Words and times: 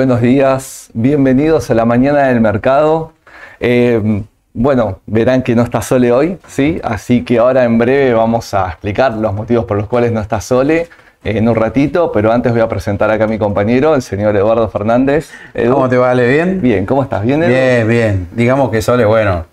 Buenos 0.00 0.22
días, 0.22 0.88
bienvenidos 0.94 1.70
a 1.70 1.74
la 1.74 1.84
mañana 1.84 2.28
del 2.28 2.40
mercado. 2.40 3.12
Eh, 3.60 4.22
bueno, 4.54 5.00
verán 5.04 5.42
que 5.42 5.54
no 5.54 5.60
está 5.60 5.82
Sole 5.82 6.10
hoy, 6.10 6.38
¿sí? 6.48 6.80
Así 6.82 7.22
que 7.22 7.36
ahora 7.36 7.64
en 7.64 7.76
breve 7.76 8.14
vamos 8.14 8.54
a 8.54 8.68
explicar 8.68 9.12
los 9.12 9.34
motivos 9.34 9.66
por 9.66 9.76
los 9.76 9.88
cuales 9.88 10.10
no 10.10 10.22
está 10.22 10.40
Sole 10.40 10.88
en 11.22 11.46
un 11.46 11.54
ratito, 11.54 12.12
pero 12.12 12.32
antes 12.32 12.50
voy 12.50 12.62
a 12.62 12.68
presentar 12.70 13.10
acá 13.10 13.24
a 13.24 13.26
mi 13.26 13.36
compañero, 13.36 13.94
el 13.94 14.00
señor 14.00 14.34
Eduardo 14.34 14.70
Fernández. 14.70 15.32
¿Cómo 15.70 15.86
te 15.86 15.98
vale? 15.98 16.26
¿Bien? 16.26 16.62
Bien, 16.62 16.86
¿cómo 16.86 17.02
estás? 17.02 17.22
¿Bien, 17.22 17.42
Edu? 17.42 17.52
Bien, 17.52 17.86
bien. 17.86 18.28
Digamos 18.32 18.70
que 18.70 18.80
Sole, 18.80 19.04
bueno, 19.04 19.44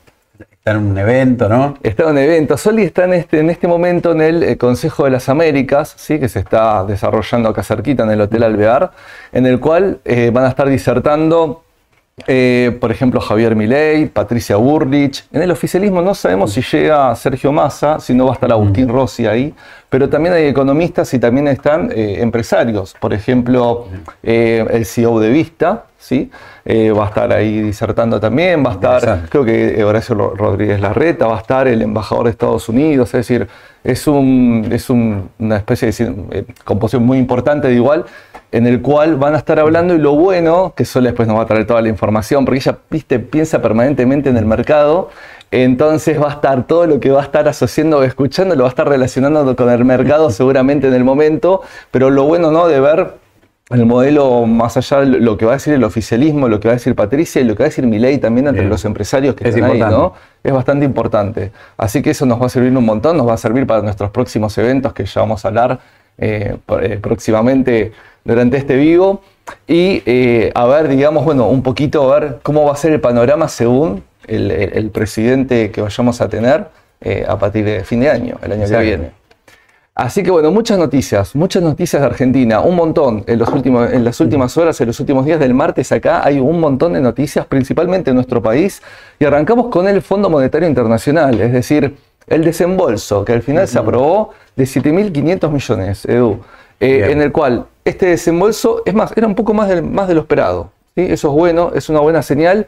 está 0.68 0.78
en 0.78 0.86
un 0.86 0.98
evento, 0.98 1.48
¿no? 1.48 1.78
Está 1.82 2.04
en 2.04 2.10
un 2.10 2.18
evento. 2.18 2.58
Soli 2.58 2.84
está 2.84 3.06
en 3.06 3.14
este, 3.14 3.40
en 3.40 3.50
este 3.50 3.70
momento 3.70 4.12
en 4.12 4.22
el 4.22 4.44
eh, 4.44 4.58
Consejo 4.58 5.06
de 5.06 5.12
las 5.12 5.30
Américas, 5.30 5.94
¿sí? 5.96 6.20
que 6.20 6.28
se 6.28 6.40
está 6.40 6.84
desarrollando 6.84 7.48
acá 7.48 7.64
cerquita 7.64 8.04
en 8.04 8.12
el 8.12 8.20
Hotel 8.20 8.44
Alvear, 8.44 8.92
en 9.32 9.46
el 9.46 9.62
cual 9.62 10.00
eh, 10.04 10.30
van 10.34 10.44
a 10.44 10.50
estar 10.50 10.68
disertando 10.68 11.64
eh, 12.26 12.76
por 12.82 12.92
ejemplo, 12.92 13.22
Javier 13.22 13.56
Milei, 13.56 14.08
Patricia 14.08 14.56
Burrich. 14.56 15.24
En 15.32 15.44
el 15.44 15.52
oficialismo 15.52 16.02
no 16.02 16.16
sabemos 16.16 16.52
si 16.52 16.62
llega 16.64 17.16
Sergio 17.16 17.52
Massa, 17.52 18.00
si 18.00 18.16
no 18.16 18.26
va 18.26 18.32
a 18.32 18.34
estar 18.34 18.52
Agustín 18.52 18.90
Rossi 18.90 19.28
ahí, 19.28 19.54
pero 19.90 20.10
también 20.10 20.36
hay 20.36 20.46
economistas 20.46 21.14
y 21.14 21.20
también 21.20 21.48
están 21.48 21.92
eh, 21.92 22.18
empresarios. 22.20 22.96
Por 23.00 23.14
ejemplo, 23.14 23.88
eh, 24.24 24.66
el 24.70 24.86
CEO 24.86 25.20
de 25.20 25.30
Vista, 25.30 25.86
¿sí? 25.98 26.30
va 26.68 27.06
a 27.06 27.08
estar 27.08 27.32
ahí 27.32 27.62
disertando 27.62 28.20
también, 28.20 28.66
va 28.66 28.72
a 28.72 28.74
estar, 28.74 29.30
creo 29.30 29.46
que 29.46 29.82
Horacio 29.84 30.16
Rodríguez 30.16 30.82
Larreta, 30.82 31.26
va 31.26 31.38
a 31.38 31.40
estar 31.40 31.66
el 31.68 31.82
embajador 31.82 32.26
de 32.26 32.32
Estados 32.32 32.68
Unidos, 32.68 33.08
es 33.14 33.28
decir, 33.28 33.48
es, 33.86 34.06
un, 34.06 34.68
es 34.70 34.90
una 34.90 35.56
especie 35.56 35.92
de 35.92 36.46
composición 36.66 37.06
muy 37.06 37.18
importante 37.18 37.70
de 37.70 37.76
igual 37.76 38.06
en 38.52 38.66
el 38.66 38.82
cual 38.82 39.16
van 39.18 39.36
a 39.36 39.38
estar 39.38 39.60
hablando 39.60 39.94
y 39.94 39.98
lo 39.98 40.14
bueno, 40.14 40.74
que 40.76 40.86
Sol 40.86 41.04
después 41.04 41.28
nos 41.28 41.38
va 41.38 41.44
a 41.44 41.46
traer 41.46 41.68
toda 41.68 41.82
la 41.82 41.90
información, 41.90 42.46
porque 42.46 42.60
ella, 42.60 42.78
viste, 42.90 43.20
piensa 43.20 43.62
permanentemente 43.62 44.30
en 44.30 44.38
el 44.38 44.46
mercado, 44.46 45.10
entonces 45.52 46.22
va 46.22 46.28
a 46.28 46.34
estar 46.34 46.66
todo 46.66 46.88
lo 46.88 47.00
que 47.00 47.10
va 47.10 47.22
a 47.22 47.24
estar 47.24 47.48
asociando 47.48 48.00
o 48.00 48.04
escuchando, 48.04 48.56
lo 48.56 48.64
va 48.64 48.70
a 48.70 48.72
estar 48.72 48.88
relacionando 48.88 49.56
con 49.56 49.70
el 49.70 49.77
mercado 49.86 50.30
seguramente 50.32 50.88
en 50.88 50.94
el 50.94 51.04
momento, 51.04 51.62
pero 51.92 52.10
lo 52.10 52.24
bueno, 52.24 52.52
¿no? 52.52 52.68
De 52.68 52.80
ver 52.80 53.14
el 53.70 53.86
modelo 53.86 54.46
más 54.46 54.78
allá 54.78 55.02
de 55.02 55.20
lo 55.20 55.38
que 55.38 55.46
va 55.46 55.52
a 55.52 55.56
decir 55.56 55.74
el 55.74 55.84
oficialismo, 55.84 56.48
lo 56.48 56.60
que 56.60 56.70
va 56.70 56.74
a 56.74 56.78
decir 56.78 56.96
Patricia 56.96 57.42
y 57.42 57.44
lo 57.44 57.54
que 57.54 57.64
va 57.64 57.66
a 57.66 57.70
decir 57.70 57.86
Milei 57.86 58.18
también 58.18 58.48
entre 58.48 58.66
los 58.66 58.86
empresarios 58.86 59.36
que 59.36 59.50
están 59.50 59.66
ahí, 59.66 59.80
¿no? 59.80 60.14
Es 60.42 60.54
bastante 60.54 60.86
importante. 60.86 61.52
Así 61.76 62.02
que 62.02 62.12
eso 62.12 62.26
nos 62.26 62.42
va 62.42 62.46
a 62.46 62.50
servir 62.50 62.76
un 62.76 62.86
montón, 62.86 63.18
nos 63.18 63.28
va 63.28 63.34
a 63.34 63.38
servir 63.38 63.68
para 63.68 63.82
nuestros 63.82 64.10
próximos 64.12 64.58
eventos 64.58 64.94
que 64.94 65.06
ya 65.06 65.20
vamos 65.20 65.44
a 65.44 65.50
hablar 65.50 65.80
eh, 66.18 66.56
eh, 66.82 67.00
próximamente 67.02 67.92
durante 68.24 68.58
este 68.58 68.76
vivo 68.76 69.22
y 69.68 70.04
eh, 70.06 70.52
a 70.54 70.66
ver, 70.66 70.88
digamos, 70.88 71.24
bueno, 71.24 71.48
un 71.48 71.64
poquito 71.64 72.12
a 72.14 72.20
ver 72.20 72.40
cómo 72.44 72.66
va 72.66 72.74
a 72.74 72.76
ser 72.76 72.94
el 72.94 73.02
panorama 73.02 73.48
según 73.48 74.04
el, 74.28 74.90
presidente 74.92 75.72
que 75.72 75.82
vayamos 75.82 76.20
a 76.20 76.28
tener 76.28 76.68
eh, 77.02 77.26
a 77.28 77.38
partir 77.38 77.64
de 77.64 77.84
fin 77.84 78.02
de 78.02 78.10
año, 78.10 78.38
el 78.42 78.52
año 78.52 78.68
que 78.68 78.78
viene. 78.80 79.12
Así 79.98 80.22
que 80.22 80.30
bueno, 80.30 80.52
muchas 80.52 80.78
noticias, 80.78 81.34
muchas 81.36 81.64
noticias 81.64 82.00
de 82.00 82.06
Argentina, 82.06 82.60
un 82.60 82.76
montón. 82.76 83.24
En, 83.26 83.40
los 83.40 83.50
últimos, 83.50 83.92
en 83.92 84.04
las 84.04 84.20
últimas 84.20 84.56
horas, 84.56 84.80
en 84.80 84.86
los 84.86 85.00
últimos 85.00 85.26
días 85.26 85.40
del 85.40 85.56
martes 85.56 85.92
acá 85.92 86.24
hay 86.24 86.40
un 86.40 86.60
montón 86.60 86.94
de 86.94 87.02
noticias, 87.02 87.48
principalmente 87.48 88.12
en 88.12 88.16
nuestro 88.16 88.40
país. 88.40 88.84
Y 89.18 89.26
arrancamos 89.26 89.70
con 89.70 89.88
el 89.88 90.04
Fondo 90.04 90.30
Monetario 90.30 90.70
Internacional, 90.70 91.42
es 91.42 91.52
decir, 91.52 91.96
el 92.28 92.44
desembolso 92.44 93.26
que 93.26 93.34
al 93.34 93.42
final 93.42 93.68
se 93.68 93.80
aprobó 93.80 94.34
de 94.56 94.66
7.500 94.66 95.50
millones, 95.50 96.06
Edu. 96.06 96.42
Eh, 96.80 97.08
en 97.10 97.24
el 97.24 97.32
cual 97.32 97.66
este 97.84 98.06
desembolso, 98.06 98.84
es 98.86 98.94
más, 98.94 99.18
era 99.18 99.26
un 99.26 99.34
poco 99.34 99.56
más 99.56 99.68
de, 99.68 99.82
más 99.82 100.08
de 100.08 100.14
lo 100.14 100.22
esperado. 100.22 100.70
¿sí? 100.94 101.08
Eso 101.10 101.30
es 101.30 101.34
bueno, 101.34 101.72
es 101.74 101.90
una 101.90 102.02
buena 102.02 102.22
señal. 102.22 102.68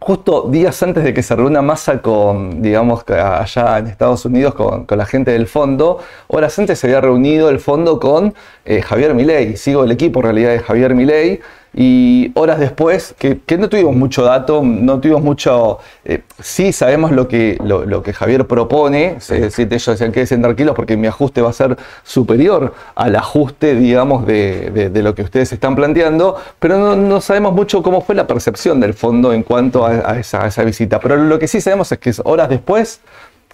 Justo 0.00 0.48
días 0.48 0.80
antes 0.84 1.02
de 1.02 1.12
que 1.12 1.24
se 1.24 1.34
reúna 1.34 1.60
masa 1.60 2.00
con, 2.00 2.62
digamos, 2.62 3.02
allá 3.08 3.78
en 3.78 3.88
Estados 3.88 4.24
Unidos 4.24 4.54
con, 4.54 4.86
con, 4.86 4.96
la 4.96 5.04
gente 5.04 5.32
del 5.32 5.48
fondo, 5.48 5.98
horas 6.28 6.56
antes 6.56 6.78
se 6.78 6.86
había 6.86 7.00
reunido 7.00 7.50
el 7.50 7.58
fondo 7.58 7.98
con 7.98 8.32
eh, 8.64 8.80
Javier 8.80 9.12
Milei. 9.14 9.56
Sigo 9.56 9.82
el 9.82 9.90
equipo 9.90 10.20
en 10.20 10.24
realidad 10.24 10.50
de 10.52 10.60
Javier 10.60 10.94
Milei 10.94 11.40
y 11.74 12.32
horas 12.34 12.58
después, 12.58 13.14
que, 13.18 13.40
no 13.58 13.68
tuvimos 13.68 13.94
mucho 13.94 14.22
dato, 14.22 14.62
no 14.62 15.00
tuvimos 15.00 15.22
mucho, 15.22 15.78
eh, 16.04 16.22
sí 16.40 16.72
sabemos 16.72 17.12
lo 17.12 17.28
que, 17.28 17.58
lo, 17.62 18.02
que 18.02 18.12
Javier 18.12 18.46
propone, 18.46 19.16
es 19.18 19.28
decir, 19.28 19.68
ellos 19.70 19.86
decían 19.86 20.10
que 20.10 20.14
quédense 20.14 20.38
tranquilos 20.38 20.74
porque 20.74 20.96
mi 20.96 21.06
ajuste 21.06 21.42
va 21.42 21.50
a 21.50 21.52
ser 21.52 21.76
superior 22.02 22.74
al 22.94 23.14
ajuste, 23.16 23.74
digamos, 23.74 24.26
de, 24.26 24.90
lo 24.94 25.14
que 25.14 25.22
ustedes 25.22 25.52
están 25.52 25.76
planteando, 25.76 26.36
pero 26.58 26.96
no, 26.96 27.20
sabemos 27.20 27.52
mucho 27.52 27.82
cómo 27.82 28.00
fue 28.00 28.14
la 28.14 28.26
percepción 28.26 28.80
del 28.80 28.94
fondo 28.94 29.32
en 29.32 29.42
cuanto 29.42 29.86
a, 29.86 30.18
esa, 30.18 30.44
a 30.44 30.48
esa 30.48 30.64
visita. 30.64 30.98
Pero 31.00 31.16
lo 31.16 31.38
que 31.38 31.46
sí 31.46 31.60
sabemos 31.60 31.92
es 31.92 31.98
que 31.98 32.12
horas 32.24 32.48
después 32.48 33.00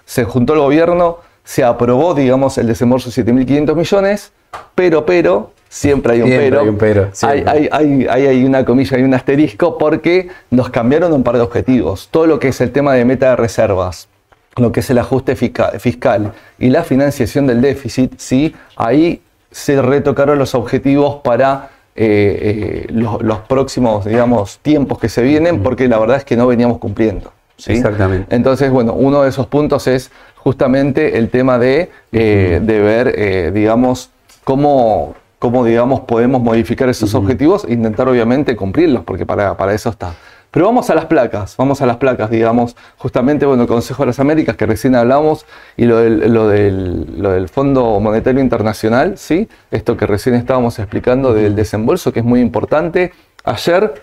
se 0.05 0.25
juntó 0.25 0.55
el 0.55 0.61
gobierno, 0.61 1.19
se 1.45 1.63
aprobó, 1.65 2.15
digamos, 2.15 2.57
el 2.59 2.67
desembolso 2.67 3.11
de 3.11 3.25
7.500 3.25 3.75
millones, 3.75 4.33
pero, 4.75 5.05
pero, 5.05 5.51
siempre 5.75 6.13
hay 6.13 6.23
un 6.23 6.29
pero. 6.29 6.61
Hay, 6.61 6.69
un 6.69 6.79
pero 6.79 7.11
hay, 7.23 7.69
hay, 7.71 8.27
hay, 8.27 8.45
una 8.45 8.65
comilla, 8.65 8.97
hay 8.97 9.03
un 9.03 9.13
asterisco 9.13 9.77
porque 9.77 10.29
nos 10.51 10.71
cambiaron 10.71 11.13
un 11.13 11.25
par 11.25 11.35
de 11.35 11.43
objetivos. 11.43 12.09
Todo 12.11 12.27
lo 12.27 12.39
que 12.39 12.49
es 12.49 12.61
el 12.61 12.71
tema 12.71 12.95
de 12.95 13.05
meta 13.05 13.31
de 13.31 13.37
reservas, 13.37 14.09
lo 14.57 14.71
que 14.71 14.81
es 14.81 14.91
el 14.91 14.99
ajuste 14.99 15.35
fiscal 15.35 16.33
y 16.61 16.71
la 16.71 16.85
financiación 16.85 17.49
del 17.49 17.61
déficit, 17.61 18.15
sí, 18.19 18.55
ahí 18.77 19.21
se 19.51 19.83
retocaron 19.83 20.39
los 20.39 20.55
objetivos 20.55 21.17
para 21.25 21.71
eh, 21.97 22.87
eh, 22.87 22.93
los, 22.93 23.41
próximos, 23.41 24.05
digamos, 24.05 24.59
tiempos 24.61 24.99
que 25.01 25.09
se 25.09 25.23
vienen, 25.23 25.63
porque 25.63 25.89
la 25.89 25.99
verdad 25.99 26.19
es 26.19 26.25
que 26.25 26.37
no 26.37 26.47
veníamos 26.47 26.79
cumpliendo. 26.79 27.33
¿sí? 27.57 27.73
Exactamente. 27.73 28.35
Entonces, 28.35 28.71
bueno, 28.71 28.93
uno 28.95 29.23
de 29.23 29.29
esos 29.29 29.49
puntos 29.49 29.89
es 29.89 30.13
justamente 30.37 31.19
el 31.19 31.31
tema 31.31 31.59
de, 31.59 31.91
eh, 32.13 32.61
de 32.63 32.81
ver, 32.81 33.53
digamos, 33.53 34.11
cómo, 34.45 35.15
cómo, 35.45 35.63
digamos, 35.63 36.01
podemos 36.01 36.41
modificar 36.41 36.89
esos 36.89 37.15
objetivos 37.15 37.67
e 37.69 37.75
intentar, 37.75 38.09
obviamente, 38.09 38.57
cumplirlos, 38.57 39.05
porque 39.05 39.27
para, 39.27 39.59
para 39.59 39.75
eso 39.75 39.91
está. 39.91 40.15
Pero 40.51 40.65
vamos 40.65 40.89
a 40.89 40.95
las 40.95 41.05
placas, 41.05 41.55
vamos 41.59 41.83
a 41.83 41.87
las 41.87 41.99
placas, 41.99 42.31
digamos, 42.31 42.75
justamente, 42.97 43.45
bueno, 43.45 43.65
el 43.65 43.69
Consejo 43.69 44.05
de 44.05 44.07
las 44.07 44.21
Américas, 44.21 44.57
que 44.57 44.65
recién 44.65 44.95
hablamos, 44.95 45.45
y 45.77 45.85
lo 45.85 45.99
del, 45.99 46.33
lo 46.33 46.49
del, 46.49 47.21
lo 47.21 47.33
del 47.33 47.51
Fondo 47.51 48.01
Monetario 48.01 48.41
Internacional, 48.41 49.19
¿sí? 49.19 49.47
Esto 49.71 49.99
que 49.99 50.07
recién 50.07 50.35
estábamos 50.35 50.79
explicando 50.79 51.35
del 51.35 51.55
desembolso, 51.55 52.11
que 52.11 52.21
es 52.21 52.25
muy 52.25 52.41
importante. 52.41 53.13
Ayer 53.45 54.03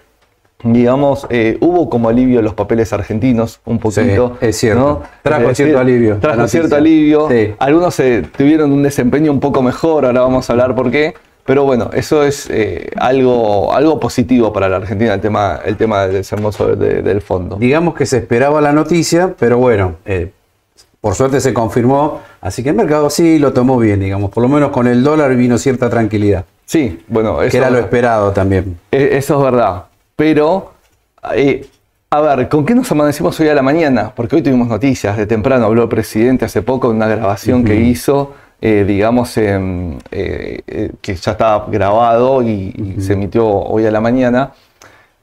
digamos, 0.64 1.26
eh, 1.32 1.58
hubo 1.60 1.90
como 1.90 2.10
alivio 2.10 2.40
los 2.44 2.54
papeles 2.54 2.94
argentinos 2.94 3.62
un 3.66 3.80
poquito. 3.80 4.38
es 4.42 4.58
cierto. 4.58 5.02
Trajo 5.24 5.56
cierto 5.56 5.80
alivio. 5.80 6.18
Trajo 6.18 6.48
cierto 6.48 6.76
alivio. 6.76 7.28
Algunos 7.58 8.00
eh, 8.00 8.24
tuvieron 8.38 8.72
un 8.72 8.84
desempeño 8.84 9.32
un 9.32 9.40
poco 9.40 9.64
mejor, 9.64 10.06
ahora 10.06 10.22
vamos 10.22 10.48
a 10.48 10.54
hablar 10.54 10.76
por 10.76 10.92
qué. 10.92 11.16
Pero 11.46 11.64
bueno, 11.64 11.90
eso 11.94 12.24
es 12.24 12.50
eh, 12.50 12.92
algo, 12.98 13.74
algo 13.74 14.00
positivo 14.00 14.54
para 14.54 14.70
la 14.70 14.78
Argentina, 14.78 15.14
el 15.14 15.22
tema, 15.22 15.60
el 15.66 15.76
tema 15.76 16.08
del 16.08 16.26
hermoso 16.30 16.76
del 16.76 17.22
fondo. 17.22 17.56
Digamos 17.58 17.96
que 17.96 18.06
se 18.06 18.18
esperaba 18.18 18.62
la 18.62 18.72
noticia, 18.72 19.34
pero 19.38 19.58
bueno, 19.58 19.96
eh, 20.06 20.32
por 21.00 21.16
suerte 21.16 21.42
se 21.42 21.54
confirmó, 21.54 22.22
así 22.42 22.62
que 22.62 22.70
el 22.70 22.76
mercado 22.76 23.10
sí 23.10 23.40
lo 23.40 23.54
tomó 23.54 23.80
bien, 23.80 24.00
digamos, 24.00 24.30
por 24.30 24.44
lo 24.44 24.50
menos 24.50 24.70
con 24.70 24.88
el 24.88 25.04
dólar 25.04 25.36
vino 25.36 25.58
cierta 25.58 25.90
tranquilidad. 25.90 26.46
Sí, 26.66 27.04
bueno, 27.08 27.42
eso... 27.42 27.52
Que 27.52 27.58
era 27.58 27.70
lo 27.70 27.80
esperado 27.80 28.32
también. 28.32 28.80
E, 28.92 29.18
eso 29.18 29.38
es 29.38 29.44
verdad, 29.52 29.86
pero... 30.16 30.74
Eh, 31.34 31.68
a 32.14 32.20
ver, 32.20 32.50
¿con 32.50 32.66
qué 32.66 32.76
nos 32.76 32.92
amanecimos 32.92 33.40
hoy 33.40 33.48
a 33.48 33.56
la 33.56 33.62
mañana? 33.62 34.12
Porque 34.14 34.36
hoy 34.36 34.42
tuvimos 34.42 34.68
noticias 34.68 35.16
de 35.16 35.26
temprano, 35.26 35.66
habló 35.68 35.84
el 35.84 35.88
presidente 35.88 36.44
hace 36.44 36.62
poco 36.62 36.90
en 36.90 36.98
una 36.98 37.08
grabación 37.08 37.64
que 37.64 37.76
hizo 37.76 38.34
eh, 38.64 38.86
digamos, 38.88 39.36
eh, 39.38 39.98
eh, 40.12 40.92
que 41.02 41.16
ya 41.16 41.32
está 41.32 41.66
grabado 41.68 42.44
y, 42.44 42.96
se 43.00 43.14
emitió 43.14 43.48
hoy 43.48 43.88
a 43.88 43.92
la 43.92 44.02
mañana, 44.02 44.52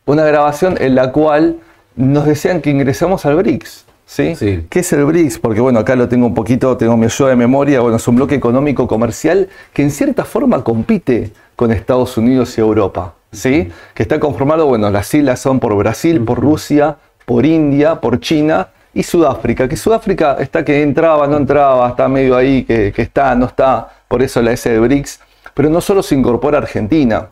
una 0.07 0.25
grabación 0.25 0.77
en 0.81 0.97
la 0.97 1.13
cual 1.13 1.59
nos 1.95 2.27
decían 2.27 2.61
que 2.61 2.71
ingresamos 2.71 3.25
al 3.27 3.37
BRICS. 3.37 3.85
¿sí? 4.07 4.35
qué 4.69 4.81
es 4.81 4.93
el 4.93 5.05
BRICS? 5.05 5.39
Porque 5.39 5.61
bueno, 5.61 5.79
acá 5.79 5.95
lo 5.95 6.09
tengo 6.09 6.27
un 6.27 6.35
poquito, 6.35 6.77
tengo 6.77 6.97
mi 6.97 7.05
ayuda 7.05 7.29
de 7.29 7.37
memoria, 7.37 7.81
bueno, 7.81 7.99
es 7.99 8.09
un 8.09 8.17
bloque 8.17 8.35
económico 8.35 8.89
comercial 8.89 9.49
que 9.73 9.83
en 9.83 9.93
cierta 9.93 10.25
forma 10.25 10.65
compite 10.65 11.31
con 11.55 11.71
Estados 11.71 12.17
Unidos 12.17 12.59
y 12.59 12.61
Europa, 12.61 13.15
¿sí? 13.31 13.69
Que 13.95 14.03
está 14.03 14.19
conformado, 14.19 14.67
bueno, 14.67 14.91
las 14.91 15.07
siglas 15.07 15.39
son 15.39 15.61
por 15.61 15.77
Brasil, 15.77 16.25
por 16.25 16.41
Rusia, 16.41 16.97
por 17.25 17.47
India, 17.47 18.01
por 18.01 18.19
China 18.19 18.71
y 18.95 19.03
Sudáfrica, 19.03 19.69
que 19.69 19.77
Sudáfrica 19.77 20.37
está 20.41 20.65
que 20.65 20.83
entraba, 20.83 21.27
no 21.27 21.37
entraba, 21.37 21.89
está 21.89 22.09
medio 22.09 22.37
ahí, 22.37 22.65
que, 22.65 22.93
está, 22.97 23.35
no 23.35 23.47
está, 23.47 23.89
por 24.09 24.23
eso 24.23 24.43
la 24.43 24.53
S 24.53 24.69
de 24.69 24.79
BRICS, 24.79 25.21
pero 25.55 25.69
no 25.69 25.81
solo 25.81 26.03
se 26.03 26.15
incorpora 26.15 26.59
Argentina, 26.59 27.29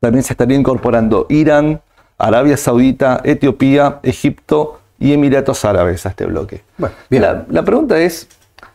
también 0.00 0.22
se 0.22 0.32
estaría 0.32 0.56
incorporando 0.56 1.26
Irán, 1.28 1.80
Arabia 2.18 2.56
Saudita, 2.56 3.20
Etiopía, 3.24 4.00
Egipto 4.02 4.80
y 4.98 5.12
Emiratos 5.12 5.64
Árabes 5.64 6.06
a 6.06 6.10
este 6.10 6.26
bloque. 6.26 6.62
La, 7.10 7.44
la, 7.48 7.62
pregunta 7.62 7.98
es, 7.98 8.28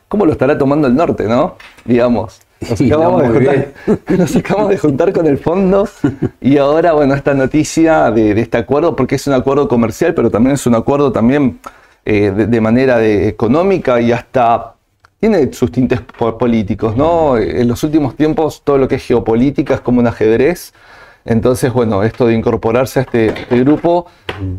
¿cómo 0.07 0.25
lo 0.25 0.33
estará 0.33 0.57
tomando 0.57 0.88
el 0.88 0.95
norte, 0.95 1.25
no? 1.25 1.56
Digamos, 1.85 2.41
Nos 2.69 2.79
acabamos, 2.79 3.21
de 3.24 3.29
juntar, 3.29 3.67
nos 4.19 4.35
acabamos, 4.35 4.69
de 4.69 4.77
juntar, 4.77 5.13
con 5.13 5.25
el 5.25 5.39
fondo 5.39 5.88
y 6.39 6.57
ahora, 6.57 6.94
bueno, 6.94 7.15
esta 7.15 7.33
noticia 7.33 8.12
de, 8.12 8.39
este 8.39 8.57
acuerdo, 8.57 8.95
porque 8.95 9.15
es 9.15 9.25
un 9.25 9.33
acuerdo 9.33 9.67
comercial, 9.67 10.13
pero 10.13 10.29
también 10.29 10.53
es 10.53 10.67
un 10.67 10.75
acuerdo 10.75 11.12
también 11.12 11.59
eh, 12.06 12.31
de, 12.31 12.62
manera 12.62 12.98
de, 12.98 13.27
económica 13.27 14.00
y 14.01 14.12
hasta 14.12 14.75
tiene 15.19 15.53
sus 15.53 15.71
tintes 15.71 16.01
políticos, 16.01 16.95
¿no? 16.95 17.38
En 17.38 17.68
los 17.68 17.83
últimos 17.83 18.15
tiempos 18.15 18.63
todo 18.63 18.80
lo 18.80 18.88
que 18.88 18.95
es 18.95 19.06
geopolítica 19.06 19.75
es 19.75 19.81
como 19.81 20.00
un 20.00 20.07
ajedrez 20.07 20.74
entonces, 21.25 21.71
bueno, 21.71 22.03
esto 22.03 22.25
de 22.25 22.33
incorporarse 22.33 23.00
a 23.00 23.03
este, 23.03 23.27
este, 23.27 23.59
grupo, 23.59 24.07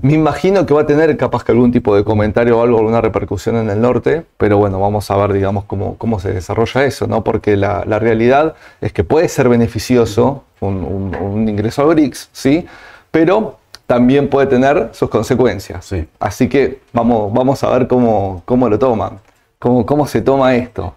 me 0.02 0.12
imagino 0.12 0.64
que 0.64 0.72
va 0.72 0.82
a 0.82 0.86
tener 0.86 1.16
capaz 1.16 1.44
que 1.44 1.52
algún 1.52 1.72
tipo 1.72 1.96
de 1.96 2.04
comentario 2.04 2.58
o 2.58 2.62
algo, 2.62 2.78
alguna 2.78 3.00
repercusión 3.00 3.56
en 3.56 3.68
el 3.68 3.80
norte, 3.80 4.24
pero 4.36 4.58
bueno, 4.58 4.78
vamos 4.78 5.10
a 5.10 5.16
ver, 5.16 5.32
digamos, 5.32 5.64
cómo, 5.64 5.96
cómo 5.98 6.20
se 6.20 6.32
desarrolla 6.32 6.84
eso, 6.84 7.06
¿no? 7.08 7.24
Porque 7.24 7.56
la, 7.56 7.82
realidad 7.98 8.54
es 8.80 8.92
que 8.92 9.02
puede 9.02 9.28
ser 9.28 9.48
beneficioso 9.48 10.44
un, 10.60 11.48
ingreso 11.48 11.82
a 11.82 11.86
BRICS, 11.86 12.28
¿sí? 12.32 12.66
Pero 13.10 13.58
también 13.92 14.30
puede 14.30 14.46
tener 14.46 14.88
sus 14.92 15.10
consecuencias. 15.10 15.84
Sí. 15.84 16.08
Así 16.18 16.48
que 16.48 16.80
vamos, 16.94 17.30
vamos 17.30 17.62
a 17.62 17.68
ver 17.68 17.86
cómo, 17.86 18.40
cómo 18.46 18.66
lo 18.66 18.78
toman, 18.78 19.18
cómo, 19.58 19.84
cómo 19.84 20.06
se 20.06 20.22
toma 20.22 20.54
esto. 20.54 20.94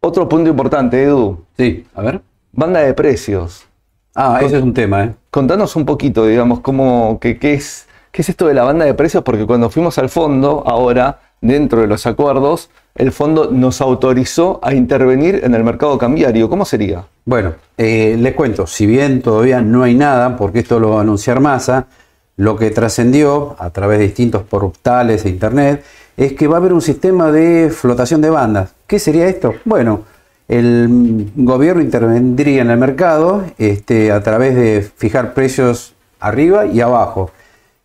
Otro 0.00 0.26
punto 0.26 0.48
importante, 0.48 1.02
Edu. 1.02 1.44
Sí, 1.58 1.86
a 1.94 2.00
ver. 2.00 2.22
Banda 2.52 2.80
de 2.80 2.94
precios. 2.94 3.66
Ah, 4.14 4.38
ese 4.40 4.56
es 4.56 4.62
un 4.62 4.72
tema, 4.72 5.04
¿eh? 5.04 5.14
Contanos 5.30 5.76
un 5.76 5.84
poquito, 5.84 6.24
digamos, 6.24 6.60
cómo, 6.60 7.18
qué, 7.20 7.38
es, 7.42 7.86
qué 8.12 8.22
es 8.22 8.30
esto 8.30 8.46
de 8.46 8.54
la 8.54 8.64
banda 8.64 8.86
de 8.86 8.94
precios, 8.94 9.22
porque 9.22 9.44
cuando 9.44 9.68
fuimos 9.68 9.98
al 9.98 10.08
fondo, 10.08 10.62
ahora, 10.66 11.20
dentro 11.42 11.82
de 11.82 11.86
los 11.86 12.06
acuerdos, 12.06 12.70
el 12.94 13.10
fondo 13.10 13.50
nos 13.50 13.80
autorizó 13.80 14.60
a 14.62 14.74
intervenir 14.74 15.40
en 15.42 15.54
el 15.54 15.64
mercado 15.64 15.98
cambiario. 15.98 16.48
¿Cómo 16.48 16.64
sería? 16.64 17.04
Bueno, 17.24 17.54
eh, 17.76 18.16
les 18.18 18.34
cuento, 18.34 18.66
si 18.66 18.86
bien 18.86 19.20
todavía 19.20 19.60
no 19.60 19.82
hay 19.82 19.94
nada, 19.94 20.36
porque 20.36 20.60
esto 20.60 20.78
lo 20.78 20.90
va 20.90 20.98
a 20.98 21.02
anunciar 21.02 21.40
Massa, 21.40 21.86
lo 22.36 22.56
que 22.56 22.70
trascendió 22.70 23.56
a 23.58 23.70
través 23.70 23.98
de 23.98 24.04
distintos 24.06 24.42
portales 24.42 25.24
de 25.24 25.30
Internet 25.30 25.84
es 26.16 26.32
que 26.34 26.46
va 26.46 26.56
a 26.56 26.58
haber 26.58 26.72
un 26.72 26.82
sistema 26.82 27.32
de 27.32 27.70
flotación 27.70 28.20
de 28.20 28.30
bandas. 28.30 28.74
¿Qué 28.86 28.98
sería 28.98 29.26
esto? 29.26 29.54
Bueno, 29.64 30.02
el 30.46 31.32
gobierno 31.34 31.82
intervendría 31.82 32.62
en 32.62 32.70
el 32.70 32.78
mercado 32.78 33.44
este, 33.58 34.12
a 34.12 34.22
través 34.22 34.54
de 34.54 34.82
fijar 34.96 35.34
precios 35.34 35.94
arriba 36.20 36.66
y 36.66 36.80
abajo. 36.80 37.30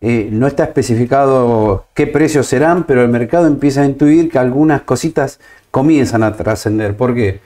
Eh, 0.00 0.30
no 0.32 0.46
está 0.46 0.64
especificado 0.64 1.84
qué 1.94 2.06
precios 2.06 2.46
serán, 2.46 2.84
pero 2.84 3.02
el 3.02 3.08
mercado 3.10 3.46
empieza 3.46 3.82
a 3.82 3.86
intuir 3.86 4.30
que 4.30 4.38
algunas 4.38 4.82
cositas 4.82 5.40
comienzan 5.70 6.22
a 6.22 6.36
trascender. 6.36 6.96
¿Por 6.96 7.14
qué? 7.14 7.40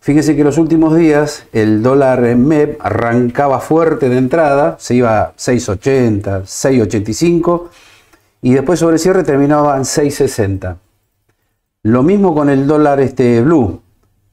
Fíjense 0.00 0.34
que 0.34 0.40
en 0.40 0.46
los 0.46 0.58
últimos 0.58 0.96
días 0.96 1.44
el 1.52 1.82
dólar 1.82 2.20
MEP 2.34 2.78
arrancaba 2.80 3.60
fuerte 3.60 4.08
de 4.08 4.16
entrada, 4.16 4.76
se 4.80 4.94
iba 4.94 5.20
a 5.20 5.36
6.80, 5.36 6.42
6.85 6.42 7.68
y 8.42 8.54
después 8.54 8.80
sobre 8.80 8.98
cierre 8.98 9.22
terminaba 9.22 9.76
en 9.76 9.82
6.60. 9.82 10.76
Lo 11.82 12.02
mismo 12.02 12.34
con 12.34 12.48
el 12.48 12.66
dólar 12.66 13.00
este, 13.00 13.40
blue, 13.42 13.80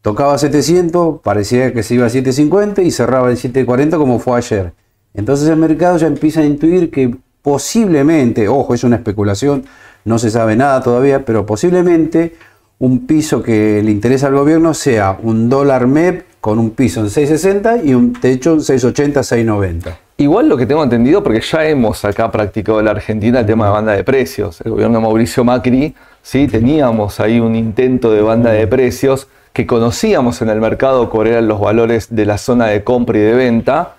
Tocaba 0.07 0.37
700, 0.37 1.19
parecía 1.21 1.73
que 1.73 1.83
se 1.83 1.95
iba 1.95 2.05
a 2.05 2.09
750 2.09 2.81
y 2.81 2.91
cerraba 2.91 3.29
en 3.29 3.35
740 3.35 3.97
como 3.97 4.19
fue 4.19 4.37
ayer. 4.37 4.71
Entonces 5.13 5.49
el 5.49 5.57
mercado 5.57 5.97
ya 5.97 6.07
empieza 6.07 6.39
a 6.39 6.45
intuir 6.45 6.91
que 6.91 7.17
posiblemente, 7.41 8.47
ojo, 8.47 8.73
es 8.73 8.83
una 8.83 8.97
especulación, 8.97 9.65
no 10.05 10.19
se 10.19 10.29
sabe 10.29 10.55
nada 10.55 10.81
todavía, 10.81 11.25
pero 11.25 11.45
posiblemente 11.45 12.35
un 12.79 13.07
piso 13.07 13.41
que 13.41 13.81
le 13.83 13.91
interesa 13.91 14.27
al 14.27 14.35
gobierno 14.35 14.73
sea 14.73 15.17
un 15.21 15.49
dólar 15.49 15.87
MEP 15.87 16.25
con 16.39 16.59
un 16.59 16.71
piso 16.71 17.01
en 17.01 17.09
660 17.09 17.83
y 17.83 17.93
un 17.93 18.13
techo 18.13 18.53
en 18.53 18.61
680, 18.61 19.23
690. 19.23 19.99
Igual 20.17 20.49
lo 20.49 20.57
que 20.57 20.65
tengo 20.65 20.83
entendido, 20.83 21.23
porque 21.23 21.41
ya 21.41 21.67
hemos 21.67 22.03
acá 22.05 22.31
practicado 22.31 22.79
en 22.79 22.85
la 22.85 22.91
Argentina 22.91 23.41
el 23.41 23.45
tema 23.45 23.65
de 23.65 23.71
banda 23.71 23.93
de 23.93 24.03
precios. 24.03 24.61
El 24.61 24.71
gobierno 24.71 24.97
de 24.97 25.03
Mauricio 25.03 25.43
Macri, 25.43 25.93
sí, 26.21 26.47
teníamos 26.47 27.19
ahí 27.19 27.39
un 27.39 27.55
intento 27.55 28.11
de 28.11 28.21
banda 28.21 28.51
de 28.51 28.65
precios 28.65 29.27
que 29.53 29.67
conocíamos 29.67 30.41
en 30.41 30.49
el 30.49 30.61
mercado 30.61 31.09
cuáles 31.09 31.33
eran 31.33 31.47
los 31.47 31.59
valores 31.59 32.15
de 32.15 32.25
la 32.25 32.37
zona 32.37 32.67
de 32.67 32.83
compra 32.83 33.17
y 33.17 33.21
de 33.21 33.33
venta, 33.33 33.96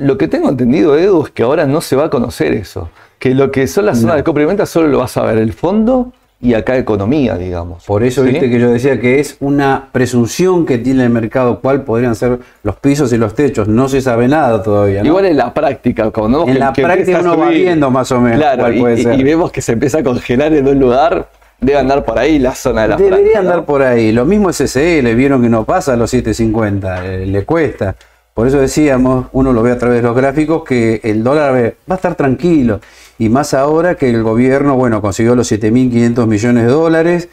lo 0.00 0.16
que 0.16 0.28
tengo 0.28 0.48
entendido, 0.48 0.98
Edu, 0.98 1.24
es 1.24 1.30
que 1.30 1.42
ahora 1.42 1.66
no 1.66 1.80
se 1.82 1.94
va 1.94 2.06
a 2.06 2.10
conocer 2.10 2.54
eso. 2.54 2.88
Que 3.18 3.34
lo 3.34 3.50
que 3.50 3.66
son 3.66 3.84
las 3.84 4.00
zonas 4.00 4.16
de 4.16 4.24
compra 4.24 4.42
y 4.42 4.46
venta 4.46 4.64
solo 4.64 4.88
lo 4.88 4.98
vas 4.98 5.14
a 5.18 5.22
ver 5.24 5.36
el 5.36 5.52
fondo 5.52 6.10
y 6.40 6.54
acá 6.54 6.78
economía, 6.78 7.36
digamos. 7.36 7.84
Por 7.84 8.02
eso 8.02 8.22
viste 8.22 8.48
que 8.48 8.58
yo 8.58 8.70
decía 8.70 8.98
que 8.98 9.20
es 9.20 9.36
una 9.40 9.88
presunción 9.92 10.64
que 10.64 10.78
tiene 10.78 11.04
el 11.04 11.10
mercado 11.10 11.60
cuál 11.60 11.82
podrían 11.82 12.14
ser 12.14 12.38
los 12.62 12.76
pisos 12.76 13.12
y 13.12 13.18
los 13.18 13.34
techos. 13.34 13.68
No 13.68 13.90
se 13.90 14.00
sabe 14.00 14.26
nada 14.26 14.62
todavía. 14.62 15.04
Igual 15.04 15.26
en 15.26 15.36
la 15.36 15.52
práctica, 15.52 16.10
cuando 16.10 16.48
en 16.48 16.58
la 16.58 16.72
práctica 16.72 17.20
uno 17.20 17.36
va 17.36 17.50
viendo 17.50 17.90
más 17.90 18.10
o 18.10 18.20
menos. 18.22 18.38
Claro, 18.38 18.72
y, 18.72 19.22
vemos 19.22 19.52
que 19.52 19.60
se 19.60 19.72
empieza 19.72 19.98
a 19.98 20.02
congelar 20.02 20.52
en 20.54 20.66
un 20.66 20.78
lugar 20.78 21.28
Debe 21.60 21.78
andar 21.78 22.06
por 22.06 22.18
ahí 22.18 22.38
la 22.38 22.54
zona 22.54 22.82
de 22.82 22.88
la 22.88 22.96
Debería 22.96 23.40
andar 23.40 23.66
por 23.66 23.82
ahí. 23.82 24.12
Lo 24.12 24.24
mismo 24.24 24.50
SSL, 24.50 25.14
vieron 25.14 25.42
que 25.42 25.50
no 25.50 25.64
pasa 25.64 25.92
a 25.92 25.96
los 25.96 26.08
750, 26.08 27.04
eh, 27.04 27.26
le 27.26 27.44
cuesta. 27.44 27.94
Por 28.34 28.46
eso 28.46 28.58
decíamos, 28.58 29.26
uno 29.32 29.52
lo 29.52 29.62
ve 29.62 29.72
a 29.72 29.78
través 29.78 29.98
de 29.98 30.08
los 30.08 30.16
gráficos, 30.16 30.64
que 30.64 31.00
el 31.02 31.22
dólar 31.22 31.74
va 31.90 31.94
a 31.94 31.96
estar 31.96 32.14
tranquilo. 32.14 32.80
Y 33.18 33.28
más 33.28 33.54
ahora 33.54 33.96
que 33.96 34.08
el 34.08 34.22
gobierno, 34.22 34.76
bueno, 34.76 35.02
consiguió 35.02 35.34
los 35.34 35.50
7.500 35.50 36.26
millones 36.26 36.64
de 36.64 36.70
dólares, 36.70 37.28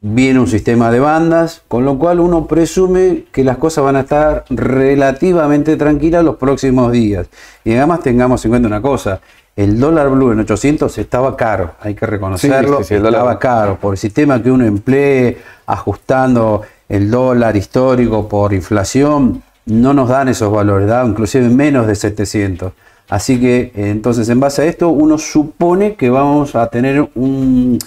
viene 0.00 0.38
un 0.38 0.46
sistema 0.46 0.90
de 0.90 1.00
bandas, 1.00 1.62
con 1.68 1.84
lo 1.84 1.98
cual 1.98 2.20
uno 2.20 2.46
presume 2.46 3.24
que 3.32 3.42
las 3.42 3.56
cosas 3.56 3.84
van 3.84 3.96
a 3.96 4.00
estar 4.00 4.44
relativamente 4.50 5.76
tranquilas 5.76 6.24
los 6.24 6.36
próximos 6.36 6.92
días. 6.92 7.26
Y 7.64 7.74
además 7.74 8.00
tengamos 8.00 8.44
en 8.44 8.50
cuenta 8.50 8.68
una 8.68 8.82
cosa, 8.82 9.20
el 9.56 9.80
dólar 9.80 10.10
blue 10.10 10.32
en 10.32 10.40
800 10.40 10.98
estaba 10.98 11.34
caro, 11.36 11.72
hay 11.80 11.94
que 11.94 12.04
reconocerlo, 12.04 12.80
estaba 12.80 13.38
caro 13.38 13.78
por 13.80 13.94
el 13.94 13.98
sistema 13.98 14.42
que 14.42 14.50
uno 14.50 14.66
emplee, 14.66 15.38
ajustando 15.64 16.62
el 16.88 17.10
dólar 17.10 17.56
histórico 17.56 18.28
por 18.28 18.52
inflación, 18.52 19.42
no 19.66 19.92
nos 19.92 20.08
dan 20.08 20.28
esos 20.28 20.50
valores, 20.50 20.88
da 20.88 21.04
inclusive 21.04 21.48
menos 21.48 21.86
de 21.86 21.94
700. 21.94 22.72
Así 23.08 23.40
que 23.40 23.72
entonces 23.74 24.28
en 24.28 24.40
base 24.40 24.62
a 24.62 24.64
esto 24.64 24.88
uno 24.88 25.18
supone 25.18 25.94
que 25.94 26.10
vamos 26.10 26.56
a 26.56 26.66
tener 26.68 27.08
un, 27.14 27.78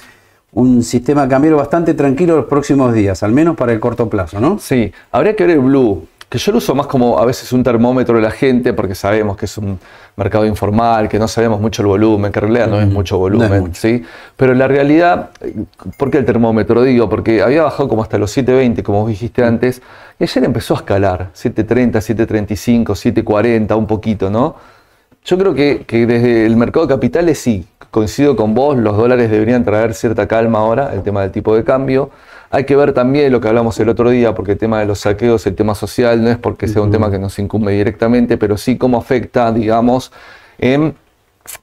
un 0.53 0.83
sistema 0.83 1.27
cambiario 1.27 1.57
bastante 1.57 1.93
tranquilo 1.93 2.37
los 2.37 2.45
próximos 2.45 2.93
días, 2.93 3.23
al 3.23 3.31
menos 3.31 3.55
para 3.57 3.73
el 3.73 3.79
corto 3.79 4.09
plazo, 4.09 4.39
¿no? 4.39 4.59
Sí, 4.59 4.91
habría 5.11 5.35
que 5.35 5.45
ver 5.45 5.57
el 5.57 5.61
blue 5.61 6.07
que 6.29 6.37
yo 6.37 6.51
lo 6.51 6.59
uso 6.59 6.75
más 6.75 6.85
como 6.85 7.17
a 7.17 7.25
veces 7.25 7.51
un 7.53 7.63
termómetro 7.63 8.15
de 8.15 8.21
la 8.21 8.29
gente, 8.29 8.73
porque 8.73 8.93
sabemos 8.93 9.35
que 9.35 9.45
es 9.45 9.57
un 9.57 9.79
mercado 10.15 10.45
informal, 10.45 11.09
que 11.09 11.17
no 11.17 11.27
sabemos 11.27 11.59
mucho 11.59 11.81
el 11.81 11.87
volumen, 11.87 12.31
que 12.31 12.37
en 12.37 12.43
realidad 12.43 12.67
no 12.67 12.79
es 12.79 12.87
mucho 12.87 13.17
volumen, 13.17 13.73
¿sí? 13.73 14.03
Pero 14.37 14.53
la 14.53 14.67
realidad, 14.67 15.31
¿por 15.97 16.11
qué 16.11 16.19
el 16.19 16.25
termómetro? 16.25 16.83
Digo, 16.83 17.09
porque 17.09 17.41
había 17.41 17.63
bajado 17.63 17.89
como 17.89 18.03
hasta 18.03 18.19
los 18.19 18.29
720, 18.29 18.83
como 18.83 19.07
dijiste 19.07 19.43
antes, 19.43 19.81
y 20.19 20.23
ayer 20.23 20.43
empezó 20.43 20.75
a 20.75 20.77
escalar, 20.77 21.29
730, 21.33 21.99
735, 21.99 22.93
740, 22.93 23.75
un 23.75 23.87
poquito, 23.87 24.29
¿no? 24.29 24.55
Yo 25.25 25.37
creo 25.37 25.55
que, 25.55 25.83
que 25.87 26.05
desde 26.05 26.45
el 26.45 26.55
mercado 26.57 26.85
de 26.85 26.93
capitales 26.93 27.39
sí, 27.39 27.65
coincido 27.89 28.35
con 28.35 28.53
vos, 28.53 28.77
los 28.77 28.95
dólares 28.95 29.31
deberían 29.31 29.65
traer 29.65 29.95
cierta 29.95 30.27
calma 30.27 30.59
ahora, 30.59 30.93
el 30.93 31.01
tema 31.01 31.21
del 31.21 31.31
tipo 31.31 31.55
de 31.55 31.63
cambio. 31.63 32.11
Hay 32.51 32.65
que 32.65 32.75
ver 32.75 32.93
también 32.93 33.31
lo 33.31 33.39
que 33.39 33.47
hablamos 33.47 33.79
el 33.79 33.89
otro 33.89 34.09
día, 34.09 34.33
porque 34.33 34.53
el 34.53 34.57
tema 34.57 34.79
de 34.79 34.85
los 34.85 34.99
saqueos, 34.99 35.45
el 35.45 35.55
tema 35.55 35.75
social, 35.75 36.23
no 36.23 36.29
es 36.29 36.37
porque 36.37 36.67
sea 36.67 36.81
un 36.81 36.91
tema 36.91 37.11
que 37.11 37.19
nos 37.19 37.37
incumbe 37.37 37.73
directamente, 37.73 38.37
pero 38.37 38.57
sí 38.57 38.77
cómo 38.77 38.97
afecta, 38.97 39.51
digamos, 39.51 40.11
en 40.57 40.95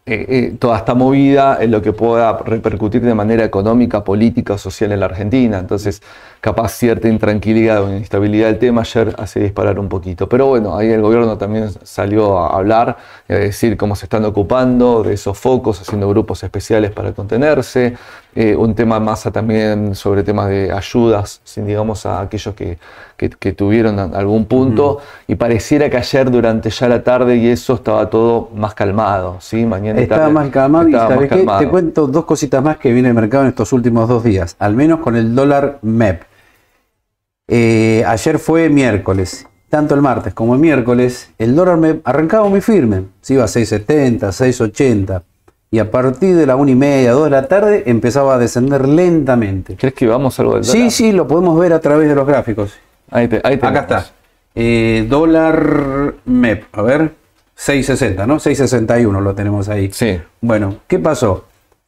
eh, 0.04 0.26
eh, 0.28 0.56
toda 0.58 0.78
esta 0.78 0.94
movida 0.94 1.58
en 1.60 1.70
lo 1.70 1.82
que 1.82 1.92
pueda 1.92 2.38
repercutir 2.38 3.02
de 3.02 3.14
manera 3.14 3.44
económica, 3.44 4.04
política, 4.04 4.58
social 4.58 4.92
en 4.92 5.00
la 5.00 5.06
Argentina. 5.06 5.58
Entonces, 5.58 6.02
capaz 6.40 6.70
cierta 6.70 7.08
intranquilidad 7.08 7.82
o 7.82 7.90
inestabilidad 7.90 8.46
del 8.48 8.58
tema 8.58 8.82
ayer 8.82 9.14
hace 9.18 9.40
disparar 9.40 9.78
un 9.78 9.88
poquito. 9.88 10.28
Pero 10.28 10.46
bueno, 10.46 10.76
ahí 10.76 10.88
el 10.90 11.02
gobierno 11.02 11.36
también 11.38 11.70
salió 11.82 12.38
a 12.38 12.56
hablar, 12.56 12.96
a 13.28 13.34
decir 13.34 13.76
cómo 13.76 13.96
se 13.96 14.06
están 14.06 14.24
ocupando 14.24 15.02
de 15.02 15.14
esos 15.14 15.38
focos, 15.38 15.80
haciendo 15.80 16.08
grupos 16.08 16.42
especiales 16.44 16.90
para 16.92 17.12
contenerse. 17.12 17.96
Eh, 18.38 18.54
un 18.54 18.74
tema 18.74 19.00
más 19.00 19.22
también 19.32 19.94
sobre 19.94 20.22
temas 20.22 20.50
de 20.50 20.70
ayudas, 20.70 21.40
sin, 21.42 21.66
digamos, 21.66 22.04
a 22.04 22.20
aquellos 22.20 22.54
que, 22.54 22.76
que, 23.16 23.52
tuvieron 23.54 23.98
algún 23.98 24.44
punto. 24.44 24.98
Y 25.26 25.36
pareciera 25.36 25.88
que 25.88 25.96
ayer 25.96 26.30
durante 26.30 26.68
ya 26.68 26.86
la 26.86 27.02
tarde 27.02 27.36
y 27.36 27.48
eso 27.48 27.76
estaba 27.76 28.10
todo 28.10 28.50
más 28.54 28.74
calmado. 28.74 29.38
¿sí? 29.40 29.64
Mañana 29.64 30.02
estaba 30.02 30.28
más 30.28 30.50
calmado. 30.50 30.86
y 30.86 31.46
Te 31.58 31.68
cuento 31.70 32.06
dos 32.06 32.26
cositas 32.26 32.62
más 32.62 32.76
que 32.76 32.92
viene 32.92 33.08
el 33.08 33.14
mercado 33.14 33.44
en 33.44 33.48
estos 33.48 33.72
últimos 33.72 34.06
dos 34.06 34.22
días, 34.22 34.54
al 34.58 34.74
menos 34.74 35.00
con 35.00 35.16
el 35.16 35.34
dólar 35.34 35.78
MEP. 35.80 36.24
Eh, 37.48 38.04
ayer 38.06 38.38
fue 38.38 38.68
miércoles, 38.68 39.46
tanto 39.70 39.94
el 39.94 40.02
martes 40.02 40.34
como 40.34 40.52
el 40.52 40.60
miércoles, 40.60 41.30
el 41.38 41.56
dólar 41.56 41.78
me 41.78 42.00
arrancaba 42.04 42.50
muy 42.50 42.60
firme, 42.60 43.04
se 43.22 43.32
iba 43.32 43.44
a 43.44 43.46
6.70, 43.46 44.18
6.80 44.18 45.22
y 45.70 45.78
a 45.78 45.90
partir 45.90 46.36
de 46.36 46.46
la 46.46 46.56
una 46.56 46.70
y 46.70 46.74
media, 46.74 47.12
dos 47.12 47.24
de 47.24 47.30
la 47.30 47.48
tarde 47.48 47.84
empezaba 47.86 48.34
a 48.34 48.38
descender 48.38 48.86
lentamente. 48.86 49.76
¿Crees 49.76 49.94
que 49.94 50.06
vamos 50.06 50.38
algo 50.38 50.54
del 50.54 50.62
dólar? 50.62 50.76
Sí, 50.76 50.90
sí, 50.90 51.12
lo 51.12 51.26
podemos 51.26 51.58
ver 51.58 51.72
a 51.72 51.80
través 51.80 52.08
de 52.08 52.14
los 52.14 52.26
gráficos. 52.26 52.72
Ahí 53.10 53.28
te, 53.28 53.40
ahí 53.44 53.54
Acá 53.54 53.80
está. 53.80 54.06
Eh, 54.54 55.06
dólar 55.08 56.14
MEP, 56.24 56.64
a 56.72 56.82
ver, 56.82 57.12
6.60, 57.58 58.26
¿no? 58.26 58.36
6.61 58.36 59.20
lo 59.20 59.34
tenemos 59.34 59.68
ahí. 59.68 59.90
Sí. 59.92 60.20
Bueno, 60.40 60.76
¿qué 60.86 60.98
pasó? 60.98 61.44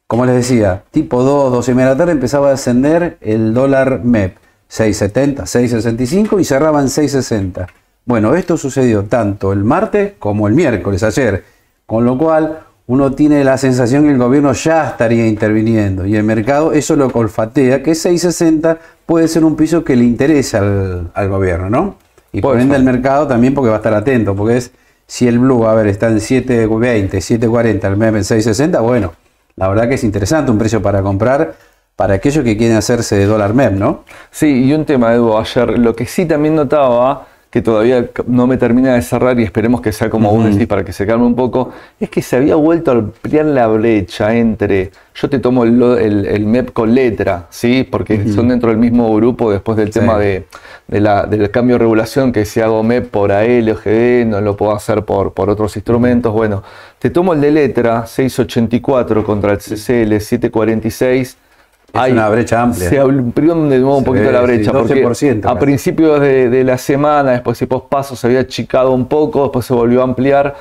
Como 0.07 0.25
les 0.25 0.35
decía, 0.35 0.83
tipo 0.91 1.23
2, 1.23 1.51
12 1.51 1.71
y 1.71 1.75
media 1.75 1.89
de 1.89 1.93
la 1.93 1.97
tarde 1.97 2.11
empezaba 2.13 2.47
a 2.47 2.51
descender 2.51 3.17
el 3.21 3.53
dólar 3.53 4.01
MEP. 4.03 4.37
6.70, 4.69 5.45
6.65 5.45 6.39
y 6.39 6.43
cerraba 6.43 6.79
en 6.79 6.87
6.60. 6.87 7.67
Bueno, 8.05 8.35
esto 8.35 8.55
sucedió 8.57 9.05
tanto 9.05 9.51
el 9.51 9.63
martes 9.63 10.13
como 10.19 10.47
el 10.47 10.53
miércoles, 10.53 11.01
ayer. 11.03 11.43
Con 11.85 12.05
lo 12.05 12.17
cual, 12.17 12.59
uno 12.89 13.11
tiene 13.11 13.43
la 13.43 13.55
sensación 13.59 14.05
que 14.05 14.09
el 14.09 14.17
gobierno 14.17 14.51
ya 14.51 14.87
estaría 14.87 15.27
interviniendo 15.27 16.07
y 16.07 16.15
el 16.15 16.23
mercado 16.23 16.71
eso 16.71 16.95
lo 16.95 17.05
olfatea, 17.05 17.83
que 17.83 17.91
6.60 17.91 18.79
puede 19.05 19.27
ser 19.27 19.45
un 19.45 19.55
piso 19.55 19.83
que 19.83 19.95
le 19.95 20.05
interesa 20.05 20.57
al, 20.57 21.11
al 21.13 21.29
gobierno, 21.29 21.69
¿no? 21.69 21.97
Y 22.31 22.41
por 22.41 22.59
ende 22.59 22.75
el 22.75 22.83
mercado 22.83 23.27
también 23.27 23.53
porque 23.53 23.69
va 23.69 23.75
a 23.75 23.77
estar 23.77 23.93
atento, 23.93 24.35
porque 24.35 24.57
es 24.57 24.71
si 25.05 25.27
el 25.27 25.37
blue, 25.37 25.67
a 25.67 25.75
ver, 25.75 25.85
está 25.85 26.07
en 26.07 26.17
7.20, 26.17 27.11
7.40, 27.11 27.83
el 27.85 27.95
MEP 27.95 28.15
en 28.15 28.23
6.60, 28.23 28.81
bueno, 28.81 29.13
la 29.55 29.67
verdad 29.67 29.87
que 29.87 29.93
es 29.93 30.03
interesante 30.03 30.49
un 30.49 30.57
precio 30.57 30.81
para 30.81 31.03
comprar 31.03 31.53
para 31.95 32.15
aquellos 32.15 32.43
que 32.43 32.57
quieren 32.57 32.75
hacerse 32.75 33.17
de 33.17 33.27
dólar 33.27 33.53
MEP, 33.53 33.73
¿no? 33.73 34.03
Sí, 34.31 34.65
y 34.65 34.73
un 34.73 34.85
tema, 34.85 35.13
Edu, 35.13 35.37
ayer, 35.37 35.77
lo 35.77 35.95
que 35.95 36.07
sí 36.07 36.25
también 36.25 36.55
notaba, 36.55 37.27
que 37.49 37.63
todavía 37.63 38.05
no 38.27 38.45
me 38.45 38.57
termina 38.57 38.93
de 38.93 39.01
cerrar 39.01 39.39
y 39.39 39.43
esperemos 39.43 39.81
que 39.81 39.91
sea 39.91 40.07
como 40.09 40.29
vos 40.31 40.45
decís 40.45 40.67
para 40.67 40.85
que 40.85 40.93
se 40.93 41.07
calme 41.07 41.25
un 41.25 41.33
poco, 41.35 41.71
es 41.99 42.07
que 42.09 42.21
se 42.21 42.35
había 42.35 42.53
vuelto 42.53 42.91
a 42.91 42.93
ampliar 42.95 43.45
la 43.45 43.65
brecha 43.65 44.35
entre, 44.35 44.91
yo 45.15 45.29
te 45.31 45.39
tomo 45.39 45.63
el, 45.63 45.81
el- 45.81 46.25
el 46.27 46.45
MEP 46.45 46.71
con 46.73 46.93
letra, 46.93 47.47
¿sí? 47.49 47.87
Porque 47.89 48.27
son 48.27 48.49
dentro 48.49 48.69
del 48.69 48.77
mismo 48.77 49.11
grupo 49.15 49.51
después 49.51 49.77
del 49.77 49.91
Sí. 49.91 49.99
tema 49.99 50.19
de, 50.19 50.45
de 50.87 50.99
la- 50.99 51.25
del 51.25 51.49
cambio 51.49 51.75
de 51.75 51.79
regulación, 51.79 52.31
que 52.31 52.45
si 52.45 52.61
hago 52.61 52.83
MEP 52.83 53.09
por 53.09 53.31
AL 53.31 53.67
o 53.71 53.75
GD, 53.75 54.25
no 54.27 54.41
lo 54.41 54.55
puedo 54.55 54.75
hacer 54.75 55.03
por, 55.03 55.33
por 55.33 55.49
otros 55.49 55.75
instrumentos. 55.75 56.31
Bueno, 56.31 56.61
te 56.99 57.09
tomo 57.09 57.33
el 57.33 57.41
de 57.41 57.49
letra, 57.51 58.05
684 58.05 59.23
contra 59.25 59.53
el 59.53 59.57
CCL, 59.57 60.19
746. 60.19 61.35
Es 61.93 62.11
una 62.11 62.29
brecha 62.29 62.61
amplia. 62.61 62.89
Se 62.89 62.99
amplió 62.99 63.55
de 63.55 63.79
nuevo 63.79 63.97
un 63.97 64.03
poquito 64.03 64.25
ve, 64.25 64.31
la 64.31 64.39
sí, 64.41 64.45
brecha, 64.45 64.71
porque 64.71 65.05
12% 65.05 65.45
a 65.45 65.59
principios 65.59 66.21
de, 66.21 66.49
de 66.49 66.63
la 66.63 66.77
semana, 66.77 67.31
después 67.31 67.61
y 67.61 67.65
pospaso, 67.65 68.15
se 68.15 68.27
había 68.27 68.41
achicado 68.41 68.91
un 68.91 69.05
poco, 69.07 69.43
después 69.43 69.65
se 69.65 69.73
volvió 69.73 70.01
a 70.01 70.03
ampliar 70.03 70.55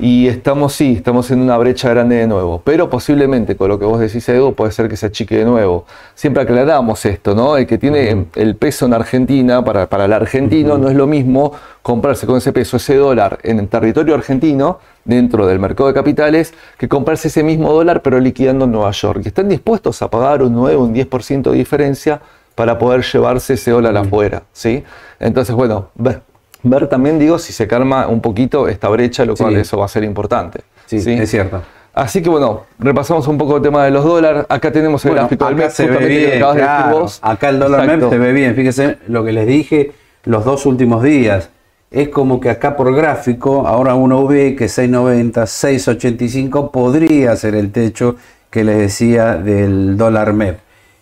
y 0.00 0.28
estamos, 0.28 0.72
sí, 0.72 0.94
estamos 0.96 1.30
en 1.30 1.40
una 1.40 1.58
brecha 1.58 1.90
grande 1.90 2.16
de 2.16 2.26
nuevo. 2.26 2.62
Pero 2.64 2.88
posiblemente, 2.88 3.54
con 3.54 3.68
lo 3.68 3.78
que 3.78 3.84
vos 3.84 4.00
decís, 4.00 4.26
Edu, 4.30 4.54
puede 4.54 4.72
ser 4.72 4.88
que 4.88 4.96
se 4.96 5.06
achique 5.06 5.36
de 5.36 5.44
nuevo. 5.44 5.84
Siempre 6.14 6.42
aclaramos 6.42 7.04
esto, 7.04 7.34
¿no? 7.34 7.58
El 7.58 7.66
que 7.66 7.76
tiene 7.76 8.26
el 8.34 8.56
peso 8.56 8.86
en 8.86 8.94
Argentina, 8.94 9.62
para, 9.62 9.88
para 9.90 10.06
el 10.06 10.12
argentino, 10.14 10.78
no 10.78 10.88
es 10.88 10.96
lo 10.96 11.06
mismo 11.06 11.52
comprarse 11.82 12.26
con 12.26 12.38
ese 12.38 12.50
peso, 12.50 12.78
ese 12.78 12.96
dólar 12.96 13.38
en 13.42 13.58
el 13.58 13.68
territorio 13.68 14.14
argentino, 14.14 14.78
dentro 15.04 15.46
del 15.46 15.58
mercado 15.58 15.88
de 15.88 15.94
capitales, 15.94 16.54
que 16.78 16.88
comprarse 16.88 17.28
ese 17.28 17.42
mismo 17.42 17.70
dólar, 17.70 18.00
pero 18.00 18.18
liquidando 18.20 18.64
en 18.64 18.72
Nueva 18.72 18.92
York. 18.92 19.20
Y 19.24 19.28
están 19.28 19.50
dispuestos 19.50 20.00
a 20.00 20.08
pagar 20.08 20.42
un 20.42 20.54
9, 20.54 20.76
un 20.76 20.94
10% 20.94 21.50
de 21.50 21.58
diferencia 21.58 22.22
para 22.54 22.78
poder 22.78 23.02
llevarse 23.02 23.54
ese 23.54 23.70
dólar 23.70 23.98
afuera, 23.98 24.44
¿sí? 24.52 24.82
Entonces, 25.18 25.54
bueno, 25.54 25.90
ver, 26.62 26.88
también, 26.88 27.18
digo, 27.18 27.38
si 27.38 27.52
se 27.52 27.66
calma 27.66 28.06
un 28.08 28.20
poquito 28.20 28.68
esta 28.68 28.88
brecha, 28.88 29.24
lo 29.24 29.36
cual 29.36 29.54
Sí. 29.54 29.60
eso 29.60 29.78
va 29.78 29.84
a 29.86 29.88
ser 29.88 30.04
importante. 30.04 30.60
Sí, 30.86 30.96
es 30.96 31.30
cierto. 31.30 31.62
Así 31.92 32.22
que 32.22 32.28
bueno, 32.28 32.62
repasamos 32.78 33.26
un 33.26 33.36
poco 33.36 33.56
el 33.56 33.62
tema 33.62 33.84
de 33.84 33.90
los 33.90 34.04
dólares. 34.04 34.44
Acá 34.48 34.70
tenemos 34.70 35.04
el 35.04 35.10
Bueno, 35.10 35.22
gráfico 35.22 35.46
del 35.46 35.56
mes, 35.56 35.72
se 35.72 35.86
ve 35.86 36.06
bien, 36.06 36.30
de 36.30 36.36
claro. 36.38 37.06
Acá 37.22 37.48
el 37.48 37.58
dólar. 37.58 37.86
MEP 37.86 38.08
se 38.10 38.18
ve 38.18 38.32
bien. 38.32 38.54
Fíjese 38.54 38.98
lo 39.08 39.24
que 39.24 39.32
les 39.32 39.46
dije 39.46 39.92
los 40.24 40.44
dos 40.44 40.66
últimos 40.66 41.02
días. 41.02 41.50
Es 41.90 42.08
como 42.08 42.38
que 42.38 42.50
acá 42.50 42.76
por 42.76 42.94
gráfico, 42.94 43.66
ahora 43.66 43.96
uno 43.96 44.24
ve 44.26 44.54
que 44.54 44.66
6.90, 44.66 45.46
6.85 45.46 46.70
podría 46.70 47.34
ser 47.36 47.56
el 47.56 47.72
techo 47.72 48.14
que 48.50 48.62
les 48.62 48.78
decía 48.78 49.34
del 49.34 49.96
dólar 49.96 50.32
MEP. 50.32 50.58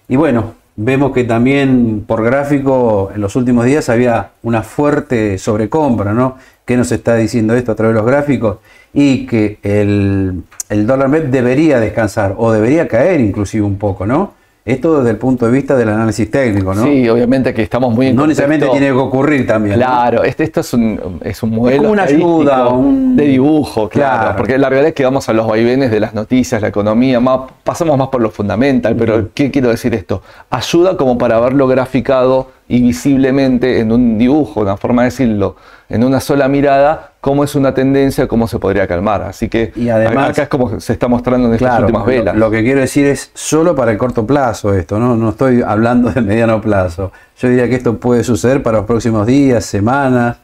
Y 0.09 0.17
bueno, 0.17 0.55
vemos 0.81 1.13
que 1.13 1.25
también 1.25 2.05
por 2.07 2.23
gráfico 2.23 3.11
en 3.13 3.21
los 3.21 3.35
últimos 3.35 3.65
días 3.65 3.89
había 3.89 4.31
una 4.45 4.63
fuerte 4.63 5.37
sobrecompra, 5.37 6.15
¿no? 6.15 6.39
¿Qué 6.65 6.77
nos 6.77 6.93
está 6.93 7.17
diciendo 7.17 7.55
esto 7.55 7.73
a 7.73 7.75
través 7.75 7.95
de 7.95 8.01
los 8.01 8.07
gráficos? 8.09 8.59
Y 8.95 9.27
que 9.27 9.59
el, 9.65 10.45
el 10.69 10.87
dólar 10.87 11.09
MEP 11.09 11.31
debería 11.31 11.81
descansar 11.81 12.37
o 12.39 12.53
debería 12.53 12.87
caer 12.87 13.21
inclusive 13.21 13.65
un 13.67 13.77
poco, 13.77 14.07
¿no? 14.07 14.35
Esto 14.69 14.99
desde 14.99 15.11
el 15.11 15.17
punto 15.17 15.47
de 15.47 15.53
vista 15.53 15.77
del 15.77 15.89
análisis 15.89 16.31
técnico, 16.31 16.75
¿no? 16.75 16.85
Sí, 16.85 17.09
obviamente 17.09 17.55
que 17.55 17.63
estamos 17.63 17.95
muy 17.95 18.09
en 18.09 18.17
no 18.17 18.27
necesariamente 18.27 18.67
tiene 18.69 18.87
que 18.87 18.93
ocurrir 18.93 19.47
también. 19.47 19.79
¿no? 19.79 19.85
Claro, 19.87 20.23
este, 20.25 20.45
esto 20.45 20.61
es 20.61 20.73
un, 20.75 21.19
es 21.25 21.43
un 21.43 21.51
modelo 21.55 21.79
como 21.79 21.93
una 21.93 22.03
ayuda, 22.05 22.69
un- 22.69 23.17
de 23.17 23.25
dibujo, 23.25 23.89
claro, 23.89 24.21
Claro. 24.23 24.37
Porque 24.37 24.59
la 24.59 24.69
realidad 24.69 24.89
es 24.89 24.95
que 24.95 25.05
vamos 25.05 25.29
a 25.29 25.33
los 25.33 25.47
vaivenes 25.47 25.91
de 25.91 26.01
las 26.01 26.15
noticias, 26.15 26.61
la 26.61 26.69
economía, 26.69 27.19
más, 27.21 27.41
pasamos 27.65 27.97
más 27.97 28.09
por 28.09 28.21
lo 28.21 28.31
fundamental, 28.31 28.95
pero 28.97 29.31
¿qué 29.35 29.51
quiero 29.51 29.69
decir 29.71 29.95
esto? 29.95 30.23
Ayuda 30.51 30.97
como 30.97 31.17
para 31.19 31.41
verlo 31.41 31.67
graficado 31.67 32.49
y 32.69 32.83
visiblemente 32.83 33.81
en 33.81 33.91
un 33.93 34.19
dibujo, 34.19 34.61
una 34.61 34.77
forma 34.77 35.03
de 35.03 35.07
decirlo, 35.07 35.57
en 35.89 36.05
una 36.05 36.21
sola 36.21 36.49
mirada, 36.49 37.13
cómo 37.21 37.43
es 37.45 37.55
una 37.55 37.73
tendencia, 37.73 38.29
cómo 38.29 38.47
se 38.47 38.59
podría 38.59 38.87
calmar. 38.87 39.23
Así 39.23 39.49
que 39.49 39.73
Y 39.75 39.89
además- 39.89 40.31
acá 40.31 40.43
es 40.43 40.49
como 40.49 40.79
se 40.79 40.93
está 40.93 41.09
mostrando 41.09 41.49
en 41.49 41.55
estas 41.55 41.69
Claro, 41.71 41.85
últimas 41.87 42.03
lo- 42.03 42.07
velas. 42.07 42.37
Lo, 42.37 42.51
que 42.51 42.63
quiero 42.63 42.81
decir 42.81 43.07
es 43.07 43.31
solo 43.35 43.75
para 43.75 43.91
el 43.91 43.97
corto 43.99 44.27
plazo 44.27 44.75
esto, 44.75 44.99
¿no? 44.99 45.17
No 45.17 45.31
estoy 45.31 45.63
hablando 45.67 46.11
de 46.11 46.21
mediano 46.21 46.61
plazo. 46.61 47.11
Yo 47.39 47.49
diría 47.49 47.69
que 47.69 47.77
esto 47.77 47.97
puede 47.99 48.23
suceder 48.23 48.63
para 48.63 48.79
los 48.79 48.87
próximos 48.87 49.27
días, 49.27 49.65
semanas. 49.65 50.37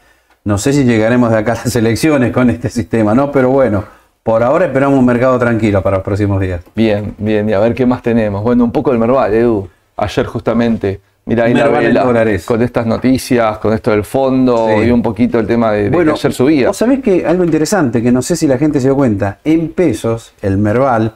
No 0.45 0.57
sé 0.59 0.73
si 0.73 0.85
llegaremos 0.85 1.31
de 1.31 1.38
acá 1.38 1.52
a 1.52 1.57
las 1.57 1.76
elecciones 1.76 2.33
con 2.33 2.49
este 2.50 2.71
sistema, 2.71 3.14
¿no? 3.14 3.31
Pero 3.33 3.50
bueno, 3.50 3.85
por 4.23 4.43
ahora 4.43 4.64
esperamos 4.64 4.99
un 4.99 5.04
mercado 5.04 5.38
tranquilo 5.38 5.83
para 5.83 5.97
los 5.99 6.04
próximos 6.04 6.40
días. 6.40 6.62
Bien, 6.75 7.14
bien, 7.19 7.49
y 7.50 7.52
a 7.52 7.59
ver 7.59 7.75
qué 7.75 7.85
más 7.85 8.00
tenemos. 8.02 8.43
Bueno, 8.43 8.64
un 8.64 8.73
poco 8.73 8.90
del 8.90 8.99
Merval, 8.99 9.35
Edu. 9.35 9.69
Ayer 9.97 10.26
justamente, 10.26 11.00
mira 11.26 11.45
ahí 11.45 11.54
la 11.54 11.69
vela, 11.69 12.04
dólares. 12.04 12.45
con 12.45 12.61
estas 12.62 12.87
noticias, 12.87 13.59
con 13.59 13.73
esto 13.73 13.90
del 13.90 14.04
fondo 14.04 14.69
Sí. 14.69 14.87
y 14.87 14.90
un 14.90 15.02
poquito 15.02 15.38
el 15.38 15.47
tema 15.47 15.73
de, 15.73 15.90
de 15.90 16.04
que 16.04 16.11
ayer 16.11 16.33
subía. 16.33 16.69
Vos 16.69 16.76
sabés 16.76 17.00
que 17.00 17.26
algo 17.26 17.45
interesante, 17.45 18.02
que 18.02 18.12
no 18.12 18.23
sé 18.23 18.37
si 18.37 18.47
la 18.47 18.59
gente 18.59 18.81
se 18.81 18.88
dio 18.88 18.97
cuenta, 18.97 19.38
en 19.45 19.71
pesos, 19.73 20.35
el 20.43 20.59
Merval 20.59 21.14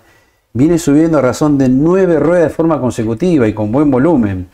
viene 0.53 0.79
subiendo 0.79 1.19
a 1.19 1.21
razón 1.23 1.59
de 1.59 1.69
nueve 1.69 2.19
ruedas 2.19 2.49
de 2.49 2.55
forma 2.55 2.81
consecutiva 2.81 3.47
y 3.47 3.53
con 3.53 3.71
buen 3.71 3.91
volumen. 3.91 4.49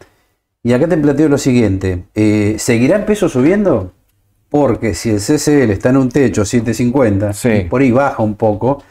Y 0.62 0.72
acá 0.72 0.88
te 0.88 0.96
planteo 0.96 1.28
lo 1.28 1.38
siguiente, 1.38 2.04
eh, 2.14 2.56
¿seguirá 2.58 2.96
en 2.96 3.04
pesos 3.04 3.32
subiendo? 3.32 3.92
Porque 4.48 4.94
si 4.94 5.10
el 5.10 5.18
CCL 5.20 5.70
está 5.72 5.90
en 5.90 5.96
un 5.98 6.08
techo 6.08 6.44
750 6.44 7.32
Sí. 7.32 7.48
y 7.48 7.64
por 7.64 7.80
ahí 7.82 7.90
baja 7.90 8.22
un 8.22 8.34
poco, 8.34 8.82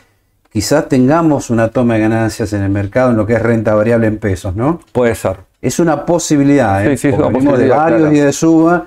quizás 0.53 0.87
tengamos 0.87 1.49
una 1.49 1.69
toma 1.69 1.95
de 1.95 2.01
ganancias 2.01 2.53
en 2.53 2.61
el 2.61 2.69
mercado 2.69 3.09
en 3.09 3.17
lo 3.17 3.25
que 3.25 3.33
es 3.33 3.41
renta 3.41 3.73
variable 3.73 4.05
en 4.05 4.19
pesos, 4.19 4.55
¿no? 4.55 4.79
Puede 4.91 5.15
ser. 5.15 5.37
Es 5.59 5.79
una 5.79 6.05
posibilidad, 6.05 6.85
¿eh? 6.85 6.91
Sí, 6.91 6.97
sí, 6.97 7.07
es 7.07 7.15
una 7.15 7.27
venimos 7.27 7.43
de 7.43 7.49
posibilidad, 7.49 7.77
varios 7.77 7.99
claro. 7.99 8.13
días 8.13 8.25
de 8.27 8.33
suba 8.33 8.85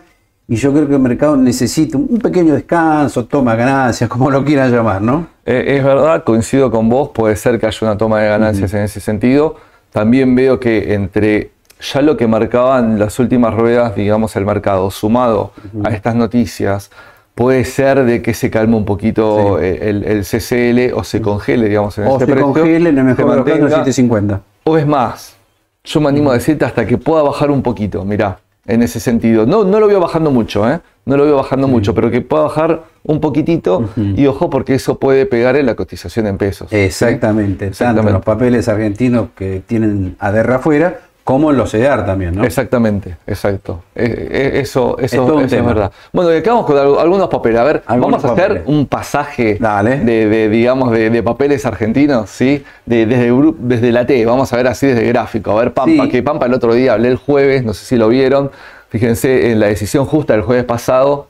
y 0.49 0.55
yo 0.55 0.73
creo 0.73 0.87
que 0.87 0.95
el 0.95 1.01
mercado 1.01 1.37
necesita 1.37 1.99
un 1.99 2.19
pequeño 2.19 2.55
descanso, 2.55 3.25
toma 3.25 3.57
ganancias, 3.57 4.09
como 4.11 4.31
lo 4.31 4.45
quieran 4.45 4.71
llamar, 4.71 5.03
¿no? 5.03 5.27
Eh, 5.45 5.77
es 5.77 5.85
verdad, 5.85 6.23
coincido 6.23 6.71
con 6.71 6.89
vos, 6.89 7.11
puede 7.13 7.35
ser 7.35 7.59
que 7.59 7.67
haya 7.67 7.79
una 7.83 7.99
toma 7.99 8.21
de 8.21 8.29
ganancias 8.29 8.73
en 8.73 8.83
ese 8.83 9.01
sentido. 9.01 9.57
También 9.91 10.37
veo 10.37 10.61
que 10.61 10.95
entre 10.95 11.51
ya 11.81 12.01
lo 12.01 12.17
que 12.17 12.29
marcaban 12.29 12.99
las 12.99 13.19
últimas 13.19 13.55
ruedas, 13.55 13.97
digamos, 13.97 14.37
el 14.37 14.47
mercado, 14.47 14.91
sumado 14.91 15.53
a 15.85 15.91
estas 15.91 16.15
noticias, 16.15 16.91
puede 17.37 17.65
ser 17.67 18.03
de 18.05 18.23
que 18.23 18.35
se 18.35 18.51
calme 18.51 18.75
un 18.77 18.85
poquito 18.87 19.61
eh, 19.61 19.91
el, 19.91 20.03
el 20.05 20.23
CCL 20.25 20.99
o 20.99 21.05
se 21.05 21.21
congele, 21.21 21.69
digamos, 21.69 21.97
en 21.99 22.07
O 22.07 22.13
este 22.15 22.25
se 22.27 22.33
precio. 22.33 22.53
congele 22.53 22.89
en 22.91 22.99
el 22.99 23.05
mejor 23.05 23.27
los 23.27 23.37
casos 23.45 23.61
mantenga. 23.61 23.69
750. 23.85 24.41
O 24.65 24.77
es 24.79 24.87
más, 24.87 25.37
yo 25.85 26.01
me 26.01 26.09
animo 26.09 26.31
a 26.31 26.35
decirte 26.35 26.65
hasta 26.65 26.85
que 26.87 26.97
pueda 26.99 27.23
bajar 27.23 27.51
un 27.51 27.63
poquito, 27.63 28.05
mirá, 28.07 28.39
en 28.67 28.83
ese 28.83 28.99
sentido. 29.01 29.45
No, 29.47 29.65
no 29.65 29.79
lo 29.79 29.87
veo 29.87 30.01
bajando 30.01 30.31
mucho, 30.31 30.69
¿eh? 30.69 30.81
No 31.05 31.17
lo 31.19 31.25
veo 31.25 31.37
bajando 31.37 31.69
mucho, 31.69 31.95
pero 31.95 32.11
que 32.11 32.21
pueda 32.23 32.45
bajar 32.45 32.83
un 33.05 33.21
poquitito 33.21 33.89
y 33.97 34.27
ojo 34.27 34.49
porque 34.51 34.75
eso 34.75 34.99
puede 34.99 35.25
pegar 35.27 35.55
en 35.57 35.67
la 35.67 35.75
cotización 35.77 36.27
en 36.27 36.39
pesos. 36.39 36.71
¿sí? 36.71 36.77
Exactamente, 36.77 37.67
tanto 37.67 37.71
Exactamente. 37.71 38.13
los 38.13 38.23
papeles 38.25 38.67
argentinos 38.69 39.29
que 39.37 39.63
tienen 39.65 40.17
ADR 40.19 40.55
afuera, 40.55 41.01
como 41.27 41.51
en 41.51 41.57
los 41.57 41.73
CEDAR 41.73 42.07
también, 42.07 42.37
¿no? 42.37 42.45
Exactamente, 42.45 43.17
exacto. 43.27 43.83
Eh, 43.97 44.29
eh, 44.31 44.61
eso 44.61 44.97
eso, 45.01 45.25
un 45.25 45.43
eso 45.45 45.57
es 45.57 45.65
verdad. 45.67 45.91
Bueno, 46.13 46.33
y 46.33 46.37
acabamos 46.39 46.67
con 46.67 46.79
al- 46.79 46.99
algunos 47.01 47.29
papeles. 47.29 47.59
A 47.59 47.65
ver, 47.65 47.83
Algunos 47.87 48.23
vamos 48.23 48.39
a 48.39 48.45
hacer 48.45 48.63
un 48.67 48.87
pasaje. 48.87 49.59
De, 50.05 50.29
de, 50.29 50.49
digamos, 50.49 50.93
de, 50.93 51.11
de 51.11 51.23
papeles 51.25 51.67
argentinos, 51.67 52.31
¿sí? 52.31 52.65
De- 52.85 53.07
desde, 53.07 53.33
desde 53.59 53.91
la 53.91 54.07
T, 54.07 54.25
vamos 54.25 54.53
a 54.53 54.57
ver 54.57 54.69
así 54.69 54.87
desde 54.87 55.05
gráfico. 55.09 55.51
A 55.51 55.57
ver, 55.63 55.73
Pampa, 55.75 56.05
Sí. 56.05 56.11
que 56.11 56.23
Pampa 56.23 56.47
el 56.47 56.55
otro 56.55 56.73
día 56.75 56.93
hablé 56.93 57.09
el 57.09 57.17
jueves, 57.17 57.65
no 57.65 57.75
sé 57.75 57.85
si 57.85 57.97
lo 57.97 58.07
vieron. 58.07 58.53
Fíjense 58.91 59.51
en 59.51 59.59
la 59.59 59.67
decisión 59.67 60.05
justa 60.07 60.33
del 60.35 60.43
jueves 60.43 60.65
pasado. 60.65 61.27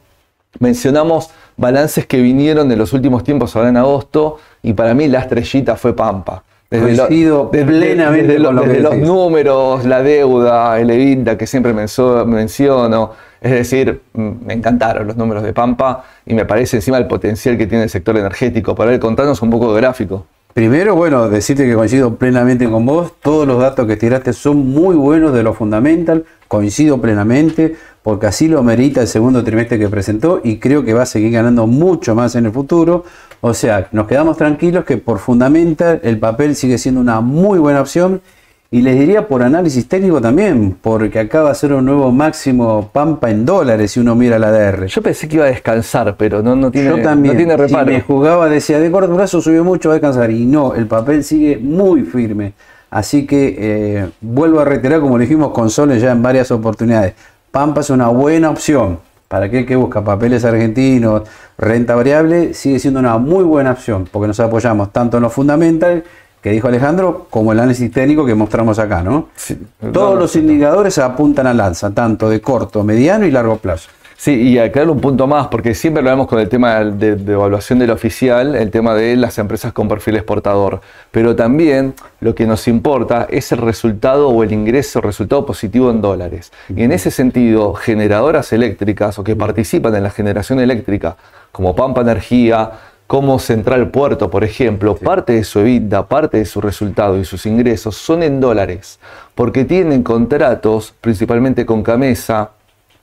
Mencionamos 0.59 1.31
balances 1.57 2.07
que 2.07 2.21
vinieron 2.21 2.69
de 2.69 2.77
los 2.77 2.93
últimos 2.93 3.25
tiempos 3.25 3.57
ahora 3.57 3.71
en 3.71 3.79
agosto 3.79 4.39
y 4.63 4.73
para 4.75 4.93
mí 4.93 5.09
la 5.09 5.21
estrellita 5.21 5.77
fue 5.77 5.97
Pampa. 5.97 6.43
Lo- 6.71 6.79
Coincido 7.07 7.51
plenamente 7.51 8.27
desde 8.27 8.39
lo- 8.41 8.49
con 8.49 8.57
lo 8.57 8.63
que 8.63 8.69
desde 8.69 8.83
los 8.83 8.97
números, 8.97 9.85
la 9.85 10.03
deuda, 10.03 10.79
el 10.81 10.91
EBITDA 10.91 11.39
que 11.39 11.47
siempre 11.47 11.73
menciono, 11.73 13.13
Es 13.41 13.51
decir, 13.53 14.01
me 14.15 14.55
encantaron 14.55 15.07
los 15.07 15.17
números 15.17 15.43
de 15.45 15.53
Pampa 15.53 16.03
y 16.25 16.35
me 16.35 16.45
parece 16.47 16.77
encima 16.79 16.97
el 16.99 17.07
potencial 17.07 17.57
que 17.57 17.67
tiene 17.67 17.85
el 17.85 17.91
sector 17.91 18.17
energético. 18.17 18.75
Para 18.75 18.93
él 18.93 18.99
contarnos 18.99 19.41
un 19.43 19.51
poco 19.51 19.73
de 19.75 19.81
gráfico. 19.81 20.27
Primero, 20.55 20.97
bueno, 20.97 21.29
decirte 21.29 21.67
que 21.67 21.75
coincido 21.75 22.17
plenamente 22.17 22.69
con 22.69 22.87
vos. 22.87 23.13
Todos 23.23 23.47
los 23.47 23.61
datos 23.61 23.87
que 23.87 23.97
tiraste 23.97 24.33
son 24.33 24.57
muy 24.71 24.97
buenos 24.97 25.35
de 25.35 25.43
lo 25.43 25.53
fundamental. 25.53 26.25
Coincido 26.49 26.99
plenamente 27.01 27.77
porque 28.07 28.29
así 28.29 28.47
lo 28.47 28.63
merita 28.63 29.01
el 29.01 29.09
segundo 29.09 29.43
trimestre 29.43 29.81
que 29.81 29.89
presentó 29.89 30.41
y 30.45 30.59
creo 30.59 30.85
que 30.85 30.95
va 30.95 31.03
a 31.03 31.07
seguir 31.07 31.33
ganando 31.33 31.67
mucho 31.67 32.15
más 32.15 32.37
en 32.37 32.47
el 32.47 32.53
futuro. 32.53 33.03
O 33.41 33.53
sea, 33.53 33.89
nos 33.91 34.07
quedamos 34.07 34.37
tranquilos 34.37 34.85
que 34.85 34.97
por 34.97 35.19
fundamental 35.19 35.99
el 36.05 36.17
papel 36.17 36.55
sigue 36.55 36.79
siendo 36.79 37.01
una 37.01 37.21
muy 37.21 37.59
buena 37.59 37.81
opción 37.81 38.21
y 38.71 38.83
les 38.83 38.97
diría 38.97 39.27
por 39.27 39.43
análisis 39.43 39.89
técnico 39.89 40.21
también, 40.21 40.77
porque 40.81 41.19
acaba 41.19 41.49
de 41.49 41.57
ser 41.57 41.73
un 41.73 41.85
nuevo 41.85 42.13
máximo 42.13 42.91
Pampa 42.93 43.29
en 43.29 43.45
dólares 43.45 43.91
si 43.91 43.99
uno 43.99 44.15
mira 44.15 44.39
la 44.39 44.53
DR. 44.53 44.87
Yo 44.87 45.03
pensé 45.03 45.27
que 45.27 45.35
iba 45.35 45.47
a 45.47 45.49
descansar, 45.49 46.15
pero 46.17 46.45
no, 46.45 46.55
no, 46.55 46.71
tiene, 46.71 46.91
Yo 46.91 47.03
también, 47.03 47.35
no 47.35 47.39
tiene 47.39 47.57
reparo. 47.57 47.89
Si 47.89 47.93
me 47.93 48.03
jugaba, 48.03 48.49
decía, 48.49 48.79
de 48.79 48.89
corto 48.89 49.17
plazo 49.17 49.41
subió 49.41 49.65
mucho, 49.65 49.89
va 49.89 49.97
a 49.97 49.99
descansar. 49.99 50.31
Y 50.31 50.47
no, 50.47 50.75
el 50.75 50.87
papel 50.87 51.25
sigue 51.25 51.59
muy 51.59 52.03
firme. 52.03 52.53
Así 52.89 53.27
que 53.27 53.57
eh, 53.59 54.09
vuelvo 54.21 54.61
a 54.61 54.65
reiterar, 54.65 55.01
como 55.01 55.19
dijimos 55.19 55.51
con 55.51 55.71
Soles 55.71 56.01
ya 56.01 56.13
en 56.13 56.23
varias 56.23 56.53
oportunidades, 56.53 57.15
Pampa 57.57 57.81
es 57.81 57.89
una 57.89 58.09
buena 58.09 58.51
opción. 58.51 58.99
Para 59.29 59.47
aquel 59.47 59.65
que 59.65 59.77
busca 59.77 60.05
papeles 60.05 60.45
argentinos, 60.45 61.23
renta 61.57 61.95
variable, 61.95 62.53
sigue 62.53 62.79
siendo 62.79 63.01
una 63.01 63.17
muy 63.17 63.45
buena 63.45 63.71
opción, 63.71 64.07
porque 64.13 64.27
nos 64.27 64.39
apoyamos 64.41 64.93
tanto 64.93 65.17
en 65.17 65.23
los 65.23 65.33
fundamentales 65.33 66.05
que 66.43 66.51
dijo 66.51 66.69
Alejandro, 66.69 67.29
como 67.31 67.53
el 67.53 67.61
análisis 67.61 67.91
técnico 67.91 68.27
que 68.27 68.35
mostramos 68.35 68.79
acá, 68.79 69.03
¿no? 69.03 69.29
Todos 69.91 70.19
los 70.19 70.37
indicadores 70.37 70.99
apuntan 70.99 71.47
al 71.47 71.59
alza, 71.59 71.91
tanto 71.93 72.29
de 72.29 72.43
corto, 72.43 72.85
mediano 72.85 73.25
y 73.25 73.31
largo 73.31 73.57
plazo. 73.57 73.89
Sí, 74.19 74.33
y 74.33 74.59
aclarar 74.59 74.91
un 74.91 75.01
punto 75.01 75.27
más, 75.27 75.49
porque 75.49 75.75
siempre 75.75 76.03
lo 76.03 76.09
vemos 76.09 76.27
con 76.27 76.39
el 76.39 76.49
tema 76.49 76.83
de, 76.83 77.17
de, 77.17 77.33
evaluación 77.35 77.79
del 77.79 77.91
oficial, 77.91 78.57
el 78.57 78.71
tema 78.71 78.95
de 78.95 79.15
las 79.15 79.37
empresas 79.39 79.75
con 79.75 79.89
perfil 79.89 80.17
exportador. 80.17 80.81
Pero 81.11 81.37
también 81.37 81.95
lo 82.21 82.35
que 82.35 82.47
nos 82.47 82.67
importa 82.67 83.27
es 83.31 83.53
el 83.53 83.59
resultado 83.59 84.31
o 84.31 84.43
el 84.43 84.53
ingreso, 84.53 85.03
resultado 85.03 85.45
positivo 85.45 85.91
en 85.91 86.01
dólares. 86.01 86.51
Y 86.75 86.83
en 86.83 86.93
ese 86.93 87.11
sentido, 87.11 87.75
generadoras 87.75 88.55
eléctricas 88.55 89.19
o 89.19 89.25
que 89.25 89.37
participan 89.37 89.95
en 89.95 90.05
la 90.05 90.11
generación 90.11 90.61
eléctrica, 90.61 91.17
como 91.53 91.77
Pampa 91.77 92.01
Energía, 92.01 92.71
como 93.07 93.39
Central 93.39 93.91
Puerto, 93.91 94.31
por 94.31 94.45
ejemplo, 94.45 94.97
parte 94.97 95.35
de 95.35 95.45
su 95.45 95.61
EBITDA, 95.61 96.09
parte 96.09 96.39
de 96.39 96.45
su 96.45 96.61
resultado 96.61 97.19
y 97.19 97.25
sus 97.25 97.47
ingresos 97.47 97.97
son 97.97 98.23
en 98.23 98.41
dólares, 98.41 98.99
porque 99.35 99.65
tienen 99.65 100.03
contratos, 100.03 100.95
principalmente 101.01 101.65
con 101.65 101.83
Camesa, 101.83 102.51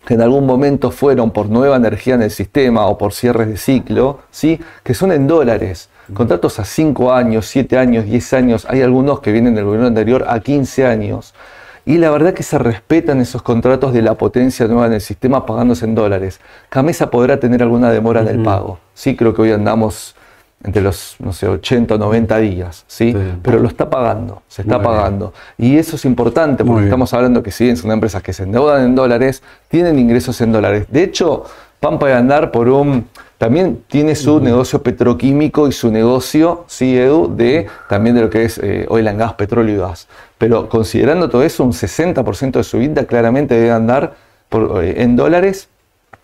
que 0.06 0.16
en 0.16 0.22
algún 0.22 0.46
momento 0.46 0.92
fueron 0.92 1.32
por 1.32 1.50
nueva 1.50 1.78
energía 1.78 2.16
en 2.16 2.24
el 2.24 2.32
sistema 2.32 2.86
o 2.88 2.98
por 2.98 3.14
cierres 3.14 3.48
de 3.48 3.58
ciclo, 3.58 4.20
¿sí? 4.32 4.60
que 4.84 4.94
son 4.94 5.12
en 5.12 5.28
dólares. 5.28 5.90
Contratos 6.14 6.60
a 6.60 6.66
5 6.66 7.14
años, 7.14 7.48
7 7.48 7.78
años, 7.78 8.06
10 8.06 8.34
años, 8.34 8.68
hay 8.70 8.82
algunos 8.82 9.22
que 9.22 9.32
vienen 9.32 9.56
del 9.56 9.64
gobierno 9.64 9.88
anterior 9.88 10.26
a 10.28 10.40
15 10.42 10.86
años. 10.86 11.34
Y 11.86 11.98
la 11.98 12.12
verdad 12.12 12.34
que 12.34 12.44
se 12.44 12.58
respetan 12.58 13.20
esos 13.20 13.42
contratos 13.42 13.94
de 13.94 14.02
la 14.02 14.16
potencia 14.16 14.68
nueva 14.68 14.88
en 14.88 14.94
el 14.94 15.02
sistema 15.02 15.46
pagándose 15.46 15.86
en 15.86 15.96
dólares. 15.96 16.40
Camesa 16.70 17.10
podrá 17.10 17.40
tener 17.40 17.62
alguna 17.62 17.92
demora 17.92 18.22
en 18.22 18.28
el 18.28 18.44
pago. 18.44 18.80
Sí, 18.94 19.16
creo 19.16 19.34
que 19.34 19.42
hoy 19.42 19.52
andamos 19.52 20.16
entre 20.64 20.82
los, 20.82 21.18
no 21.20 21.34
sé, 21.34 21.48
80 21.48 21.96
o 21.96 21.98
90 21.98 22.38
días, 22.40 22.86
¿sí? 22.88 23.16
Pero 23.42 23.60
lo 23.60 23.68
está 23.68 23.90
pagando, 23.90 24.44
se 24.48 24.62
está 24.62 24.82
pagando. 24.82 25.34
Y 25.58 25.78
eso 25.78 25.98
es 25.98 26.06
importante 26.06 26.64
porque 26.64 26.86
estamos 26.86 27.14
hablando 27.14 27.44
que 27.44 27.52
si 27.52 27.66
bien 27.66 27.78
son 27.78 27.92
empresas 27.92 28.24
que 28.24 28.34
se 28.34 28.44
endeudan 28.44 28.86
en 28.86 28.96
dólares, 28.96 29.44
tienen 29.68 30.00
ingresos 30.00 30.40
en 30.42 30.52
dólares. 30.52 30.86
De 30.90 31.04
hecho, 31.04 31.44
Pampa 31.84 32.08
de 32.08 32.14
andar 32.14 32.50
por 32.52 32.70
un... 32.70 33.10
También 33.38 33.84
tiene 33.88 34.16
su 34.16 34.40
negocio 34.40 34.82
petroquímico 34.82 35.68
y 35.68 35.74
su 35.74 35.92
negocio, 35.92 36.64
sí, 36.68 36.98
Edu, 36.98 37.36
de 37.36 37.68
también 37.90 38.16
de 38.16 38.22
lo 38.22 38.30
que 38.30 38.46
es 38.46 38.58
eh, 38.58 38.86
oil 38.88 39.06
and 39.06 39.20
gas, 39.20 39.34
petróleo 39.34 39.76
y 39.76 39.78
gas. 39.80 40.08
Pero 40.38 40.70
considerando 40.70 41.28
todo 41.28 41.44
eso, 41.44 41.66
un 41.66 41.74
60% 41.74 42.52
de 42.52 42.64
su 42.64 42.78
vida 42.78 43.04
claramente 43.04 43.56
debe 43.56 43.72
andar 43.72 44.14
por, 44.48 44.82
eh, 44.82 45.02
en 45.02 45.18
dólares 45.18 45.68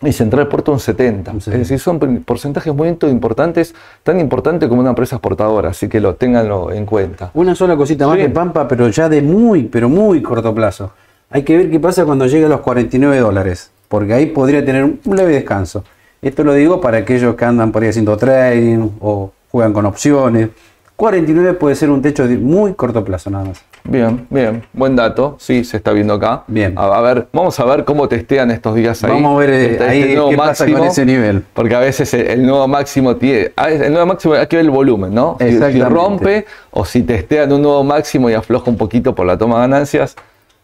y 0.02 0.12
Central 0.12 0.48
Puerto 0.48 0.72
un 0.72 0.78
70%. 0.78 1.36
Es 1.36 1.44
decir, 1.46 1.78
son 1.78 1.98
porcentajes 2.24 2.74
muy 2.74 2.88
importantes, 2.88 3.74
tan 4.02 4.18
importantes 4.18 4.68
como 4.68 4.80
una 4.80 4.90
empresa 4.90 5.16
exportadora, 5.16 5.70
así 5.70 5.88
que 5.88 6.00
lo 6.00 6.14
tenganlo 6.14 6.72
en 6.72 6.86
cuenta. 6.86 7.30
Una 7.34 7.54
sola 7.54 7.76
cosita 7.76 8.06
más 8.06 8.16
de 8.16 8.30
Pampa, 8.30 8.66
pero 8.66 8.88
ya 8.88 9.08
de 9.08 9.20
muy, 9.20 9.64
pero 9.64 9.88
muy 9.88 10.22
corto 10.22 10.54
plazo. 10.54 10.92
Hay 11.30 11.42
que 11.42 11.56
ver 11.56 11.70
qué 11.70 11.78
pasa 11.78 12.04
cuando 12.04 12.26
llegue 12.26 12.46
a 12.46 12.48
los 12.48 12.60
49 12.60 13.18
dólares, 13.18 13.70
porque 13.88 14.14
ahí 14.14 14.26
podría 14.26 14.64
tener 14.64 14.84
un 14.84 15.16
leve 15.16 15.34
descanso. 15.34 15.84
Esto 16.22 16.44
lo 16.44 16.54
digo 16.54 16.80
para 16.80 16.98
aquellos 16.98 17.34
que 17.34 17.44
andan 17.44 17.70
por 17.70 17.82
ahí 17.82 17.90
haciendo 17.90 18.16
trading 18.16 18.88
o 19.00 19.32
juegan 19.50 19.72
con 19.72 19.86
opciones. 19.86 20.48
49 20.96 21.54
puede 21.54 21.76
ser 21.76 21.90
un 21.90 22.02
techo 22.02 22.26
de 22.26 22.36
muy 22.36 22.74
corto 22.74 23.04
plazo 23.04 23.30
nada 23.30 23.44
más. 23.44 23.62
Bien, 23.84 24.26
bien, 24.30 24.62
buen 24.72 24.94
dato, 24.94 25.36
sí, 25.38 25.64
se 25.64 25.76
está 25.76 25.92
viendo 25.92 26.14
acá. 26.14 26.44
Bien. 26.46 26.74
A, 26.76 27.00
ver, 27.00 27.28
vamos 27.32 27.58
a 27.58 27.64
ver 27.64 27.84
cómo 27.84 28.08
testean 28.08 28.50
estos 28.50 28.74
días 28.74 29.02
ahí. 29.04 29.10
Vamos 29.10 29.36
a 29.36 29.38
ver 29.38 29.50
este, 29.50 29.84
ahí 29.84 30.00
este 30.02 30.14
nuevo 30.14 30.30
qué 30.30 30.36
máximo, 30.36 30.68
pasa 30.68 30.78
con 30.78 30.88
ese 30.88 31.06
nivel. 31.06 31.44
Porque 31.54 31.74
a 31.74 31.80
veces 31.80 32.12
el, 32.14 32.46
nuevo 32.46 32.66
máximo 32.68 33.16
tiene, 33.16 33.52
el 33.56 33.92
nuevo 33.92 34.06
máximo 34.06 34.34
hay 34.34 34.46
que 34.46 34.56
ver 34.56 34.64
el 34.64 34.70
volumen, 34.70 35.14
¿no? 35.14 35.36
Si, 35.40 35.58
si 35.58 35.82
rompe 35.82 36.46
o 36.70 36.84
si 36.84 37.02
testean 37.02 37.52
un 37.52 37.62
nuevo 37.62 37.82
máximo 37.84 38.30
y 38.30 38.34
afloja 38.34 38.70
un 38.70 38.76
poquito 38.76 39.14
por 39.14 39.26
la 39.26 39.36
toma 39.36 39.56
de 39.56 39.60
ganancias, 39.62 40.16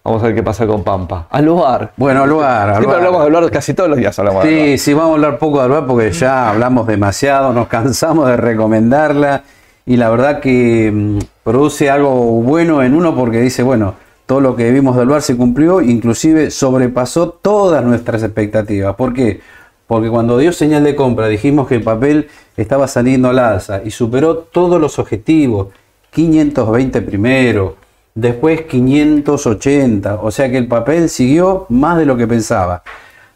Vamos 0.07 0.23
a 0.23 0.27
ver 0.27 0.37
qué 0.37 0.43
pasa 0.45 0.65
con 0.69 0.85
Pampa. 0.85 1.27
Aluar. 1.31 1.91
Bueno, 1.97 2.23
Aluar. 2.23 2.77
Siempre 2.77 2.97
hablamos 2.97 3.23
de 3.23 3.27
Aluar, 3.27 3.51
casi 3.51 3.75
todos 3.75 3.91
los 3.91 3.99
días 3.99 4.17
hablamos 4.17 4.45
sí, 4.45 4.51
de 4.51 4.55
Aluar. 4.55 4.69
Sí, 4.69 4.79
sí, 4.79 4.95
vamos 4.95 5.11
a 5.11 5.15
hablar 5.15 5.39
poco 5.39 5.59
de 5.59 5.65
Aluar 5.65 5.87
porque 5.87 6.13
ya 6.13 6.49
hablamos 6.49 6.87
demasiado, 6.87 7.53
nos 7.53 7.67
cansamos 7.67 8.29
de 8.29 8.37
recomendarla 8.37 9.43
y 9.85 9.97
la 9.97 10.09
verdad 10.09 10.39
que 10.39 10.93
mmm, 10.95 11.19
produce 11.47 11.89
algo 11.89 12.13
bueno 12.43 12.83
en 12.83 12.93
uno 12.93 13.15
porque 13.15 13.41
dice, 13.41 13.63
bueno, 13.63 13.95
todo 14.27 14.41
lo 14.41 14.57
que 14.57 14.69
vimos 14.73 14.97
de 14.97 15.03
Aluar 15.03 15.23
se 15.23 15.37
cumplió, 15.37 15.81
inclusive 15.81 16.51
sobrepasó 16.51 17.29
todas 17.29 17.85
nuestras 17.85 18.25
expectativas. 18.25 18.97
¿Por 18.97 19.15
qué? 19.15 19.41
Porque 19.87 20.09
cuando 20.09 20.39
dio 20.39 20.53
señal 20.53 20.83
de 20.83 20.97
compra 20.97 21.29
dijimos 21.29 21.69
que 21.69 21.77
el 21.77 21.85
papel 21.85 22.27
estaba 22.57 22.89
saliendo 22.89 23.29
al 23.29 23.39
alza 23.39 23.81
y 23.85 23.93
superó 23.93 24.39
todos 24.39 24.81
los 24.81 24.99
objetivos. 24.99 25.69
520 26.11 27.01
primero, 27.03 27.77
después 28.13 28.63
580, 28.63 30.17
o 30.17 30.33
sea 30.33 30.51
que 30.51 30.59
el 30.59 30.67
papel 30.67 31.09
siguió 31.09 31.67
más 31.69 31.97
de 31.97 32.07
lo 32.07 32.17
que 32.17 32.27
pensaba. 32.27 32.83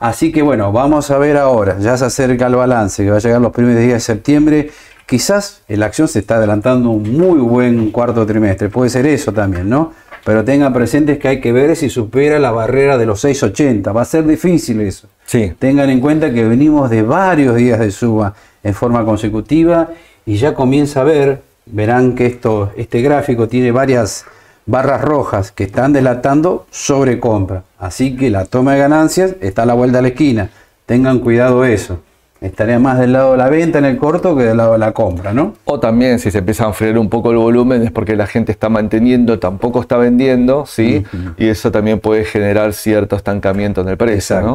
Así 0.00 0.32
que 0.32 0.42
bueno, 0.42 0.72
vamos 0.72 1.12
a 1.12 1.18
ver 1.18 1.36
ahora, 1.36 1.78
ya 1.78 1.96
se 1.96 2.06
acerca 2.06 2.48
el 2.48 2.56
balance 2.56 3.04
que 3.04 3.10
va 3.10 3.18
a 3.18 3.20
llegar 3.20 3.40
los 3.40 3.52
primeros 3.52 3.80
días 3.82 3.94
de 3.94 4.00
septiembre. 4.00 4.70
Quizás 5.10 5.62
la 5.66 5.86
acción 5.86 6.06
se 6.06 6.20
está 6.20 6.36
adelantando 6.36 6.90
un 6.90 7.18
muy 7.18 7.40
buen 7.40 7.90
cuarto 7.90 8.24
trimestre, 8.24 8.68
puede 8.68 8.90
ser 8.90 9.06
eso 9.06 9.32
también, 9.32 9.68
¿no? 9.68 9.92
Pero 10.24 10.44
tengan 10.44 10.72
presentes 10.72 11.18
que 11.18 11.26
hay 11.26 11.40
que 11.40 11.50
ver 11.50 11.74
si 11.74 11.90
supera 11.90 12.38
la 12.38 12.52
barrera 12.52 12.96
de 12.96 13.06
los 13.06 13.20
680, 13.22 13.90
va 13.90 14.02
a 14.02 14.04
ser 14.04 14.24
difícil 14.24 14.80
eso. 14.80 15.08
Sí. 15.26 15.52
Tengan 15.58 15.90
en 15.90 15.98
cuenta 15.98 16.32
que 16.32 16.44
venimos 16.44 16.90
de 16.90 17.02
varios 17.02 17.56
días 17.56 17.80
de 17.80 17.90
suba 17.90 18.34
en 18.62 18.72
forma 18.72 19.04
consecutiva 19.04 19.88
y 20.24 20.36
ya 20.36 20.54
comienza 20.54 21.00
a 21.00 21.04
ver, 21.04 21.42
verán 21.66 22.14
que 22.14 22.26
esto, 22.26 22.70
este 22.76 23.02
gráfico 23.02 23.48
tiene 23.48 23.72
varias 23.72 24.26
barras 24.64 25.00
rojas 25.00 25.50
que 25.50 25.64
están 25.64 25.92
delatando 25.92 26.68
sobre 26.70 27.18
compra. 27.18 27.64
Así 27.80 28.14
que 28.14 28.30
la 28.30 28.44
toma 28.44 28.74
de 28.74 28.78
ganancias 28.78 29.34
está 29.40 29.64
a 29.64 29.66
la 29.66 29.74
vuelta 29.74 29.98
de 29.98 30.02
la 30.02 30.08
esquina. 30.10 30.50
Tengan 30.86 31.18
cuidado 31.18 31.64
eso. 31.64 31.98
Estaría 32.40 32.78
más 32.78 32.98
del 32.98 33.12
lado 33.12 33.32
de 33.32 33.38
la 33.38 33.50
venta 33.50 33.78
en 33.78 33.84
el 33.84 33.98
corto 33.98 34.34
que 34.34 34.44
del 34.44 34.56
lado 34.56 34.72
de 34.72 34.78
la 34.78 34.92
compra, 34.92 35.34
¿no? 35.34 35.54
O 35.66 35.78
también 35.78 36.18
si 36.18 36.30
se 36.30 36.38
empieza 36.38 36.64
a 36.64 36.68
enfriar 36.68 36.96
un 36.98 37.10
poco 37.10 37.30
el 37.32 37.36
volumen 37.36 37.82
es 37.82 37.90
porque 37.90 38.16
la 38.16 38.26
gente 38.26 38.50
está 38.50 38.70
manteniendo, 38.70 39.38
tampoco 39.38 39.80
está 39.82 39.98
vendiendo, 39.98 40.64
¿sí? 40.64 41.04
Uh 41.12 41.16
-huh. 41.16 41.34
Y 41.36 41.48
eso 41.48 41.70
también 41.70 42.00
puede 42.00 42.24
generar 42.24 42.72
cierto 42.72 43.14
estancamiento 43.16 43.82
en 43.82 43.88
el 43.88 43.96
precio, 43.98 44.36
Exacto. 44.36 44.46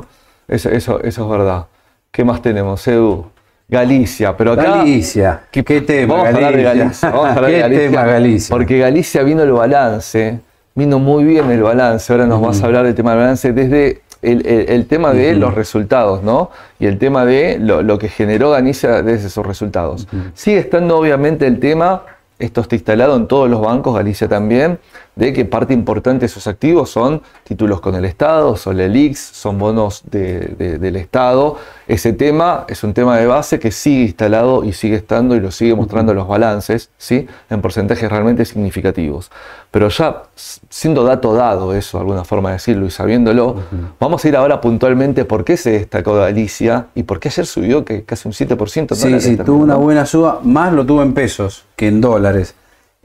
¿no? 0.47 0.55
Eso, 0.55 0.69
eso, 0.69 0.99
eso 1.03 1.23
es 1.23 1.29
verdad. 1.29 1.65
¿Qué 2.11 2.23
más 2.23 2.41
tenemos, 2.41 2.87
Edu? 2.87 3.25
Galicia, 3.67 4.35
pero 4.37 4.53
acá. 4.53 4.77
Galicia, 4.77 5.41
¿qué, 5.51 5.63
qué 5.63 5.81
tema? 5.81 6.15
Vamos 6.23 6.25
Galicia? 6.25 6.45
a 6.45 6.49
hablar 6.49 6.55
de 6.55 6.79
Galicia. 6.79 7.09
Vamos 7.11 7.25
a 7.25 7.33
hablar 7.33 7.45
¿Qué 7.51 7.55
de 7.55 7.61
Galicia, 7.61 7.89
tema 7.89 8.03
Galicia? 8.05 8.53
Porque 8.55 8.77
Galicia 8.79 9.23
vino 9.23 9.43
el 9.43 9.51
balance, 9.51 10.39
vino 10.75 10.99
muy 10.99 11.23
bien 11.23 11.49
el 11.51 11.61
balance. 11.63 12.11
Ahora 12.13 12.25
nos 12.25 12.39
uh 12.39 12.43
-huh. 12.43 12.47
vas 12.47 12.61
a 12.61 12.65
hablar 12.65 12.85
del 12.85 12.95
tema 12.95 13.11
del 13.11 13.19
balance 13.19 13.53
desde 13.53 14.01
el, 14.31 14.45
el, 14.45 14.69
el 14.69 14.85
tema 14.88 15.13
de 15.13 15.31
uh 15.31 15.35
-huh. 15.35 15.39
los 15.39 15.53
resultados, 15.53 16.23
¿no? 16.23 16.49
Y 16.79 16.85
el 16.88 16.97
tema 16.97 17.25
de 17.25 17.57
lo, 17.59 17.81
lo 17.81 17.97
que 17.97 18.09
generó 18.09 18.51
Galicia 18.51 19.01
desde 19.01 19.27
esos 19.27 19.45
resultados. 19.45 20.07
Uh 20.11 20.17
-huh. 20.17 20.31
Sigue 20.33 20.59
estando 20.59 20.97
obviamente 20.97 21.47
el 21.47 21.59
tema, 21.59 22.03
esto 22.39 22.61
está 22.61 22.75
instalado 22.75 23.15
en 23.15 23.27
todos 23.27 23.49
los 23.49 23.61
bancos, 23.61 23.95
Galicia 23.95 24.27
también, 24.27 24.79
de 25.15 25.34
que 25.34 25.45
parte 25.45 25.73
importante 25.73 26.25
de 26.25 26.30
sus 26.30 26.47
activos 26.47 26.89
son 26.89 27.21
títulos 27.43 27.80
con 27.80 27.95
el 27.95 28.06
Estado, 28.06 28.56
son 28.58 28.78
LELIX, 28.78 29.17
son 29.17 29.58
bonos 29.58 30.04
del 30.10 30.95
Estado. 30.95 31.58
Ese 31.88 32.13
tema 32.13 32.65
es 32.67 32.84
un 32.84 32.93
tema 32.93 33.17
de 33.17 33.25
base 33.25 33.60
que 33.60 33.71
sigue 33.71 34.04
instalado 34.04 34.63
y 34.63 34.73
sigue 34.73 34.97
estando 34.97 35.36
y 35.36 35.39
lo 35.39 35.51
sigue 35.51 35.75
mostrando 35.75 36.13
los 36.13 36.28
balances, 36.28 36.89
¿sí? 36.97 37.28
en 37.49 37.62
porcentajes 37.62 38.10
realmente 38.10 38.43
significativos. 38.45 39.32
Pero 39.71 39.89
ya 39.89 40.23
siendo 40.69 41.04
dato 41.04 41.34
dado 41.34 41.73
eso, 41.73 41.99
alguna 41.99 42.23
forma 42.23 42.49
de 42.49 42.56
decirlo 42.56 42.86
y 42.86 42.91
sabiéndolo, 42.91 43.56
vamos 43.99 44.23
a 44.23 44.28
ir 44.28 44.36
ahora 44.36 44.60
puntualmente 44.60 45.25
por 45.25 45.45
qué 45.45 45.58
se 45.58 45.71
destacó 45.71 46.15
Galicia 46.15 46.88
y 46.95 47.04
por 47.04 47.19
qué 47.19 47.30
ayer 47.30 47.45
subió 47.45 47.86
que 47.86 48.04
casi 48.04 48.28
un 48.28 48.34
7%. 48.34 48.95
Sí, 48.95 49.19
sí, 49.21 49.38
tuvo 49.38 49.63
una 49.63 49.75
buena 49.75 50.06
suba, 50.06 50.39
más 50.43 50.73
lo 50.73 50.86
tuvo 50.86 51.01
en 51.04 51.13
pesos 51.13 51.65
que 51.75 51.88
en 51.88 52.01
dólares. 52.01 52.56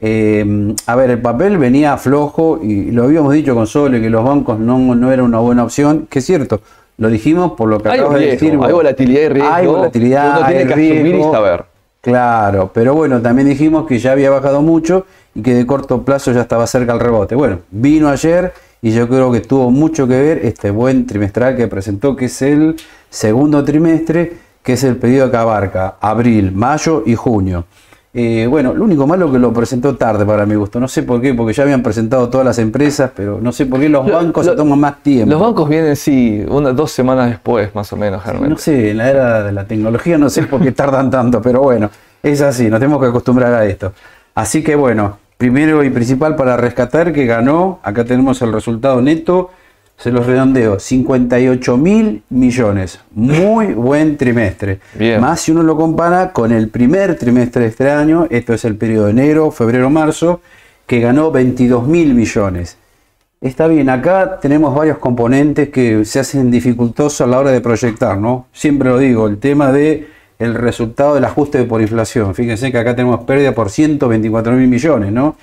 Eh, 0.03 0.73
a 0.87 0.95
ver, 0.95 1.11
el 1.11 1.21
papel 1.21 1.59
venía 1.59 1.95
flojo 1.95 2.59
y 2.61 2.89
lo 2.89 3.03
habíamos 3.03 3.33
dicho 3.33 3.53
con 3.53 3.67
Sole 3.67 4.01
que 4.01 4.09
los 4.09 4.23
bancos 4.23 4.59
no, 4.59 4.79
no 4.95 5.11
era 5.11 5.21
una 5.21 5.37
buena 5.37 5.63
opción, 5.63 6.07
que 6.09 6.19
es 6.19 6.25
cierto, 6.25 6.59
lo 6.97 7.07
dijimos 7.09 7.51
por 7.53 7.69
lo 7.69 7.79
que 7.79 7.89
acabas 7.89 8.19
de 8.19 8.27
decir. 8.27 8.57
Hay 8.61 8.73
volatilidad 8.73 9.21
y 9.21 9.29
riesgo. 9.29 9.53
Hay 9.53 9.67
volatilidad, 9.67 10.37
uno 10.39 10.47
tiene 10.47 10.65
que 10.65 10.73
asumir 10.73 11.15
y 11.15 11.23
saber. 11.23 11.65
Claro, 12.01 12.71
pero 12.73 12.95
bueno, 12.95 13.21
también 13.21 13.47
dijimos 13.47 13.85
que 13.85 13.99
ya 13.99 14.13
había 14.13 14.31
bajado 14.31 14.63
mucho 14.63 15.05
y 15.35 15.43
que 15.43 15.53
de 15.53 15.67
corto 15.67 16.01
plazo 16.01 16.31
ya 16.31 16.41
estaba 16.41 16.65
cerca 16.65 16.93
el 16.93 16.99
rebote. 16.99 17.35
Bueno, 17.35 17.59
vino 17.69 18.09
ayer 18.09 18.53
y 18.81 18.91
yo 18.91 19.07
creo 19.07 19.31
que 19.31 19.41
tuvo 19.41 19.69
mucho 19.69 20.07
que 20.07 20.19
ver 20.19 20.39
este 20.43 20.71
buen 20.71 21.05
trimestral 21.05 21.55
que 21.55 21.67
presentó, 21.67 22.15
que 22.15 22.25
es 22.25 22.41
el 22.41 22.75
segundo 23.11 23.63
trimestre, 23.63 24.33
que 24.63 24.73
es 24.73 24.83
el 24.83 24.97
pedido 24.97 25.29
que 25.29 25.37
abarca 25.37 25.97
abril, 26.01 26.51
mayo 26.53 27.03
y 27.05 27.13
junio. 27.13 27.65
Eh, 28.13 28.45
bueno, 28.49 28.73
lo 28.73 28.83
único 28.83 29.07
malo 29.07 29.31
que 29.31 29.39
lo 29.39 29.53
presentó 29.53 29.95
tarde 29.95 30.25
para 30.25 30.45
mi 30.45 30.55
gusto. 30.55 30.79
No 30.79 30.87
sé 30.87 31.03
por 31.03 31.21
qué, 31.21 31.33
porque 31.33 31.53
ya 31.53 31.63
habían 31.63 31.81
presentado 31.81 32.29
todas 32.29 32.45
las 32.45 32.59
empresas, 32.59 33.11
pero 33.15 33.39
no 33.41 33.53
sé 33.53 33.65
por 33.65 33.79
qué 33.79 33.87
los 33.87 34.05
bancos 34.09 34.45
se 34.45 34.55
toman 34.55 34.79
más 34.79 35.01
tiempo. 35.01 35.31
Los 35.31 35.39
bancos 35.39 35.69
vienen, 35.69 35.95
sí, 35.95 36.43
unas 36.47 36.75
dos 36.75 36.91
semanas 36.91 37.29
después, 37.29 37.73
más 37.73 37.91
o 37.93 37.95
menos, 37.95 38.21
No 38.41 38.57
sé, 38.57 38.91
en 38.91 38.97
la 38.97 39.09
era 39.09 39.43
de 39.43 39.51
la 39.53 39.65
tecnología 39.65 40.17
no 40.17 40.29
sé 40.29 40.43
por 40.43 40.61
qué 40.61 40.71
tardan 40.73 41.09
tanto, 41.09 41.41
pero 41.41 41.61
bueno, 41.61 41.89
es 42.21 42.41
así, 42.41 42.69
nos 42.69 42.79
tenemos 42.79 43.01
que 43.01 43.07
acostumbrar 43.07 43.53
a 43.53 43.65
esto. 43.65 43.93
Así 44.35 44.61
que 44.61 44.75
bueno, 44.75 45.17
primero 45.37 45.83
y 45.83 45.89
principal 45.89 46.35
para 46.35 46.57
rescatar 46.57 47.13
que 47.13 47.25
ganó, 47.25 47.79
acá 47.81 48.03
tenemos 48.03 48.41
el 48.41 48.51
resultado 48.51 49.01
neto 49.01 49.51
se 50.01 50.11
los 50.11 50.25
redondeo, 50.25 50.79
58 50.79 51.77
mil 51.77 52.23
millones. 52.29 52.99
Muy 53.11 53.67
buen 53.67 54.17
trimestre. 54.17 54.79
Más 55.19 55.41
si 55.41 55.51
uno 55.51 55.61
lo 55.61 55.77
compara 55.77 56.33
con 56.33 56.51
el 56.51 56.69
primer 56.69 57.19
trimestre 57.19 57.63
de 57.63 57.67
este 57.67 57.91
año, 57.91 58.25
esto 58.31 58.55
es 58.55 58.65
el 58.65 58.77
periodo 58.77 59.05
de 59.05 59.11
enero, 59.11 59.51
febrero, 59.51 59.91
marzo, 59.91 60.41
que 60.87 61.01
ganó 61.01 61.31
22 61.31 61.87
mil 61.87 62.15
millones. 62.15 62.77
Está 63.41 63.67
bien, 63.67 63.89
acá 63.91 64.39
tenemos 64.39 64.73
varios 64.73 64.97
componentes 64.97 65.69
que 65.69 66.03
se 66.03 66.19
hacen 66.19 66.49
dificultosos 66.49 67.21
a 67.21 67.27
la 67.27 67.39
hora 67.39 67.51
de 67.51 67.61
proyectar, 67.61 68.17
¿no? 68.17 68.47
Siempre 68.53 68.89
lo 68.89 68.97
digo, 68.97 69.27
el 69.27 69.37
tema 69.37 69.71
de 69.71 70.07
el 70.39 70.55
resultado 70.55 71.13
del 71.13 71.25
ajuste 71.25 71.63
por 71.65 71.79
inflación. 71.79 72.33
Fíjense 72.33 72.71
que 72.71 72.77
acá 72.79 72.95
tenemos 72.95 73.23
pérdida 73.25 73.53
por 73.53 73.69
124 73.69 74.53
mil 74.53 74.67
millones, 74.67 75.11
¿no? 75.11 75.35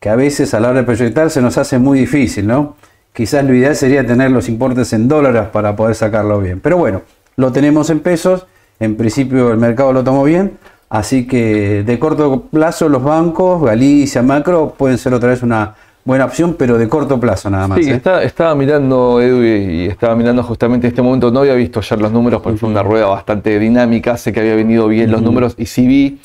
Que 0.00 0.08
a 0.08 0.16
veces 0.16 0.54
a 0.54 0.58
la 0.58 0.70
hora 0.70 0.80
de 0.80 0.86
proyectar 0.86 1.30
se 1.30 1.40
nos 1.40 1.56
hace 1.56 1.78
muy 1.78 2.00
difícil, 2.00 2.48
¿no? 2.48 2.74
Quizás 3.12 3.44
lo 3.44 3.54
ideal 3.54 3.76
sería 3.76 4.06
tener 4.06 4.30
los 4.30 4.48
importes 4.48 4.92
en 4.94 5.06
dólares 5.06 5.48
para 5.52 5.76
poder 5.76 5.94
sacarlo 5.94 6.40
bien. 6.40 6.60
Pero 6.60 6.78
bueno, 6.78 7.02
lo 7.36 7.52
tenemos 7.52 7.90
en 7.90 8.00
pesos. 8.00 8.46
En 8.80 8.96
principio 8.96 9.50
el 9.50 9.58
mercado 9.58 9.92
lo 9.92 10.02
tomó 10.02 10.24
bien. 10.24 10.58
Así 10.88 11.26
que 11.26 11.84
de 11.84 11.98
corto 11.98 12.42
plazo 12.50 12.88
los 12.88 13.02
bancos, 13.02 13.62
Galicia, 13.62 14.22
Macro, 14.22 14.74
pueden 14.76 14.98
ser 14.98 15.12
otra 15.14 15.30
vez 15.30 15.42
una 15.42 15.74
buena 16.04 16.24
opción, 16.24 16.54
pero 16.58 16.78
de 16.78 16.88
corto 16.88 17.20
plazo 17.20 17.48
nada 17.50 17.68
más. 17.68 17.78
Sí, 17.82 17.90
¿eh? 17.90 18.00
estaba 18.22 18.54
mirando, 18.54 19.20
Edu, 19.20 19.42
y 19.42 19.86
estaba 19.86 20.16
mirando 20.16 20.42
justamente 20.42 20.86
en 20.86 20.92
este 20.92 21.02
momento. 21.02 21.30
No 21.30 21.40
había 21.40 21.54
visto 21.54 21.80
ayer 21.80 22.00
los 22.00 22.12
números 22.12 22.40
porque 22.42 22.58
fue 22.58 22.70
una 22.70 22.82
rueda 22.82 23.06
bastante 23.06 23.58
dinámica. 23.58 24.16
Sé 24.16 24.32
que 24.32 24.40
había 24.40 24.54
venido 24.54 24.88
bien 24.88 25.10
los 25.10 25.20
números 25.20 25.54
y 25.58 25.66
sí 25.66 25.86
vi 25.86 26.18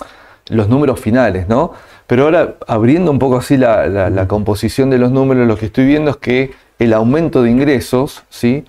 los 0.47 0.69
números 0.69 1.00
finales, 1.00 1.50
¿no? 1.50 1.73
Pero 2.06 2.23
ahora, 2.23 2.56
abriendo 2.67 3.12
un 3.12 3.19
poco 3.19 3.38
así 3.38 3.58
la 3.58 4.26
composición 4.28 4.89
de 4.89 4.97
los 4.97 5.12
números, 5.12 5.47
lo 5.47 5.58
que 5.58 5.65
estoy 5.65 5.86
viendo 5.86 6.12
es 6.12 6.17
que 6.17 6.52
el 6.79 6.93
aumento 6.93 7.41
de 7.41 7.49
ingresos 7.49 8.23
¿sí? 8.29 8.63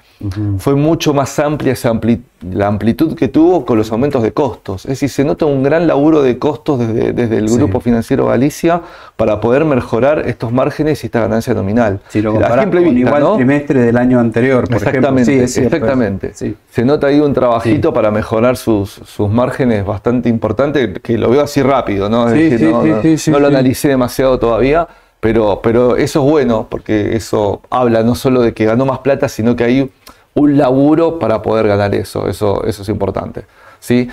fue 0.59 0.75
mucho 0.75 1.13
más 1.13 1.39
amplia 1.39 1.75
esa 1.75 1.93
la 2.51 2.67
amplitud 2.67 3.15
que 3.17 3.29
tuvo 3.29 3.65
con 3.67 3.77
los 3.77 3.93
aumentos 3.93 4.23
de 4.23 4.33
costos. 4.33 4.85
Es 4.85 4.91
decir, 4.91 5.11
se 5.11 5.25
nota 5.25 5.45
un 5.45 5.63
gran 5.63 5.87
laburo 5.87 6.23
de 6.23 6.39
costos 6.39 6.79
desde, 6.79 7.37
el 7.37 7.49
Grupo 7.49 7.81
Financiero 7.81 8.27
Galicia 8.27 8.81
para 9.17 9.41
poder 9.41 9.65
mejorar 9.65 10.21
estos 10.27 10.53
márgenes 10.53 11.03
y 11.03 11.07
esta 11.07 11.21
ganancia 11.21 11.53
nominal. 11.53 12.01
Si 12.09 12.23
lo 12.23 12.33
comparás 12.33 12.67
con 12.67 12.97
igual 12.97 13.37
trimestre 13.37 13.83
del 13.83 13.97
año 13.97 14.21
anterior, 14.21 14.67
por 14.69 14.77
exactamente, 14.77 15.45
ejemplo. 15.45 15.77
exactamente. 15.77 16.33
Se 16.71 16.85
nota 16.85 17.09
ahí 17.09 17.21
un 17.21 17.35
trabajito 17.35 17.93
para 17.93 18.11
mejorar 18.11 18.57
sus, 18.57 18.91
sus, 18.91 19.29
márgenes 19.29 19.85
bastante 19.85 20.29
importante, 20.29 20.95
que 20.95 21.19
lo 21.19 21.31
veo 21.31 21.43
así 21.43 21.63
rápido, 21.63 22.09
¿no? 22.09 22.29
Es 22.29 22.51
decir, 22.51 23.33
no 23.33 23.41
lo 23.41 23.49
analicé 23.49 23.89
demasiado 23.89 24.39
todavía 24.39 24.89
pero, 25.21 25.61
pero 25.63 25.97
eso 25.97 26.25
es 26.25 26.31
bueno 26.31 26.67
porque 26.71 27.17
eso 27.17 27.61
habla 27.71 28.03
no 28.03 28.15
solo 28.15 28.41
de 28.41 28.55
que 28.55 28.65
ganó 28.65 28.87
más 28.87 29.01
plata, 29.01 29.29
sino 29.29 29.57
que 29.57 29.65
hay 29.65 29.91
un 30.35 30.57
laburo 30.57 31.19
para 31.19 31.43
poder 31.43 31.67
ganar 31.67 31.95
eso. 31.95 32.29
Eso, 32.29 32.65
eso 32.65 32.83
es 32.83 32.89
importante. 32.89 33.45
¿sí? 33.81 34.09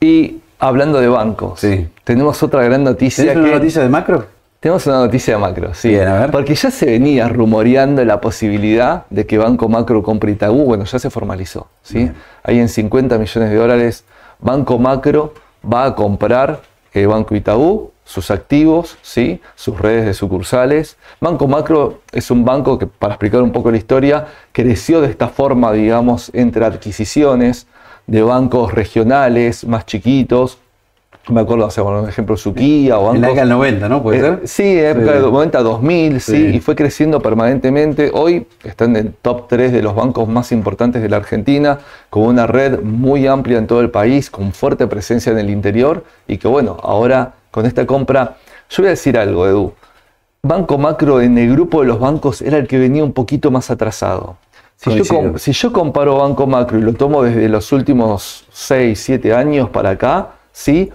Y 0.00 0.38
hablando 0.58 1.00
de 1.00 1.08
bancos, 1.08 1.60
sí. 1.60 1.88
tenemos 2.04 2.42
otra 2.42 2.62
gran 2.62 2.84
noticia. 2.84 3.24
¿Tienes 3.24 3.42
una 3.42 3.58
noticia 3.58 3.82
de 3.82 3.88
macro? 3.88 4.26
Tenemos 4.60 4.86
una 4.86 4.98
noticia 4.98 5.34
de 5.34 5.40
macro, 5.40 5.74
sí. 5.74 5.96
Porque 6.32 6.54
ya 6.54 6.70
se 6.70 6.86
venía 6.86 7.28
rumoreando 7.28 8.04
la 8.04 8.20
posibilidad 8.20 9.04
de 9.10 9.26
que 9.26 9.38
Banco 9.38 9.68
Macro 9.68 10.02
compre 10.02 10.32
Itaú. 10.32 10.64
Bueno, 10.64 10.84
ya 10.84 10.98
se 10.98 11.10
formalizó. 11.10 11.68
¿sí? 11.82 12.10
Ahí 12.42 12.58
en 12.58 12.68
50 12.68 13.18
millones 13.18 13.50
de 13.50 13.56
dólares, 13.56 14.04
Banco 14.40 14.78
Macro 14.78 15.34
va 15.62 15.84
a 15.84 15.94
comprar 15.94 16.60
el 16.92 17.02
eh, 17.02 17.06
Banco 17.06 17.34
Itaú 17.34 17.92
sus 18.06 18.30
activos, 18.30 18.96
¿sí? 19.02 19.40
sus 19.56 19.78
redes 19.78 20.06
de 20.06 20.14
sucursales. 20.14 20.96
Banco 21.20 21.48
Macro 21.48 22.00
es 22.12 22.30
un 22.30 22.44
banco 22.44 22.78
que, 22.78 22.86
para 22.86 23.14
explicar 23.14 23.42
un 23.42 23.50
poco 23.50 23.70
la 23.70 23.76
historia, 23.76 24.26
creció 24.52 25.00
de 25.00 25.10
esta 25.10 25.28
forma, 25.28 25.72
digamos, 25.72 26.30
entre 26.32 26.64
adquisiciones 26.64 27.66
de 28.06 28.22
bancos 28.22 28.72
regionales 28.72 29.66
más 29.66 29.86
chiquitos. 29.86 30.58
Me 31.28 31.40
acuerdo, 31.40 31.66
hacer 31.66 31.82
por 31.82 32.08
ejemplo, 32.08 32.36
Suquía 32.36 32.96
o 33.00 33.06
bancos... 33.06 33.16
En 33.16 33.22
la 33.22 33.26
época 33.26 33.40
del 33.40 33.48
90, 33.48 33.88
¿no? 33.88 34.02
¿Puede 34.04 34.18
eh, 34.18 34.20
ser? 34.20 34.40
Sí, 34.44 34.78
en 34.78 34.86
época 34.86 35.12
del 35.14 35.22
90, 35.22 35.62
2000, 35.64 36.20
sí. 36.20 36.36
y 36.54 36.60
fue 36.60 36.76
creciendo 36.76 37.20
permanentemente. 37.20 38.12
Hoy 38.14 38.46
están 38.62 38.94
en 38.94 39.06
el 39.06 39.12
top 39.14 39.48
3 39.48 39.72
de 39.72 39.82
los 39.82 39.96
bancos 39.96 40.28
más 40.28 40.52
importantes 40.52 41.02
de 41.02 41.08
la 41.08 41.16
Argentina, 41.16 41.80
con 42.08 42.22
una 42.22 42.46
red 42.46 42.80
muy 42.82 43.26
amplia 43.26 43.58
en 43.58 43.66
todo 43.66 43.80
el 43.80 43.90
país, 43.90 44.30
con 44.30 44.52
fuerte 44.52 44.86
presencia 44.86 45.32
en 45.32 45.40
el 45.40 45.50
interior, 45.50 46.04
y 46.28 46.38
que 46.38 46.46
bueno, 46.46 46.76
ahora 46.80 47.34
con 47.56 47.64
esta 47.64 47.86
compra. 47.86 48.36
Yo 48.68 48.82
voy 48.82 48.88
a 48.88 48.90
decir 48.90 49.16
algo, 49.16 49.46
Edu. 49.46 49.72
Banco 50.42 50.76
Macro 50.76 51.22
en 51.22 51.38
el 51.38 51.50
grupo 51.50 51.80
de 51.80 51.86
los 51.86 51.98
bancos 51.98 52.42
era 52.42 52.58
el 52.58 52.68
que 52.68 52.78
venía 52.78 53.02
un 53.02 53.14
poquito 53.14 53.50
más 53.50 53.70
atrasado. 53.70 54.36
Si 54.76 55.52
yo, 55.52 55.72
comparo 55.72 56.18
Banco 56.18 56.46
Macro 56.46 56.78
y 56.78 56.82
lo 56.82 56.92
tomo 56.92 57.22
desde 57.22 57.48
los 57.48 57.72
últimos 57.72 58.44
6, 58.52 59.00
7 59.00 59.32
años 59.32 59.70
para 59.70 59.90
acá, 59.90 60.32
¿sí? 60.52 60.92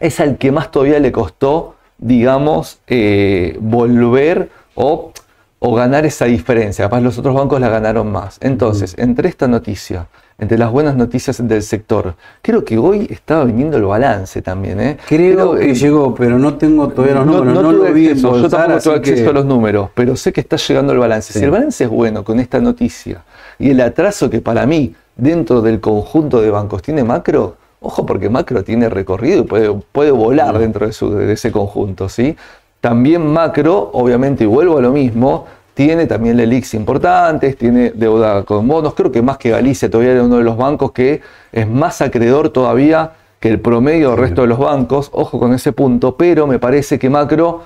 es 0.00 0.18
al 0.18 0.38
que 0.38 0.50
más 0.50 0.72
todavía 0.72 0.98
le 0.98 1.12
costó, 1.12 1.76
digamos, 1.98 2.80
eh, 2.88 3.56
volver 3.60 4.50
o, 4.74 5.12
o, 5.60 5.74
ganar 5.76 6.04
esa 6.04 6.24
diferencia. 6.24 6.86
Capaz 6.86 7.00
los 7.00 7.16
otros 7.16 7.36
bancos 7.36 7.60
la 7.60 7.68
ganaron 7.68 8.10
más. 8.10 8.38
Entonces, 8.40 8.96
entre 8.98 9.28
esta 9.28 9.46
noticia 9.46 10.08
entre 10.38 10.58
las 10.58 10.70
buenas 10.70 10.96
noticias 10.96 11.46
del 11.46 11.62
sector. 11.62 12.14
Creo 12.42 12.64
que 12.64 12.76
hoy 12.76 13.06
estaba 13.10 13.44
viniendo 13.44 13.76
el 13.76 13.84
balance 13.84 14.42
también. 14.42 14.80
¿eh? 14.80 14.98
Creo, 15.06 15.54
que 15.54 15.74
llegó, 15.74 16.14
pero 16.14 16.38
no 16.38 16.56
tengo 16.56 16.88
todavía 16.88 17.16
los 17.16 17.26
números. 17.26 17.62
No, 17.62 17.72
lo 17.72 17.92
vi 17.92 18.08
acceso, 18.08 18.36
Yo 18.36 18.48
tampoco 18.48 18.80
tengo 18.80 18.96
acceso 18.96 19.30
a 19.30 19.32
los 19.32 19.46
números, 19.46 19.90
pero 19.94 20.14
sé 20.16 20.32
que 20.32 20.42
está 20.42 20.56
llegando 20.56 20.92
el 20.92 20.98
balance. 20.98 21.32
Si 21.32 21.44
el 21.44 21.50
balance 21.50 21.84
es 21.84 21.90
bueno 21.90 22.22
con 22.22 22.38
esta 22.38 22.60
noticia 22.60 23.24
y 23.58 23.70
el 23.70 23.80
atraso 23.80 24.28
que 24.28 24.40
para 24.40 24.66
mí 24.66 24.94
dentro 25.16 25.62
del 25.62 25.80
conjunto 25.80 26.42
de 26.42 26.50
bancos 26.50 26.82
tiene 26.82 27.02
macro, 27.02 27.56
ojo 27.80 28.04
porque 28.04 28.28
macro 28.28 28.62
tiene 28.62 28.88
recorrido 28.90 29.40
y 29.40 29.44
puede, 29.44 29.72
puede 29.92 30.10
volar 30.10 30.58
dentro 30.58 30.86
de, 30.86 30.92
su, 30.92 31.14
de 31.14 31.32
ese 31.32 31.50
conjunto. 31.50 32.10
¿sí? 32.10 32.36
También 32.80 33.26
macro, 33.26 33.90
obviamente, 33.94 34.44
y 34.44 34.46
vuelvo 34.46 34.78
a 34.78 34.82
lo 34.82 34.92
mismo, 34.92 35.46
tiene 35.76 36.06
también 36.06 36.38
LELIX 36.38 36.72
importantes, 36.72 37.54
tiene 37.58 37.90
deuda 37.90 38.44
con 38.44 38.66
bonos. 38.66 38.94
Creo 38.94 39.12
que 39.12 39.20
más 39.20 39.36
que 39.36 39.50
Galicia 39.50 39.90
todavía 39.90 40.12
era 40.12 40.22
uno 40.22 40.38
de 40.38 40.42
los 40.42 40.56
bancos 40.56 40.92
que 40.92 41.20
es 41.52 41.68
más 41.68 42.00
acreedor 42.00 42.48
todavía 42.48 43.12
que 43.40 43.50
el 43.50 43.60
promedio 43.60 44.08
del 44.08 44.18
resto 44.18 44.40
de 44.40 44.46
los 44.48 44.58
bancos. 44.58 45.10
Ojo 45.12 45.38
con 45.38 45.52
ese 45.52 45.72
punto, 45.72 46.16
pero 46.16 46.46
me 46.46 46.58
parece 46.58 46.98
que 46.98 47.10
Macro, 47.10 47.64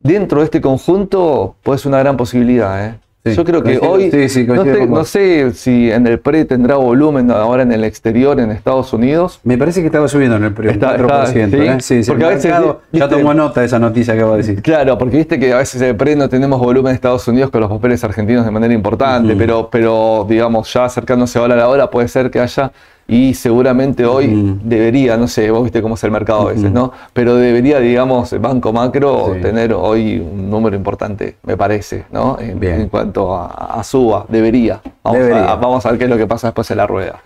dentro 0.00 0.38
de 0.38 0.46
este 0.46 0.62
conjunto, 0.62 1.56
puede 1.62 1.78
ser 1.78 1.88
una 1.88 1.98
gran 1.98 2.16
posibilidad. 2.16 2.86
¿eh? 2.86 2.98
Sí, 3.30 3.36
Yo 3.36 3.44
creo 3.44 3.62
que 3.62 3.78
hoy, 3.78 4.10
sí, 4.10 4.28
sí, 4.28 4.44
no, 4.46 5.04
sé, 5.04 5.46
no 5.48 5.52
si 5.54 5.90
en 5.90 6.06
el 6.06 6.18
pre 6.20 6.44
tendrá 6.44 6.76
volumen 6.76 7.30
ahora 7.30 7.62
en 7.62 7.72
el 7.72 7.82
exterior, 7.84 8.38
en 8.38 8.50
Estados 8.50 8.92
Unidos. 8.92 9.40
Me 9.42 9.58
parece 9.58 9.80
que 9.80 9.86
estaba 9.86 10.06
subiendo 10.06 10.36
en 10.36 10.44
el 10.44 10.52
periodo, 10.52 10.74
Está- 10.74 10.96
4%. 10.96 11.56
está- 11.56 11.74
¿eh? 11.76 11.80
sí, 11.80 11.96
Sí, 11.96 12.02
sí, 12.04 12.10
porque 12.10 12.24
a 12.24 12.28
veces, 12.28 12.44
mercado 12.44 12.82
ya 12.92 13.08
tomó 13.08 13.34
nota 13.34 13.60
de 13.60 13.66
esa 13.66 13.78
noticia 13.78 14.14
que 14.14 14.20
acabo 14.20 14.32
de 14.32 14.38
decir. 14.42 14.62
Claro, 14.62 14.96
porque 14.98 15.16
viste 15.16 15.38
que 15.38 15.52
a 15.52 15.58
veces 15.58 15.80
en 15.82 15.88
el 15.88 15.96
pre 15.96 16.14
no 16.16 16.28
tenemos 16.28 16.60
volumen 16.60 16.90
en 16.90 16.94
Estados 16.94 17.26
Unidos 17.26 17.50
con 17.50 17.60
los 17.60 17.70
papeles 17.70 18.02
argentinos 18.04 18.44
de 18.44 18.50
manera 18.50 18.72
importante, 18.74 19.34
pero, 19.36 19.68
pero 19.70 20.26
digamos, 20.28 20.72
ya 20.72 20.84
acercándose 20.84 21.38
ahora 21.38 21.54
a 21.54 21.58
la 21.58 21.68
hora 21.68 21.90
puede 21.90 22.08
ser 22.08 22.30
que 22.30 22.40
haya, 22.40 22.70
y 23.08 23.34
seguramente 23.34 24.04
hoy 24.04 24.58
debería, 24.64 25.16
no 25.16 25.28
sé, 25.28 25.50
vos 25.50 25.62
viste 25.62 25.80
cómo 25.80 25.94
es 25.94 26.02
el 26.04 26.10
mercado 26.10 26.48
a 26.48 26.52
veces. 26.52 26.72
¿no? 26.72 26.92
Pero 27.12 27.36
debería, 27.36 27.78
digamos, 27.78 28.38
Banco 28.40 28.72
Macro 28.72 29.32
Sí. 29.34 29.40
tener 29.40 29.72
hoy 29.72 30.18
un 30.18 30.50
número 30.50 30.74
importante, 30.76 31.36
me 31.44 31.56
parece, 31.56 32.04
¿no? 32.10 32.36
En, 32.40 32.88
cuanto 32.88 33.34
a, 33.34 33.46
a 33.78 33.84
suba, 33.84 34.26
debería. 34.28 34.80
Vamos, 35.02 35.20
Debería. 35.20 35.52
A, 35.52 35.56
vamos 35.56 35.86
a 35.86 35.90
ver 35.90 35.98
qué 35.98 36.04
es 36.04 36.10
lo 36.10 36.16
que 36.16 36.26
pasa 36.26 36.48
después 36.48 36.68
en 36.70 36.78
la 36.78 36.86
rueda. 36.86 37.20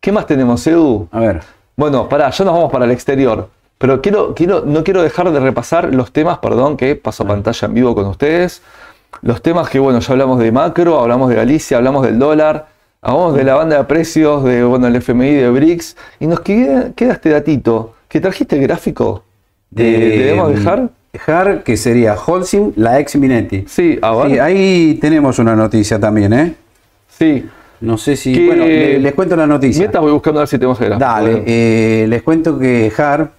¿Qué 0.00 0.12
más 0.12 0.26
tenemos, 0.26 0.66
Edu? 0.66 1.08
A 1.10 1.20
ver. 1.20 1.40
Bueno, 1.76 2.08
pará, 2.08 2.28
ya 2.30 2.44
nos 2.44 2.54
vamos 2.54 2.70
para 2.70 2.84
el 2.84 2.90
exterior. 2.90 3.48
Pero 3.78 4.00
quiero, 4.02 4.34
quiero, 4.34 4.62
no 4.66 4.84
quiero 4.84 5.02
dejar 5.02 5.30
de 5.32 5.40
repasar 5.40 5.94
los 5.94 6.12
temas, 6.12 6.38
perdón, 6.38 6.76
que 6.76 6.96
paso 6.96 7.26
pantalla 7.26 7.66
en 7.66 7.74
vivo 7.74 7.94
con 7.94 8.06
ustedes. 8.06 8.62
Los 9.22 9.40
temas 9.42 9.68
que, 9.70 9.78
bueno, 9.78 10.00
ya 10.00 10.12
hablamos 10.12 10.38
de 10.38 10.52
macro, 10.52 11.00
hablamos 11.00 11.30
de 11.30 11.36
Galicia, 11.36 11.78
hablamos 11.78 12.04
del 12.04 12.18
dólar, 12.18 12.66
hablamos 13.04 13.36
de 13.36 13.44
la 13.44 13.54
banda 13.54 13.76
de 13.78 13.84
precios, 13.84 14.42
de, 14.44 14.64
bueno, 14.64 14.86
el 14.88 14.96
FMI, 14.96 15.34
de 15.34 15.50
BRICS. 15.50 15.96
Y 16.20 16.26
nos 16.26 16.40
queda, 16.40 16.90
queda 16.94 17.12
este 17.14 17.30
datito. 17.30 17.94
¿Que 18.08 18.20
trajiste 18.20 18.56
el 18.56 18.62
gráfico? 18.62 19.24
¿De, 19.70 19.84
¿Debemos 20.18 20.54
dejar? 20.54 20.88
Dejar, 21.12 21.62
que 21.62 21.76
sería 21.76 22.14
Holcim, 22.14 22.72
la 22.76 22.98
ex 22.98 23.14
Minetti. 23.16 23.64
Sí, 23.68 23.98
ahí 24.02 24.98
tenemos 25.00 25.38
una 25.38 25.54
noticia 25.54 25.98
también, 26.00 26.32
¿eh? 26.32 26.54
Sí. 27.08 27.44
No 27.80 27.98
sé 27.98 28.16
si. 28.16 28.32
Que- 28.32 28.46
Bueno, 28.46 28.64
le- 28.64 28.98
les 28.98 29.12
cuento 29.14 29.36
la 29.36 29.46
noticia. 29.46 29.80
Mientras 29.80 30.02
voy 30.02 30.12
buscando 30.12 30.40
a 30.40 30.42
ver 30.42 30.48
si 30.48 30.58
tenemos 30.58 30.80
el 30.80 30.86
gráfico. 30.90 31.08
Dale, 31.10 31.42
eh, 31.46 32.06
les 32.08 32.22
cuento 32.22 32.58
que 32.58 32.90
HAR, 32.96 33.30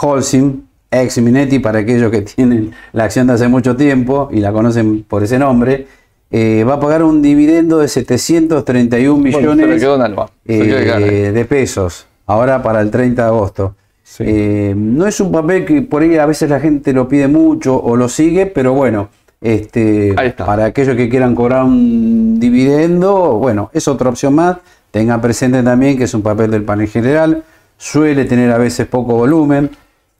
Holcim, 0.00 0.62
ex 0.90 1.18
Minetti, 1.20 1.58
para 1.58 1.80
aquellos 1.80 2.10
que 2.10 2.22
tienen 2.36 2.72
la 2.92 3.04
acción 3.04 3.26
de 3.26 3.32
hace 3.34 3.48
mucho 3.48 3.74
tiempo 3.76 4.28
y 4.32 4.40
la 4.40 4.52
conocen 4.52 5.02
por 5.02 5.22
ese 5.24 5.38
nombre, 5.38 5.86
eh, 6.36 6.64
va 6.64 6.74
a 6.74 6.80
pagar 6.80 7.04
un 7.04 7.22
dividendo 7.22 7.78
de 7.78 7.86
731 7.86 9.14
Bueno, 9.14 9.30
se 9.30 9.38
millones 9.38 9.68
me 9.68 9.78
quedó 9.78 9.94
en 9.94 10.02
alma. 10.02 10.26
Se 10.44 10.62
eh, 10.62 10.84
gana. 10.84 11.06
de 11.06 11.44
pesos, 11.44 12.08
ahora 12.26 12.60
para 12.60 12.80
el 12.80 12.90
30 12.90 13.22
de 13.22 13.28
agosto. 13.28 13.76
Sí. 14.02 14.24
Eh, 14.26 14.74
no 14.76 15.06
es 15.06 15.20
un 15.20 15.30
papel 15.30 15.64
que 15.64 15.82
por 15.82 16.02
ahí 16.02 16.16
a 16.16 16.26
veces 16.26 16.50
la 16.50 16.58
gente 16.58 16.92
lo 16.92 17.06
pide 17.06 17.28
mucho 17.28 17.80
o 17.80 17.94
lo 17.94 18.08
sigue, 18.08 18.46
pero 18.46 18.72
bueno, 18.72 19.10
este, 19.40 20.12
para 20.36 20.64
aquellos 20.64 20.96
que 20.96 21.08
quieran 21.08 21.36
cobrar 21.36 21.62
un 21.62 22.40
dividendo, 22.40 23.34
bueno, 23.34 23.70
es 23.72 23.86
otra 23.86 24.10
opción 24.10 24.34
más. 24.34 24.56
Tengan 24.90 25.20
presente 25.20 25.62
también 25.62 25.96
que 25.96 26.02
es 26.02 26.14
un 26.14 26.22
papel 26.22 26.50
del 26.50 26.64
panel 26.64 26.88
general, 26.88 27.44
suele 27.76 28.24
tener 28.24 28.50
a 28.50 28.58
veces 28.58 28.88
poco 28.88 29.14
volumen, 29.14 29.70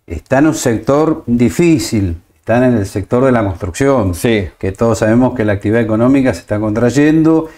está 0.07 0.39
en 0.39 0.47
un 0.47 0.55
sector 0.55 1.25
difícil, 1.27 2.19
está 2.45 2.59
en 2.59 2.75
el 2.77 2.85
sector 2.85 3.25
de 3.25 3.33
la 3.33 3.43
construcción, 3.43 4.15
Sí. 4.15 4.51
que 4.59 4.71
todos 4.71 4.99
sabemos 4.99 5.35
que 5.35 5.47
la 5.47 5.55
actividad 5.55 5.81
económica 5.81 6.35
se 6.35 6.41
está 6.41 6.61
contrayendo 6.61 7.49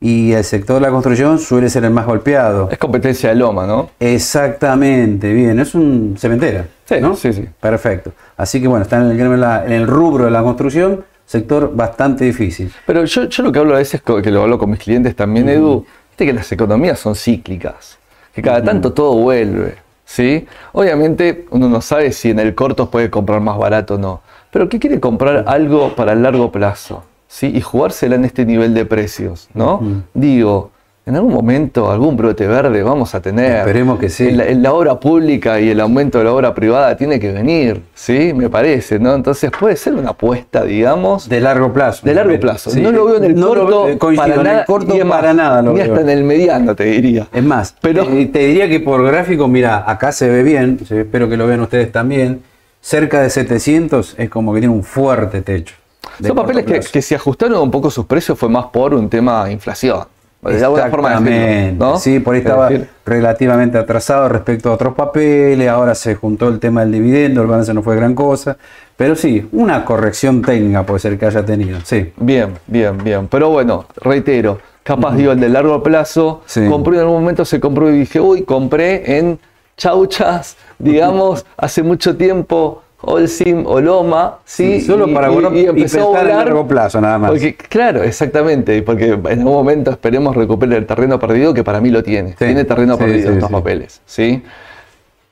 y 0.00 0.34
el 0.34 0.44
sector 0.44 0.76
de 0.76 0.82
la 0.82 0.90
construcción 0.90 1.40
suele 1.40 1.68
ser 1.68 1.84
el 1.84 1.90
más 1.90 2.06
golpeado. 2.06 2.68
Es 2.70 2.78
competencia 2.78 3.30
de 3.30 3.34
Loma, 3.34 3.66
¿no? 3.66 3.90
Exactamente, 3.98 5.32
bien, 5.32 5.58
es 5.58 5.74
un 5.74 6.14
cementera. 6.16 6.68
Sí, 6.84 6.94
¿no? 7.00 7.16
sí, 7.16 7.32
sí. 7.32 7.44
Perfecto. 7.58 8.12
Así 8.36 8.60
que 8.62 8.68
bueno, 8.68 8.84
está 8.84 8.98
en 8.98 9.18
el, 9.20 9.72
en 9.72 9.86
rubro 9.88 10.26
de 10.26 10.30
la 10.30 10.44
construcción, 10.44 11.04
sector 11.24 11.74
bastante 11.74 12.24
difícil. 12.24 12.72
Pero 12.86 13.04
yo, 13.04 13.24
yo 13.24 13.42
lo 13.42 13.50
que 13.50 13.58
hablo 13.58 13.74
a 13.74 13.78
veces, 13.78 14.00
que 14.00 14.30
lo 14.30 14.42
hablo 14.42 14.60
con 14.60 14.70
mis 14.70 14.78
clientes 14.78 15.16
también, 15.16 15.48
Edu, 15.48 15.84
viste 16.10 16.24
que 16.24 16.32
las 16.32 16.52
economías 16.52 17.00
son 17.00 17.16
cíclicas, 17.16 17.98
que 18.32 18.42
cada 18.42 18.62
tanto 18.62 18.92
todo 18.92 19.14
vuelve, 19.16 19.74
¿sí? 20.04 20.46
Obviamente 20.70 21.46
uno 21.50 21.68
no 21.68 21.80
sabe 21.80 22.12
si 22.12 22.30
en 22.30 22.38
el 22.38 22.54
corto 22.54 22.88
puede 22.88 23.10
comprar 23.10 23.40
más 23.40 23.58
barato 23.58 23.96
o 23.96 23.98
no, 23.98 24.20
pero 24.50 24.68
¿qué 24.68 24.78
quiere 24.78 25.00
comprar 25.00 25.44
algo 25.46 25.94
para 25.94 26.12
el 26.12 26.22
largo 26.22 26.50
plazo? 26.52 27.04
¿Sí? 27.28 27.52
Y 27.54 27.60
jugársela 27.60 28.14
en 28.14 28.24
este 28.24 28.44
nivel 28.46 28.72
de 28.74 28.84
precios, 28.86 29.48
¿no? 29.52 29.80
Digo, 30.14 30.70
en 31.04 31.14
algún 31.14 31.32
momento 31.34 31.90
algún 31.90 32.16
brote 32.16 32.46
verde 32.48 32.82
vamos 32.82 33.14
a 33.14 33.20
tener. 33.20 33.58
Esperemos 33.58 33.98
que 33.98 34.08
sí. 34.08 34.28
En 34.28 34.36
la, 34.38 34.46
en 34.48 34.62
la 34.62 34.72
obra 34.72 34.98
pública 34.98 35.60
y 35.60 35.68
el 35.70 35.80
aumento 35.80 36.18
de 36.18 36.24
la 36.24 36.32
obra 36.32 36.54
privada 36.54 36.96
tiene 36.96 37.20
que 37.20 37.30
venir, 37.32 37.82
¿sí? 37.94 38.32
Me 38.34 38.48
parece, 38.48 38.98
¿no? 38.98 39.14
Entonces 39.14 39.50
puede 39.56 39.76
ser 39.76 39.94
una 39.94 40.10
apuesta, 40.10 40.64
digamos, 40.64 41.28
De 41.28 41.40
largo 41.40 41.72
plazo. 41.72 42.06
de 42.06 42.14
largo 42.14 42.38
plazo. 42.40 42.70
Sí. 42.70 42.80
No 42.80 42.90
lo 42.90 43.04
veo 43.06 43.16
en 43.18 43.24
el 43.24 43.34
No 43.36 43.48
corto, 43.48 43.88
eh, 43.88 43.98
coincido, 43.98 44.22
para 44.24 44.34
en 44.34 44.40
el 44.40 44.46
nada, 44.52 44.64
corto 44.64 44.94
más, 45.04 45.20
para 45.20 45.32
nada 45.34 45.62
lo 45.62 45.72
ni 45.72 45.80
veo. 45.80 45.92
hasta 45.92 46.00
en 46.00 46.08
el 46.10 46.24
mediano, 46.24 46.74
te 46.74 46.84
diría. 46.84 47.26
Es 47.32 47.44
más, 47.44 47.74
Pero- 47.80 48.04
te, 48.06 48.26
te 48.26 48.38
diría 48.40 48.68
que 48.68 48.80
por 48.80 49.04
gráfico, 49.04 49.46
mira, 49.46 49.84
acá 49.88 50.10
se 50.10 50.28
ve 50.28 50.42
bien, 50.42 50.78
espero 50.88 51.28
que 51.28 51.36
lo 51.36 51.46
vean 51.46 51.60
ustedes 51.60 51.92
también, 51.92 52.40
cerca 52.86 53.20
de 53.20 53.30
700 53.30 54.14
es 54.16 54.30
como 54.30 54.54
que 54.54 54.60
tiene 54.60 54.72
un 54.72 54.84
fuerte 54.84 55.42
techo. 55.42 55.74
de 56.20 56.28
Son 56.28 56.36
papeles 56.36 56.64
que, 56.64 56.78
que 56.78 57.02
si 57.02 57.16
ajustaron 57.16 57.60
un 57.60 57.70
poco 57.70 57.90
sus 57.90 58.06
precios 58.06 58.38
fue 58.38 58.48
más 58.48 58.66
por 58.66 58.94
un 58.94 59.08
tema 59.10 59.44
de 59.46 59.52
inflación. 59.52 60.04
De 60.40 60.64
alguna 60.64 60.86
forma 60.86 61.08
decirlo, 61.10 61.30
Exactamente. 61.32 61.84
¿no? 61.84 61.98
Sí, 61.98 62.20
por 62.20 62.34
ahí 62.34 62.40
Es 62.40 62.46
estaba 62.46 62.68
decir, 62.68 62.88
relativamente 63.04 63.76
atrasado 63.78 64.28
respecto 64.28 64.70
a 64.70 64.74
otros 64.74 64.94
papeles, 64.94 65.68
ahora 65.68 65.96
se 65.96 66.14
juntó 66.14 66.46
el 66.48 66.60
tema 66.60 66.82
del 66.82 66.92
dividendo, 66.92 67.40
el 67.42 67.48
balance 67.48 67.74
no 67.74 67.82
fue 67.82 67.96
gran 67.96 68.14
cosa, 68.14 68.56
pero 68.96 69.16
sí, 69.16 69.48
una 69.50 69.84
corrección 69.84 70.42
técnica 70.42 70.84
puede 70.86 71.00
ser 71.00 71.18
que 71.18 71.26
haya 71.26 71.44
tenido, 71.44 71.80
sí. 71.82 72.12
Bien, 72.18 72.50
bien, 72.68 72.98
bien. 73.02 73.26
Pero 73.26 73.48
bueno, 73.50 73.86
reitero, 73.96 74.60
capaz 74.84 75.16
digo 75.16 75.32
el 75.32 75.40
de 75.40 75.48
largo 75.48 75.82
plazo, 75.82 76.42
Sí. 76.46 76.64
compré 76.68 76.94
en 76.98 77.00
algún 77.00 77.18
momento, 77.22 77.44
se 77.44 77.58
compró 77.58 77.90
y 77.90 77.98
dije, 77.98 78.20
uy, 78.20 78.42
compré 78.42 79.18
en 79.18 79.40
chauchas, 79.76 80.56
digamos, 80.78 81.44
hace 81.56 81.82
mucho 81.82 82.16
tiempo, 82.16 82.82
Olsim 83.02 83.64
o 83.66 83.80
Loma, 83.80 84.38
¿sí? 84.44 84.80
Sí, 84.80 84.86
solo 84.86 85.12
para 85.12 85.28
guardar- 85.28 85.54
y 85.56 85.66
pensar 85.80 86.26
en 86.28 86.36
largo 86.36 86.66
plazo, 86.66 87.00
nada 87.00 87.18
más. 87.18 87.30
Porque, 87.30 87.54
claro, 87.54 88.02
exactamente, 88.02 88.82
porque 88.82 89.10
en 89.10 89.26
algún 89.40 89.52
momento 89.52 89.90
esperemos 89.90 90.34
recuperar 90.34 90.78
el 90.78 90.86
terreno 90.86 91.18
perdido, 91.18 91.52
que 91.54 91.62
para 91.62 91.80
mí 91.80 91.90
lo 91.90 92.02
tiene. 92.02 92.30
Sí, 92.30 92.36
Tiene 92.38 92.64
terreno 92.64 92.94
sí, 92.96 93.00
perdido 93.04 93.28
sí, 93.30 93.34
estos 93.34 93.50
papeles, 93.50 94.00
¿sí? 94.06 94.42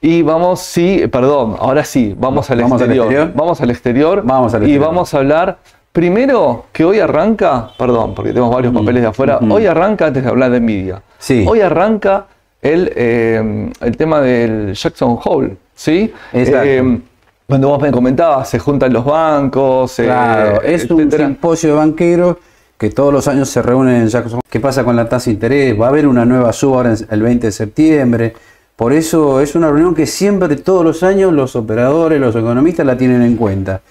Y 0.03 0.21
vamos, 0.23 0.61
sí, 0.61 1.07
perdón, 1.11 1.57
ahora 1.59 1.83
sí, 1.83 2.15
vamos 2.19 2.51
al 2.51 2.61
¿Vamos 2.61 2.83
al 2.83 2.91
exterior. 2.93 3.33
Vamos 3.35 3.61
al 3.63 3.71
exterior. 3.71 4.23
Vamos 4.25 4.55
al 4.55 4.63
Y 4.63 4.65
exterior. 4.67 4.87
vamos 4.87 5.15
a 5.15 5.17
hablar, 5.19 5.59
primero, 5.93 6.67
que 6.73 6.85
hoy 6.85 7.01
arranca, 7.01 7.71
perdón, 7.79 8.15
porque 8.15 8.31
tenemos 8.33 8.55
varios 8.55 8.75
papeles 8.75 9.01
de 9.03 9.09
afuera, 9.09 9.39
hoy 9.51 9.65
arranca, 9.65 10.07
antes 10.07 10.23
de 10.23 10.29
hablar 10.29 10.51
de 10.51 10.61
Nvidia, 10.61 11.01
Sí. 11.19 11.47
hoy 11.49 11.63
arranca 11.63 12.27
el, 12.65 12.91
eh, 12.97 13.71
el 13.81 13.97
tema 13.97 14.23
del 14.23 14.73
Jackson 14.73 15.19
Hole, 15.23 15.57
¿sí? 15.75 16.13
Eh, 16.33 16.99
cuando 17.47 17.69
vos 17.69 17.81
me 17.81 17.93
comentabas, 17.93 18.49
se 18.49 18.59
juntan 18.59 18.91
los 18.91 19.05
bancos, 19.05 19.99
eh, 19.99 20.05
Claro, 20.05 20.63
es 20.63 20.91
un 20.91 21.13
simposio 21.13 21.71
de 21.71 21.77
banqueros 21.77 22.39
que 22.79 22.89
todos 22.89 23.13
los 23.13 23.29
años 23.29 23.51
se 23.51 23.61
reúnen 23.61 23.97
en 23.97 24.09
Jackson. 24.09 24.41
¿Qué 24.49 24.61
pasa 24.61 24.83
con 24.83 24.97
la 24.97 25.07
tasa 25.07 25.27
de 25.27 25.33
interés? 25.33 25.79
Va 25.79 25.87
a 25.87 25.89
haber 25.91 26.07
una 26.07 26.25
nueva 26.25 26.55
suba 26.55 26.79
ahora 26.79 26.95
el 27.11 27.23
20 27.23 27.49
de 27.49 27.53
septiembre. 27.53 28.33
Por 28.77 28.95
eso 28.95 29.43
es 29.43 29.55
una 29.55 29.69
reunión 29.69 29.95
que 29.95 30.07
siempre, 30.07 30.57
todos 30.57 30.85
los 30.85 31.03
años, 31.03 31.35
los 31.35 31.55
operadores, 31.57 32.19
los 32.19 32.35
economistas 32.35 32.87
la 32.87 32.97
tienen 32.97 33.21
en 33.21 33.37
cuenta. 33.37 33.83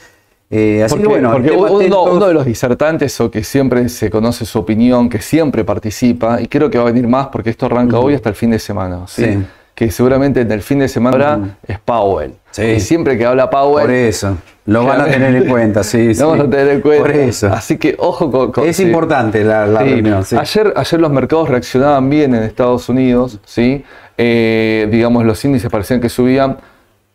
Eh, 0.56 0.84
así 0.84 0.94
Porque, 0.94 1.04
que 1.04 1.10
bueno, 1.10 1.32
porque 1.32 1.52
uno, 1.52 2.28
de 2.28 2.34
los 2.36 2.46
disertantes 2.46 3.20
o 3.20 3.32
que 3.32 3.44
siempre 3.44 3.90
se 3.90 4.12
conoce 4.12 4.46
su 4.46 4.60
opinión, 4.60 5.10
que 5.10 5.20
siempre 5.20 5.64
participa, 5.64 6.40
y 6.40 6.48
creo 6.48 6.70
que 6.70 6.78
va 6.78 6.84
a 6.84 6.88
venir 6.92 7.08
más 7.08 7.28
porque 7.28 7.50
esto 7.50 7.66
arranca 7.66 7.98
hoy 7.98 8.14
hasta 8.14 8.30
el 8.30 8.36
fin 8.36 8.52
de 8.52 8.60
semana, 8.60 9.08
¿sí? 9.08 9.26
Sí. 9.26 9.40
que 9.74 9.90
seguramente 9.90 10.42
en 10.42 10.52
el 10.52 10.62
fin 10.62 10.78
de 10.78 10.88
semana 10.88 11.58
es 11.68 11.80
Powell. 11.80 12.36
Sí. 12.52 12.62
Y 12.64 12.80
siempre 12.82 13.18
que 13.18 13.26
habla 13.26 13.50
Powell, 13.50 13.88
Por 13.88 13.92
eso, 13.96 14.38
lo 14.68 14.86
van 14.86 15.02
a 15.02 15.06
tener 15.06 15.36
en 15.36 15.50
cuenta, 15.50 15.84
sí. 15.84 16.14
sí. 16.14 16.22
lo 16.22 16.30
vamos 16.30 16.46
a 16.46 16.50
tener 16.52 16.68
en 16.70 16.82
cuenta. 16.82 17.04
Por 17.04 17.16
eso. 17.16 17.48
Así 17.48 17.80
que 17.80 17.96
ojo 17.98 18.30
con... 18.30 18.52
con- 18.52 18.68
es 18.68 18.78
sí. 18.78 18.84
importante 18.84 19.44
la, 19.44 19.66
la 19.66 19.80
reunión, 19.80 20.24
ayer 20.38 21.00
los 21.00 21.12
mercados 21.12 21.50
reaccionaban 21.50 22.08
bien 22.12 22.36
en 22.36 22.44
Estados 22.44 22.90
Unidos, 22.90 23.40
¿sí? 23.44 23.84
Eh, 24.20 24.88
digamos, 24.92 25.26
los 25.26 25.44
índices 25.44 25.72
parecían 25.72 26.00
que 26.00 26.10
subían. 26.10 26.58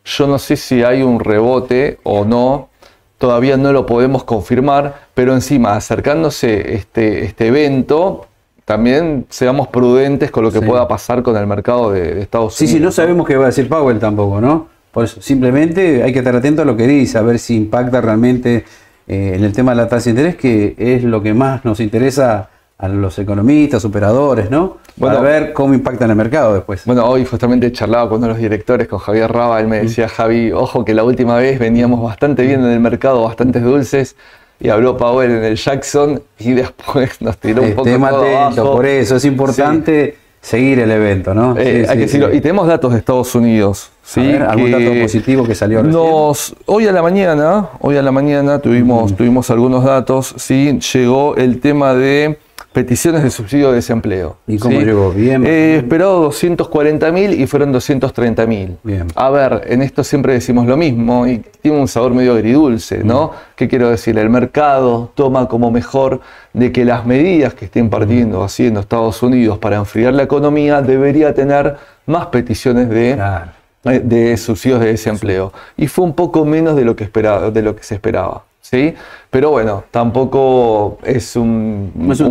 Yo 0.03 0.27
no 0.27 0.39
sé 0.39 0.57
si 0.57 0.83
hay 0.83 1.03
un 1.03 1.19
rebote 1.21 1.99
o 2.03 2.25
no, 2.25 2.68
todavía 3.19 3.55
no 3.57 3.71
lo 3.71 3.85
podemos 3.85 4.23
confirmar, 4.23 4.95
pero 5.13 5.33
encima, 5.33 5.75
acercándose 5.75 6.73
este, 6.73 7.25
este 7.25 7.47
evento, 7.47 8.25
también 8.65 9.25
seamos 9.29 9.67
prudentes 9.67 10.31
con 10.31 10.43
lo 10.43 10.51
que 10.51 10.59
Sí. 10.59 10.65
pueda 10.65 10.87
pasar 10.87 11.21
con 11.21 11.37
el 11.37 11.45
mercado 11.45 11.91
de, 11.91 12.15
de 12.15 12.21
Estados 12.21 12.55
Sí, 12.55 12.63
Unidos. 12.65 12.77
sí, 12.79 12.83
no 12.85 12.91
sabemos 12.91 13.27
qué 13.27 13.35
va 13.37 13.43
a 13.43 13.47
decir 13.47 13.69
Powell 13.69 13.99
tampoco, 13.99 14.41
¿no? 14.41 14.67
Por 14.91 15.03
eso, 15.05 15.21
simplemente 15.21 16.01
hay 16.01 16.11
que 16.13 16.19
estar 16.19 16.35
atento 16.35 16.63
a 16.63 16.65
lo 16.65 16.75
que 16.75 16.87
dice, 16.87 17.17
a 17.19 17.21
ver 17.21 17.37
si 17.37 17.55
impacta 17.55 18.01
realmente 18.01 18.63
eh, 19.07 19.33
en 19.35 19.43
el 19.43 19.53
tema 19.53 19.71
de 19.71 19.77
la 19.77 19.87
tasa 19.87 20.05
de 20.05 20.09
interés, 20.11 20.35
que 20.35 20.75
es 20.77 21.03
lo 21.03 21.21
que 21.21 21.33
más 21.33 21.63
nos 21.65 21.79
interesa 21.79 22.49
a 22.79 22.87
los 22.87 23.19
economistas, 23.19 23.83
operadores, 23.83 24.49
¿no? 24.49 24.77
Bueno. 24.95 25.17
Para 25.17 25.29
ver 25.29 25.53
cómo 25.53 25.73
impacta 25.73 26.05
en 26.05 26.11
el 26.11 26.15
mercado 26.15 26.53
después. 26.53 26.85
Bueno, 26.85 27.05
hoy 27.05 27.25
justamente 27.25 27.71
charlaba 27.73 28.07
con 28.07 28.19
uno 28.19 28.27
de 28.27 28.33
los 28.33 28.41
directores, 28.41 28.87
con 28.87 28.99
Javier 28.99 29.29
Raba, 29.31 29.59
él 29.59 29.67
me 29.67 29.81
decía, 29.81 30.07
Javi, 30.07 30.51
ojo 30.53 30.85
que 30.85 30.93
la 30.93 31.03
última 31.03 31.35
vez 31.35 31.59
veníamos 31.59 32.01
bastante 32.01 32.43
bien 32.43 32.61
en 32.61 32.71
el 32.71 32.79
mercado, 32.79 33.23
bastantes 33.23 33.63
dulces, 33.63 34.15
y 34.61 34.69
habló 34.69 34.95
Powell 34.95 35.31
en 35.31 35.43
el 35.43 35.55
Jackson 35.57 36.21
y 36.39 36.51
después 36.53 37.21
nos 37.21 37.37
tiró 37.37 37.63
un 37.63 37.73
poco 37.73 37.89
atentos, 37.89 38.57
abajo. 38.57 38.71
por 38.75 38.85
eso 38.85 39.17
es 39.17 39.25
importante 39.25 40.17
seguir 40.41 40.79
el 40.79 40.91
evento, 40.91 41.33
¿no? 41.33 41.57
Eh, 41.57 41.83
Sí, 41.83 41.89
hay 41.91 41.97
que 41.97 42.03
decirlo. 42.03 42.31
sí. 42.31 42.37
Y 42.37 42.41
tenemos 42.41 42.65
datos 42.65 42.93
de 42.93 42.99
Estados 42.99 43.35
Unidos. 43.35 43.91
¿sí? 44.03 44.21
A 44.21 44.23
ver, 44.23 44.43
algún 44.43 44.65
que 44.71 44.85
dato 44.85 45.01
positivo 45.01 45.45
que 45.45 45.53
salió 45.53 45.83
recién. 45.83 46.01
Nos, 46.01 46.55
hoy 46.65 46.87
a 46.87 46.93
la 46.93 47.01
mañana, 47.01 47.69
hoy 47.81 47.97
a 47.97 48.01
la 48.01 48.11
mañana 48.13 48.59
tuvimos, 48.59 49.15
tuvimos 49.17 49.49
algunos 49.49 49.83
datos. 49.83 50.33
¿sí? 50.37 50.79
Llegó 50.93 51.35
el 51.35 51.59
tema 51.59 51.93
de 51.93 52.37
peticiones 52.79 53.23
de 53.23 53.29
subsidio 53.29 53.69
de 53.69 53.75
desempleo. 53.75 54.37
¿Y 54.47 54.57
cómo 54.57 54.79
¿sí? 54.79 54.85
llegó? 54.85 55.11
Bien. 55.11 55.45
Eh, 55.45 55.75
esperado 55.77 56.21
240 56.21 57.11
mil 57.11 57.33
y 57.41 57.45
fueron 57.45 57.73
230 57.73 58.45
mil. 58.45 58.77
Bien. 58.83 59.07
A 59.15 59.29
ver, 59.29 59.63
en 59.67 59.81
esto 59.81 60.01
siempre 60.01 60.31
decimos 60.31 60.65
lo 60.65 60.77
mismo 60.77 61.27
y 61.27 61.39
tiene 61.61 61.77
un 61.77 61.89
sabor 61.89 62.13
medio 62.13 62.33
agridulce, 62.33 63.03
¿no? 63.03 63.31
¿Qué 63.57 63.67
quiero 63.67 63.89
decir? 63.89 64.17
El 64.17 64.29
mercado 64.29 65.11
toma 65.13 65.49
como 65.49 65.71
mejor 65.71 66.21
de 66.53 66.71
que 66.71 66.85
las 66.85 67.05
medidas 67.05 67.53
que 67.53 67.65
estén 67.65 67.89
partiendo, 67.89 68.43
haciendo 68.43 68.79
Estados 68.79 69.21
Unidos 69.21 69.57
para 69.57 69.75
enfriar 69.75 70.13
la 70.13 70.23
economía 70.23 70.81
debería 70.81 71.33
tener 71.33 71.75
más 72.05 72.27
peticiones 72.27 72.87
de, 72.89 73.15
Claro. 73.15 73.51
eh, 73.85 73.99
de 74.01 74.37
subsidios 74.37 74.79
de 74.79 74.87
desempleo. 74.87 75.51
Y 75.75 75.87
fue 75.87 76.05
un 76.05 76.13
poco 76.13 76.45
menos 76.45 76.77
de 76.77 76.85
lo 76.85 76.95
que, 76.95 77.03
esperaba, 77.03 77.51
de 77.51 77.61
lo 77.61 77.75
que 77.75 77.83
se 77.83 77.95
esperaba. 77.95 78.43
¿Sí? 78.61 78.93
Pero 79.31 79.49
bueno, 79.51 79.85
tampoco 79.89 80.99
es 81.03 81.35
un, 81.35 81.91
No 81.95 82.13
es 82.13 82.19
un 82.19 82.29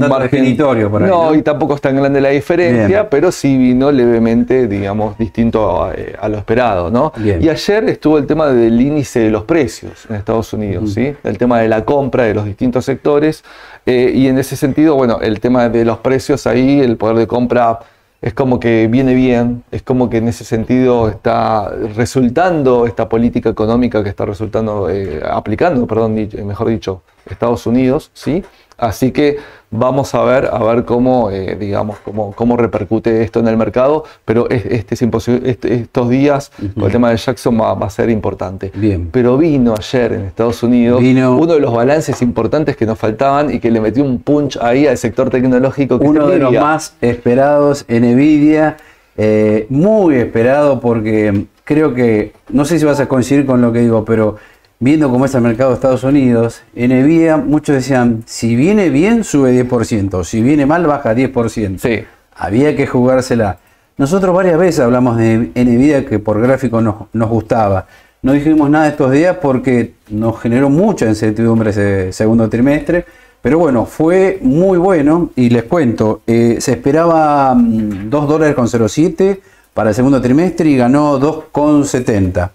por 0.91 1.03
ahí, 1.03 1.09
No, 1.09 1.31
¿no? 1.31 1.35
y 1.35 1.43
tampoco 1.43 1.75
es 1.75 1.81
tan 1.81 1.97
grande 1.97 2.21
la 2.21 2.29
diferencia, 2.29 2.87
Bien. 2.87 3.07
pero 3.11 3.33
sí 3.33 3.57
vino 3.57 3.91
levemente, 3.91 4.69
digamos, 4.69 5.17
distinto 5.19 5.83
a, 5.83 5.95
eh, 5.95 6.15
a 6.21 6.29
lo 6.29 6.39
esperado, 6.39 6.91
¿no? 6.91 7.13
Bien. 7.17 7.43
Y 7.43 7.49
ayer 7.49 7.85
estuvo 7.89 8.19
el 8.19 8.27
tema 8.27 8.49
del 8.49 8.81
índice 8.81 9.21
de 9.21 9.31
los 9.31 9.45
precios 9.45 10.07
en 10.09 10.17
Estados 10.17 10.53
Unidos, 10.53 10.93
¿sí? 10.93 11.13
El 11.25 11.39
tema 11.39 11.61
de 11.61 11.69
la 11.69 11.85
compra 11.85 12.25
de 12.25 12.35
los 12.35 12.45
distintos 12.45 12.85
sectores. 12.85 13.43
eh, 13.87 14.13
y 14.15 14.29
en 14.29 14.39
ese 14.39 14.55
sentido, 14.55 14.95
bueno, 14.97 15.19
el 15.23 15.41
tema 15.41 15.69
de 15.71 15.85
los 15.85 15.99
precios 15.99 16.47
ahí, 16.47 16.81
el 16.81 16.97
poder 16.99 17.17
de 17.17 17.27
compra 17.27 17.79
es 18.21 18.35
como 18.35 18.59
que 18.59 18.89
viene 18.89 19.15
bien, 19.15 19.63
es 19.71 19.83
como 19.83 20.11
que 20.11 20.17
en 20.19 20.29
ese 20.29 20.45
sentido 20.45 21.09
está 21.09 21.71
resultando 21.95 22.87
esta 22.87 23.09
política 23.09 23.49
económica 23.49 24.03
que 24.03 24.09
está 24.09 24.25
resultando, 24.25 24.91
eh, 24.91 25.21
aplicando, 25.25 25.87
perdón, 25.87 26.15
mejor 26.45 26.69
dicho, 26.69 27.03
Estados 27.31 27.67
Unidos, 27.67 28.11
¿sí? 28.15 28.43
Así 28.79 29.11
que 29.11 29.37
vamos 29.71 30.15
a 30.15 30.23
ver, 30.23 30.49
a 30.53 30.59
ver 30.63 30.85
cómo, 30.85 31.31
eh, 31.31 31.57
digamos, 31.59 31.99
cómo, 32.05 32.33
cómo 32.33 32.57
repercute 32.57 33.23
esto 33.23 33.41
en 33.41 33.49
el 33.49 33.57
mercado, 33.57 34.05
pero 34.25 34.49
es- 34.49 34.65
este 34.65 34.95
es 34.95 35.03
imposible, 35.03 35.51
este- 35.51 35.75
estos 35.75 36.09
días 36.09 36.51
con 36.75 36.85
el 36.85 36.93
tema 36.93 37.11
de 37.11 37.17
Jackson 37.17 37.61
va, 37.61 37.75
va 37.75 37.87
a 37.87 37.91
ser 37.91 38.09
importante. 38.09 38.71
Bien. 38.75 39.09
Pero 39.11 39.37
vino 39.37 39.75
ayer 39.77 40.13
en 40.13 40.21
Estados 40.27 40.63
Unidos 40.63 41.01
Vino- 41.03 41.37
uno 41.37 41.55
de 41.55 41.61
los 41.61 41.75
balances 41.75 42.23
importantes 42.23 42.77
que 42.77 42.87
nos 42.87 42.99
faltaban 42.99 43.53
y 43.53 43.59
que 43.59 43.71
le 43.71 43.81
metió 43.81 44.05
un 44.05 44.21
punch 44.21 44.57
ahí 44.63 44.87
al 44.87 44.97
sector 44.97 45.29
tecnológico. 45.29 45.99
Que 45.99 46.07
Uno 46.07 46.29
de 46.29 46.39
los 46.39 46.53
más 46.55 46.95
esperados 47.01 47.85
en 47.89 48.05
Nvidia, 48.15 48.77
eh, 49.17 49.67
muy 49.69 50.15
esperado 50.15 50.79
porque 50.81 51.47
creo 51.65 51.93
que, 51.93 52.33
no 52.49 52.65
sé 52.65 52.79
si 52.79 52.85
vas 52.87 53.01
a 53.01 53.07
coincidir 53.07 53.45
con 53.45 53.61
lo 53.61 53.73
que 53.73 53.81
digo, 53.81 54.05
pero 54.05 54.37
viendo 54.81 55.11
cómo 55.11 55.25
es 55.25 55.35
el 55.35 55.43
mercado 55.43 55.71
de 55.71 55.77
Estados 55.77 56.05
Unidos, 56.05 56.63
Nvidia 56.75 57.37
muchos 57.37 57.77
decían, 57.77 58.23
si 58.27 58.57
viene 58.57 58.91
bien 58.91 59.25
sube 59.25 59.53
10%, 59.53 60.25
si 60.25 60.43
viene 60.43 60.67
mal 60.67 60.87
baja 60.87 61.15
10%. 61.15 61.79
Sí. 61.79 62.05
Había 62.37 62.77
que 62.77 62.87
jugársela. 62.87 63.59
Nosotros 63.97 64.35
varias 64.35 64.59
veces 64.59 64.81
hablamos 64.81 65.17
de 65.17 65.51
Nvidia 65.55 66.07
que 66.07 66.19
por 66.19 66.41
gráfico 66.41 66.81
nos, 66.81 66.95
nos 67.13 67.29
gustaba. 67.29 67.87
No 68.23 68.33
dijimos 68.33 68.71
nada 68.71 68.89
estos 68.89 69.11
días 69.13 69.37
porque 69.41 69.95
nos 70.11 70.41
generó 70.41 70.71
mucha 70.71 71.07
incertidumbre 71.07 71.71
ese 71.71 72.13
segundo 72.13 72.49
trimestre. 72.49 73.05
Pero 73.41 73.59
bueno, 73.59 73.87
fue 73.87 74.39
muy 74.43 74.79
bueno 74.79 75.31
y 75.37 75.49
les 75.51 75.65
cuento, 75.65 76.23
eh, 76.27 76.57
se 76.61 76.73
esperaba 76.73 77.55
mm, 77.55 78.11
2 78.11 78.29
dólares 78.29 78.55
con 78.57 78.69
07 78.69 79.41
para 79.73 79.91
el 79.91 79.95
segundo 79.95 80.21
trimestre 80.21 80.69
y 80.69 80.77
ganó 80.77 81.21
2,70. 81.21 82.51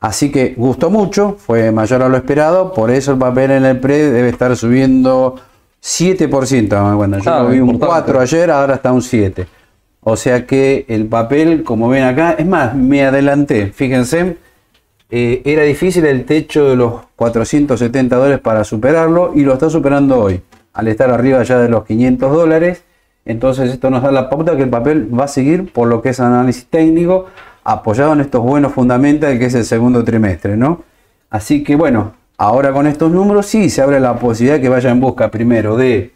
Así 0.00 0.30
que 0.32 0.54
gustó 0.56 0.88
mucho, 0.90 1.36
fue 1.38 1.72
mayor 1.72 2.02
a 2.02 2.08
lo 2.08 2.16
esperado, 2.16 2.72
por 2.72 2.90
eso 2.90 3.12
el 3.12 3.18
papel 3.18 3.50
en 3.50 3.64
el 3.66 3.78
pre 3.80 4.10
debe 4.10 4.30
estar 4.30 4.56
subiendo 4.56 5.36
7%. 5.82 6.96
Bueno, 6.96 7.18
yo 7.18 7.30
Ah, 7.32 7.42
lo 7.42 7.48
vi 7.50 7.60
un 7.60 7.70
importante. 7.70 8.12
4 8.12 8.20
ayer, 8.20 8.50
ahora 8.50 8.74
está 8.76 8.92
un 8.92 9.02
7. 9.02 9.46
O 10.02 10.16
sea 10.16 10.46
que 10.46 10.86
el 10.88 11.06
papel, 11.06 11.62
como 11.62 11.88
ven 11.90 12.04
acá, 12.04 12.34
es 12.38 12.46
más, 12.46 12.74
me 12.74 13.04
adelanté, 13.04 13.66
fíjense, 13.66 14.38
eh, 15.10 15.42
era 15.44 15.62
difícil 15.64 16.06
el 16.06 16.24
techo 16.24 16.68
de 16.70 16.76
los 16.76 17.02
470 17.16 18.16
dólares 18.16 18.40
para 18.40 18.64
superarlo 18.64 19.32
y 19.34 19.42
lo 19.42 19.52
está 19.52 19.68
superando 19.68 20.18
hoy, 20.18 20.40
al 20.72 20.88
estar 20.88 21.10
arriba 21.10 21.42
ya 21.42 21.58
de 21.58 21.68
los 21.68 21.84
500 21.84 22.32
dólares. 22.32 22.84
Entonces 23.26 23.70
esto 23.70 23.90
nos 23.90 24.02
da 24.02 24.10
la 24.10 24.30
pauta 24.30 24.56
que 24.56 24.62
el 24.62 24.70
papel 24.70 25.10
va 25.18 25.24
a 25.24 25.28
seguir 25.28 25.70
por 25.70 25.88
lo 25.88 26.00
que 26.00 26.08
es 26.10 26.20
análisis 26.20 26.64
técnico, 26.66 27.26
apoyado 27.64 28.12
en 28.12 28.20
estos 28.20 28.42
buenos 28.42 28.72
fundamentos 28.72 29.28
que 29.38 29.46
es 29.46 29.54
el 29.54 29.64
segundo 29.64 30.04
trimestre, 30.04 30.56
¿no? 30.56 30.82
Así 31.30 31.62
que 31.62 31.76
bueno, 31.76 32.12
ahora 32.36 32.72
con 32.72 32.86
estos 32.86 33.10
números 33.10 33.46
sí 33.46 33.70
se 33.70 33.82
abre 33.82 34.00
la 34.00 34.18
posibilidad 34.18 34.60
que 34.60 34.68
vaya 34.68 34.90
en 34.90 35.00
busca 35.00 35.30
primero 35.30 35.76
de 35.76 36.12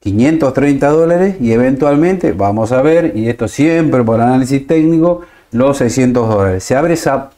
530 0.00 0.88
dólares 0.88 1.36
y 1.40 1.52
eventualmente, 1.52 2.32
vamos 2.32 2.72
a 2.72 2.80
ver, 2.80 3.12
y 3.14 3.28
esto 3.28 3.48
siempre 3.48 4.02
por 4.02 4.20
análisis 4.20 4.66
técnico, 4.66 5.22
los 5.52 5.76
600 5.76 6.28
dólares. 6.28 6.64
Se 6.64 6.74
abre 6.74 6.94
esa 6.94 7.30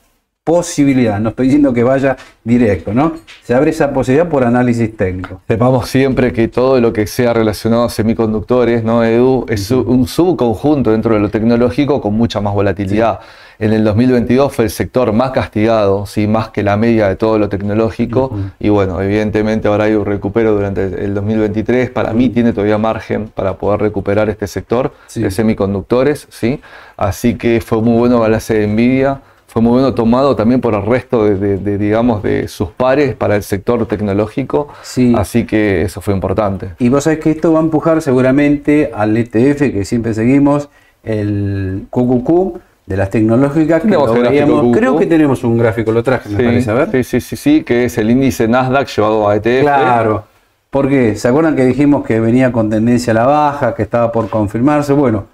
posibilidad, 0.44 1.20
no 1.20 1.28
estoy 1.28 1.46
diciendo 1.46 1.72
que 1.72 1.84
vaya 1.84 2.16
directo, 2.42 2.92
¿no? 2.92 3.12
Se 3.44 3.54
abre 3.54 3.70
esa 3.70 3.92
posibilidad 3.92 4.28
por 4.28 4.42
análisis 4.42 4.96
técnico. 4.96 5.40
Sepamos 5.46 5.88
siempre 5.88 6.32
que 6.32 6.48
todo 6.48 6.80
lo 6.80 6.92
que 6.92 7.06
sea 7.06 7.32
relacionado 7.32 7.84
a 7.84 7.88
semiconductores, 7.88 8.82
¿no, 8.82 9.04
Edu? 9.04 9.46
Es 9.48 9.70
un 9.70 10.08
subconjunto 10.08 10.90
dentro 10.90 11.14
de 11.14 11.20
lo 11.20 11.28
tecnológico 11.30 12.00
con 12.00 12.14
mucha 12.14 12.40
más 12.40 12.54
volatilidad. 12.54 13.20
En 13.60 13.72
el 13.72 13.84
2022 13.84 14.52
fue 14.52 14.64
el 14.64 14.70
sector 14.72 15.12
más 15.12 15.30
castigado, 15.30 16.06
¿sí? 16.06 16.26
más 16.26 16.48
que 16.48 16.64
la 16.64 16.76
media 16.76 17.06
de 17.06 17.14
todo 17.14 17.38
lo 17.38 17.48
tecnológico. 17.48 18.36
Y 18.58 18.68
bueno, 18.68 19.00
evidentemente 19.00 19.68
ahora 19.68 19.84
hay 19.84 19.94
un 19.94 20.04
recupero 20.04 20.54
durante 20.54 21.04
el 21.04 21.14
2023. 21.14 21.90
Para 21.90 22.12
mí 22.12 22.30
tiene 22.30 22.52
todavía 22.52 22.78
margen 22.78 23.28
para 23.28 23.54
poder 23.54 23.80
recuperar 23.80 24.28
este 24.28 24.48
sector 24.48 24.92
Sí. 25.06 25.22
de 25.22 25.30
semiconductores. 25.30 26.26
¿sí? 26.30 26.60
Así 26.96 27.36
que 27.36 27.60
fue 27.60 27.80
muy 27.80 27.96
bueno 27.96 28.18
balance 28.18 28.52
de 28.52 28.66
Nvidia. 28.66 29.20
Fue 29.52 29.60
muy 29.60 29.72
bueno 29.72 29.92
tomado 29.92 30.34
también 30.34 30.62
por 30.62 30.72
el 30.74 30.80
resto 30.82 31.24
de, 31.26 31.34
de- 31.36 31.58
de, 31.58 31.76
digamos, 31.76 32.22
de 32.22 32.48
sus 32.48 32.70
pares 32.70 33.14
para 33.14 33.36
el 33.36 33.42
sector 33.42 33.84
tecnológico. 33.86 34.68
Sí. 34.80 35.12
Así 35.14 35.44
que 35.44 35.82
eso 35.82 36.00
fue 36.00 36.14
importante. 36.14 36.70
Y 36.78 36.88
vos 36.88 37.04
sabés 37.04 37.18
que 37.18 37.30
esto 37.32 37.52
va 37.52 37.58
a 37.58 37.62
empujar 37.62 38.00
seguramente 38.00 38.90
al 38.94 39.14
ETF 39.14 39.58
que 39.70 39.84
siempre 39.84 40.14
seguimos, 40.14 40.70
el 41.04 41.84
QQQ 41.90 42.58
de 42.86 42.96
las 42.96 43.10
tecnológicas 43.10 43.82
que 43.82 43.88
lo 43.88 44.12
veíamos- 44.12 44.74
creo 44.76 44.96
que 44.96 45.04
tenemos 45.06 45.44
un 45.44 45.58
gráfico, 45.58 45.92
lo 45.92 46.02
traje, 46.02 46.30
me 46.30 46.36
Sí, 46.38 46.42
parece, 46.44 46.70
a 46.70 46.74
ver. 46.74 46.90
sí, 46.90 47.04
sí, 47.04 47.20
sí, 47.20 47.36
sí, 47.36 47.62
que 47.62 47.84
es 47.84 47.98
el 47.98 48.10
índice 48.10 48.48
Nasdaq 48.48 48.88
llevado 48.88 49.28
a 49.28 49.36
ETF. 49.36 49.62
Claro. 49.62 50.24
Porque 50.70 51.14
se 51.16 51.28
acuerdan 51.28 51.54
que 51.54 51.66
dijimos 51.66 52.04
que 52.06 52.18
venía 52.20 52.50
con 52.50 52.70
tendencia 52.70 53.10
a 53.10 53.14
la 53.14 53.26
baja, 53.26 53.74
que 53.74 53.82
estaba 53.82 54.10
por 54.10 54.30
confirmarse. 54.30 54.94
Bueno, 54.94 55.26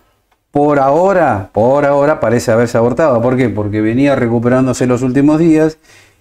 por 0.51 0.79
ahora, 0.79 1.51
por 1.53 1.85
ahora 1.85 2.21
parece 2.21 2.51
haberse 2.51 2.79
abortado. 2.79 3.21
¿Por 3.21 3.37
qué? 3.37 3.49
Porque 3.49 3.81
venía 3.81 4.17
recuperándose 4.17 4.87
los 4.87 5.03
últimos 5.03 5.39
días 5.39 5.79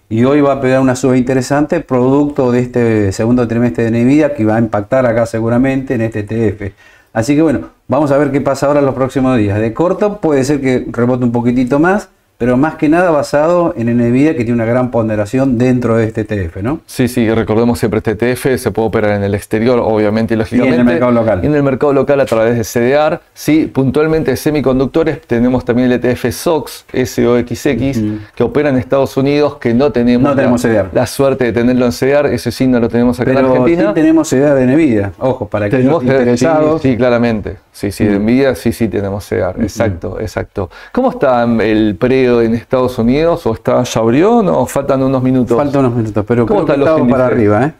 y 0.08 0.24
hoy 0.24 0.40
va 0.40 0.54
a 0.54 0.60
pegar 0.60 0.80
una 0.80 0.96
suba 0.96 1.16
interesante 1.16 1.80
producto 1.80 2.50
de 2.50 2.60
este 2.60 3.12
segundo 3.12 3.46
trimestre 3.46 3.90
de 3.90 3.90
Nvidia 3.90 4.34
que 4.34 4.44
va 4.44 4.56
a 4.56 4.58
impactar 4.58 5.06
acá 5.06 5.26
seguramente 5.26 5.94
en 5.94 6.02
este 6.02 6.20
ETF. 6.20 6.72
Así 7.12 7.34
que 7.34 7.42
bueno, 7.42 7.70
vamos 7.88 8.10
a 8.10 8.18
ver 8.18 8.30
qué 8.30 8.40
pasa 8.40 8.66
ahora 8.66 8.80
en 8.80 8.86
los 8.86 8.94
próximos 8.94 9.36
días. 9.36 9.58
De 9.58 9.74
corto 9.74 10.20
puede 10.20 10.44
ser 10.44 10.60
que 10.60 10.86
rebote 10.90 11.24
un 11.24 11.32
poquitito 11.32 11.78
más, 11.78 12.10
pero 12.38 12.56
más 12.56 12.76
que 12.76 12.88
nada 12.88 13.10
basado 13.10 13.74
en 13.76 13.88
Nvidia 13.96 14.32
que 14.36 14.44
tiene 14.44 14.52
una 14.52 14.64
gran 14.64 14.92
ponderación 14.92 15.58
dentro 15.58 15.96
de 15.96 16.04
este 16.04 16.20
ETF, 16.20 16.58
¿no? 16.62 16.80
Sí, 16.86 17.08
sí, 17.08 17.28
recordemos 17.28 17.80
siempre 17.80 17.98
este 17.98 18.12
ETF 18.12 18.60
se 18.62 18.70
puede 18.70 18.86
operar 18.86 19.16
en 19.16 19.24
el 19.24 19.34
exterior, 19.34 19.80
obviamente 19.82 20.34
y 20.34 20.36
lógicamente. 20.36 20.74
en 20.74 20.80
el 20.80 20.86
mercado 20.86 21.10
local. 21.10 21.40
Y 21.42 21.46
en 21.46 21.54
el 21.56 21.62
mercado 21.64 21.92
local 21.92 22.20
a 22.20 22.26
través 22.26 22.56
de 22.56 22.62
CDR. 22.62 23.20
Sí, 23.34 23.66
puntualmente 23.66 24.36
semiconductores 24.36 25.20
tenemos 25.22 25.64
también 25.64 25.90
el 25.90 25.98
ETF 26.02 26.30
SOX, 26.30 26.84
SOXX, 26.92 28.00
que 28.36 28.42
opera 28.44 28.68
en 28.68 28.76
Estados 28.76 29.16
Unidos, 29.16 29.56
que 29.56 29.74
no 29.74 29.90
tenemos, 29.90 30.30
No 30.30 30.36
tenemos 30.36 30.62
la, 30.64 30.70
CDR. 30.84 30.88
la 30.94 31.06
suerte 31.06 31.46
de 31.46 31.52
tenerlo 31.52 31.86
en 31.86 31.92
CDR, 31.92 32.26
ese 32.26 32.52
sí 32.52 32.68
no 32.68 32.78
lo 32.78 32.88
tenemos 32.88 33.18
acá 33.18 33.30
en 33.30 33.36
Pero 33.36 33.48
sí 33.52 33.58
Argentina. 33.62 33.94
tenemos 33.94 34.32
idea 34.32 34.54
de 34.54 34.66
Nvidia. 34.66 35.12
Ojo, 35.18 35.48
para 35.48 35.68
que 35.68 35.80
los 35.80 36.02
CDR, 36.04 36.10
interesados. 36.20 36.82
Sí, 36.82 36.90
sí, 36.92 36.96
claramente. 36.96 37.56
Sí, 37.72 37.92
sí, 37.92 38.04
de 38.04 38.18
Nvidia 38.18 38.54
sí, 38.54 38.72
sí 38.72 38.88
tenemos 38.88 39.28
CDR. 39.28 39.60
Exacto, 39.62 40.18
exacto. 40.20 40.70
¿Cómo 40.92 41.10
está 41.10 41.42
el 41.44 41.96
en 42.42 42.54
Estados 42.54 42.98
Unidos? 42.98 43.46
¿O 43.46 43.54
está, 43.54 43.82
ya 43.82 44.00
abrió? 44.00 44.42
¿No? 44.42 44.66
Faltan 44.66 45.02
unos 45.02 45.22
minutos. 45.22 45.56
Faltan 45.56 45.80
unos 45.86 45.96
minutos, 45.96 46.24
pero 46.26 46.46
¿Cómo 46.46 46.64
creo 46.64 46.76
que 46.76 46.82
están 46.82 47.00
los 47.00 47.10
para 47.10 47.26
arriba, 47.26 47.64
¿eh? 47.64 47.72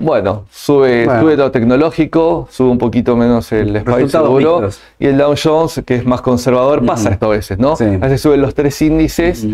Bueno, 0.00 0.44
sube, 0.50 1.06
Bueno. 1.06 1.20
sube 1.22 1.36
lo 1.36 1.50
tecnológico, 1.50 2.46
sube 2.50 2.70
un 2.70 2.78
poquito 2.78 3.16
menos 3.16 3.50
el 3.52 3.70
SPY 3.80 3.84
Resultados 3.84 4.28
seguro. 4.28 4.68
Y 4.98 5.06
el 5.06 5.18
Dow 5.18 5.34
Jones, 5.42 5.82
que 5.84 5.96
es 5.96 6.06
más 6.06 6.20
conservador, 6.20 6.86
pasa 6.86 7.10
esto 7.10 7.26
a 7.26 7.30
veces, 7.30 7.58
¿no? 7.58 7.74
Sí. 7.76 7.84
A 7.84 7.98
veces 7.98 8.20
suben 8.20 8.40
los 8.40 8.54
tres 8.54 8.80
índices. 8.80 9.46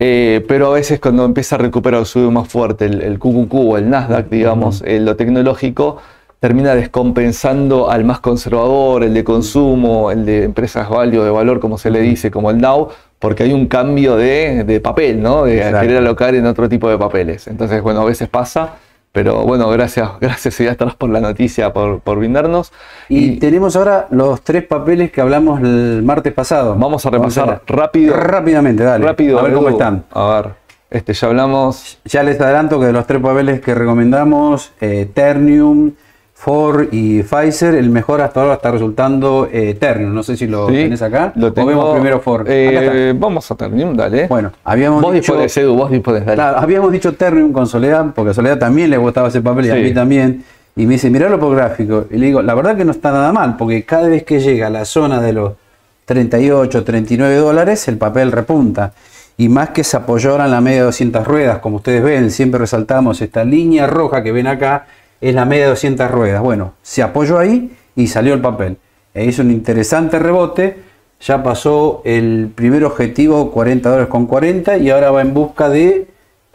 Eh, 0.00 0.44
pero 0.46 0.68
a 0.68 0.74
veces 0.74 1.00
cuando 1.00 1.24
empieza 1.24 1.56
a 1.56 1.58
recuperar 1.58 2.02
o 2.02 2.04
sube 2.04 2.30
más 2.30 2.46
fuerte 2.46 2.84
el, 2.84 3.02
el 3.02 3.18
QQQ 3.18 3.52
o 3.54 3.78
el 3.78 3.90
Nasdaq, 3.90 4.28
digamos, 4.28 4.80
eh, 4.86 5.00
lo 5.00 5.16
tecnológico, 5.16 5.96
termina 6.40 6.74
descompensando 6.74 7.90
al 7.90 8.04
más 8.04 8.20
conservador, 8.20 9.02
el 9.02 9.14
de 9.14 9.24
consumo, 9.24 10.10
el 10.10 10.24
de 10.24 10.44
empresas 10.44 10.88
value 10.88 11.22
de 11.24 11.30
valor, 11.30 11.58
como 11.60 11.78
se 11.78 11.90
le 11.90 12.00
dice, 12.00 12.30
como 12.30 12.50
el 12.50 12.60
Dow, 12.60 12.88
porque 13.18 13.42
hay 13.42 13.52
un 13.52 13.66
cambio 13.66 14.16
de, 14.16 14.62
de 14.64 14.80
papel, 14.80 15.20
¿no? 15.20 15.44
De 15.44 15.56
Exacto. 15.58 15.80
querer 15.80 15.96
alocar 15.98 16.34
en 16.34 16.46
otro 16.46 16.68
tipo 16.68 16.88
de 16.88 16.96
papeles. 16.98 17.48
Entonces, 17.48 17.82
bueno, 17.82 18.02
a 18.02 18.04
veces 18.04 18.28
pasa, 18.28 18.74
pero 19.10 19.42
bueno, 19.42 19.68
gracias, 19.70 20.08
gracias 20.20 20.60
y 20.60 20.68
atrás 20.68 20.94
por 20.94 21.10
la 21.10 21.20
noticia, 21.20 21.72
por, 21.72 21.98
por 22.00 22.18
brindarnos. 22.18 22.72
Y, 23.08 23.38
tenemos 23.38 23.74
ahora 23.74 24.06
los 24.10 24.42
tres 24.42 24.64
papeles 24.64 25.10
que 25.10 25.20
hablamos 25.20 25.60
el 25.60 26.02
martes 26.04 26.32
pasado. 26.32 26.76
Vamos 26.78 27.04
a 27.04 27.10
repasar 27.10 27.50
a- 27.50 27.62
rápido. 27.66 28.14
Rápidamente, 28.14 28.84
dale. 28.84 29.04
rápido, 29.04 29.40
A 29.40 29.42
ver 29.42 29.52
cómo 29.54 29.70
están. 29.70 30.04
A 30.12 30.40
ver, 30.42 30.50
este 30.90 31.12
ya 31.14 31.26
hablamos. 31.26 31.98
Ya 32.04 32.22
les 32.22 32.40
adelanto 32.40 32.78
que 32.78 32.86
de 32.86 32.92
los 32.92 33.06
tres 33.08 33.20
papeles 33.20 33.60
que 33.60 33.74
recomendamos, 33.74 34.72
eh, 34.80 35.08
Ternium, 35.12 35.92
Ford 36.40 36.86
y 36.92 37.24
Pfizer, 37.24 37.74
el 37.74 37.90
mejor 37.90 38.20
hasta 38.20 38.40
ahora 38.40 38.54
está 38.54 38.70
resultando 38.70 39.48
eh, 39.50 39.74
Ternium. 39.74 40.14
No 40.14 40.22
sé 40.22 40.36
si 40.36 40.46
lo 40.46 40.68
¿sí? 40.68 40.74
tenés 40.74 41.02
acá. 41.02 41.32
Lo 41.34 41.48
o 41.48 41.52
tengo, 41.52 41.66
vemos 41.66 41.92
primero 41.92 42.20
Ford. 42.20 42.46
eh, 42.48 43.12
vamos 43.18 43.50
a 43.50 43.56
Ternium, 43.56 43.96
dale. 43.96 44.28
Bueno, 44.28 44.52
habíamos 44.62 45.02
vos 45.02 45.12
dicho, 45.12 45.32
dispones, 45.32 45.56
Edu, 45.56 45.74
vos 45.74 45.90
dispones, 45.90 46.24
dale. 46.24 46.36
claro, 46.36 46.58
habíamos 46.58 46.92
dicho 46.92 47.12
Ternium 47.14 47.52
con 47.52 47.66
Soledad, 47.66 48.12
porque 48.14 48.30
a 48.30 48.34
Soledad 48.34 48.56
también 48.56 48.88
le 48.88 48.96
gustaba 48.98 49.28
ese 49.28 49.40
papel 49.40 49.66
y 49.66 49.70
a 49.70 49.74
mí 49.74 49.92
también. 49.92 50.44
Y 50.76 50.86
me 50.86 50.92
dice, 50.92 51.10
miralo 51.10 51.40
por 51.40 51.56
gráfico. 51.56 52.06
Y 52.08 52.18
le 52.18 52.26
digo, 52.26 52.40
la 52.40 52.54
verdad 52.54 52.76
que 52.76 52.84
no 52.84 52.92
está 52.92 53.10
nada 53.10 53.32
mal, 53.32 53.56
porque 53.56 53.82
cada 53.84 54.06
vez 54.06 54.22
que 54.22 54.38
llega 54.38 54.68
a 54.68 54.70
la 54.70 54.84
zona 54.84 55.20
de 55.20 55.32
los 55.32 55.54
38, 56.04 56.84
39 56.84 57.34
dólares, 57.34 57.88
el 57.88 57.98
papel 57.98 58.30
repunta. 58.30 58.92
Y 59.36 59.48
más 59.48 59.70
que 59.70 59.82
se 59.82 59.96
apoyó 59.96 60.30
ahora 60.30 60.44
en 60.44 60.52
la 60.52 60.60
media 60.60 60.78
de 60.78 60.84
200 60.84 61.26
ruedas, 61.26 61.58
como 61.58 61.76
ustedes 61.76 62.00
ven, 62.02 62.30
siempre 62.30 62.60
resaltamos 62.60 63.20
esta 63.20 63.44
línea 63.44 63.88
roja 63.88 64.22
que 64.22 64.30
ven 64.30 64.46
acá, 64.46 64.86
es 65.20 65.34
la 65.34 65.44
media 65.44 65.64
de 65.64 65.70
200 65.70 66.10
ruedas. 66.10 66.42
Bueno, 66.42 66.74
se 66.82 67.02
apoyó 67.02 67.38
ahí 67.38 67.72
y 67.96 68.06
salió 68.06 68.34
el 68.34 68.40
papel. 68.40 68.76
E 69.14 69.24
hizo 69.24 69.42
un 69.42 69.50
interesante 69.50 70.18
rebote, 70.18 70.76
ya 71.20 71.42
pasó 71.42 72.02
el 72.04 72.50
primer 72.54 72.84
objetivo 72.84 73.50
40 73.50 73.88
dólares 73.88 74.08
con 74.08 74.26
40 74.26 74.78
y 74.78 74.90
ahora 74.90 75.10
va 75.10 75.22
en 75.22 75.34
busca 75.34 75.68
de 75.68 76.06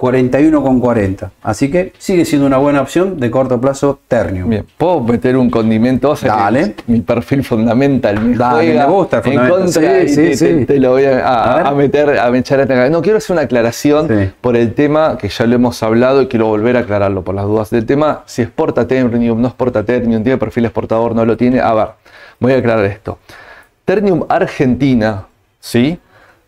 41 0.03 0.61
con 0.61 0.81
40. 0.81 1.31
Así 1.43 1.71
que 1.71 1.93
sigue 1.97 2.25
siendo 2.25 2.45
una 2.45 2.57
buena 2.57 2.81
opción 2.81 3.21
de 3.21 3.31
corto 3.31 3.61
plazo 3.61 3.99
Ternium. 4.09 4.49
Bien, 4.49 4.65
¿puedo 4.77 4.99
meter 4.99 5.37
un 5.37 5.49
condimento? 5.49 6.09
O 6.09 6.15
sea, 6.17 6.35
Dale. 6.35 6.75
Mi 6.87 6.99
perfil 6.99 7.41
fundamental 7.41 8.19
me 8.19 8.35
Dale, 8.35 8.65
juega 8.67 8.85
me 8.87 8.91
gusta 8.93 9.21
el 9.23 9.31
en 9.31 9.47
contra 9.47 10.01
Sí, 10.01 10.09
sí, 10.09 10.15
te, 10.15 10.35
sí. 10.35 10.45
te- 10.45 10.65
te 10.65 10.79
lo 10.81 10.89
voy 10.91 11.05
a, 11.05 11.25
A 11.25 11.61
a- 11.61 11.69
a 11.69 11.73
meter, 11.73 12.09
a 12.19 12.37
echar 12.37 12.59
a 12.59 12.63
atacar. 12.63 12.91
No, 12.91 13.01
quiero 13.01 13.17
hacer 13.19 13.33
una 13.33 13.43
aclaración 13.43 14.33
por 14.41 14.57
el 14.57 14.73
tema 14.73 15.17
que 15.17 15.29
ya 15.29 15.45
lo 15.45 15.55
hemos 15.55 15.81
hablado 15.81 16.21
y 16.21 16.27
quiero 16.27 16.47
volver 16.47 16.75
a 16.75 16.81
aclararlo 16.81 17.21
por 17.21 17.33
las 17.35 17.45
dudas 17.45 17.69
del 17.69 17.85
tema. 17.85 18.23
Si 18.25 18.41
exporta 18.41 18.85
Ternium, 18.85 19.39
no 19.39 19.47
exporta 19.47 19.85
Ternium, 19.85 20.21
tiene 20.21 20.37
perfil 20.37 20.65
exportador, 20.65 21.15
no 21.15 21.23
lo 21.25 21.37
tiene. 21.37 21.61
A 21.61 21.73
ver, 21.73 21.87
voy 22.41 22.51
a 22.51 22.57
aclarar 22.57 22.83
esto. 22.83 23.19
Ternium 23.85 24.25
Argentina, 24.27 25.27
¿sí? 25.61 25.97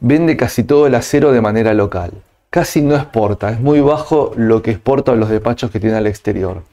Vende 0.02 0.36
casi 0.36 0.66
todo 0.66 0.88
el 0.88 0.96
acero 0.96 1.32
de 1.32 1.40
manera 1.40 1.74
local. 1.74 2.12
Casi 2.56 2.82
no 2.82 2.96
exporta, 2.96 3.50
es 3.50 3.60
muy 3.60 3.82
bajo 3.82 4.32
lo 4.38 4.62
que 4.62 4.72
exporta 4.72 5.14
los 5.14 5.28
despachos 5.28 5.70
que 5.72 5.82
tiene 5.82 5.98
al 5.98 6.08
exterior. 6.08 6.64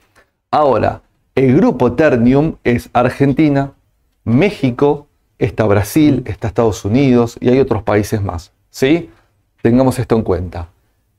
Ahora, 0.52 1.02
el 1.34 1.56
grupo 1.56 1.94
Ternium 1.94 2.54
es 2.62 2.88
Argentina, 2.92 3.72
México, 4.22 5.08
está 5.40 5.64
Brasil, 5.64 6.22
está 6.26 6.46
Estados 6.46 6.84
Unidos 6.84 7.36
y 7.40 7.48
hay 7.48 7.58
otros 7.58 7.82
países 7.82 8.22
más. 8.22 8.52
¿Sí? 8.70 9.10
Tengamos 9.60 9.98
esto 9.98 10.14
en 10.14 10.22
cuenta. 10.22 10.68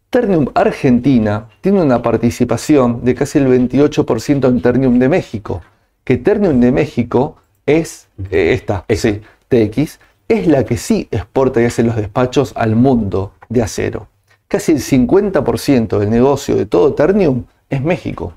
Ternium 0.10 0.48
Argentina 0.54 1.50
tiene 1.60 1.82
una 1.82 2.02
participación 2.02 3.04
de 3.04 3.16
casi 3.16 3.40
el 3.40 3.48
28% 3.48 4.48
en 4.48 4.62
Ternium 4.62 4.98
de 4.98 5.10
México. 5.10 5.62
Que 6.06 6.16
Ternium 6.16 6.62
de 6.62 6.72
México 6.72 7.36
es 7.66 8.08
eh, 8.32 8.54
esta, 8.54 8.86
sí, 8.88 9.20
TX, 9.50 10.00
es 10.30 10.48
la 10.48 10.64
que 10.64 10.78
sí 10.78 11.10
exporta 11.12 11.62
y 11.62 11.66
hace 11.66 11.84
los 11.84 11.98
despachos 11.98 12.54
al 12.56 12.78
mundo 12.78 13.34
de 13.50 13.62
acero. 13.62 14.13
Casi 14.54 14.74
el 14.74 14.78
50% 14.78 15.98
del 15.98 16.12
negocio 16.12 16.56
de 16.56 16.68
todo 16.68 16.94
Ternium 16.94 17.46
es 17.72 17.82
México. 17.82 18.34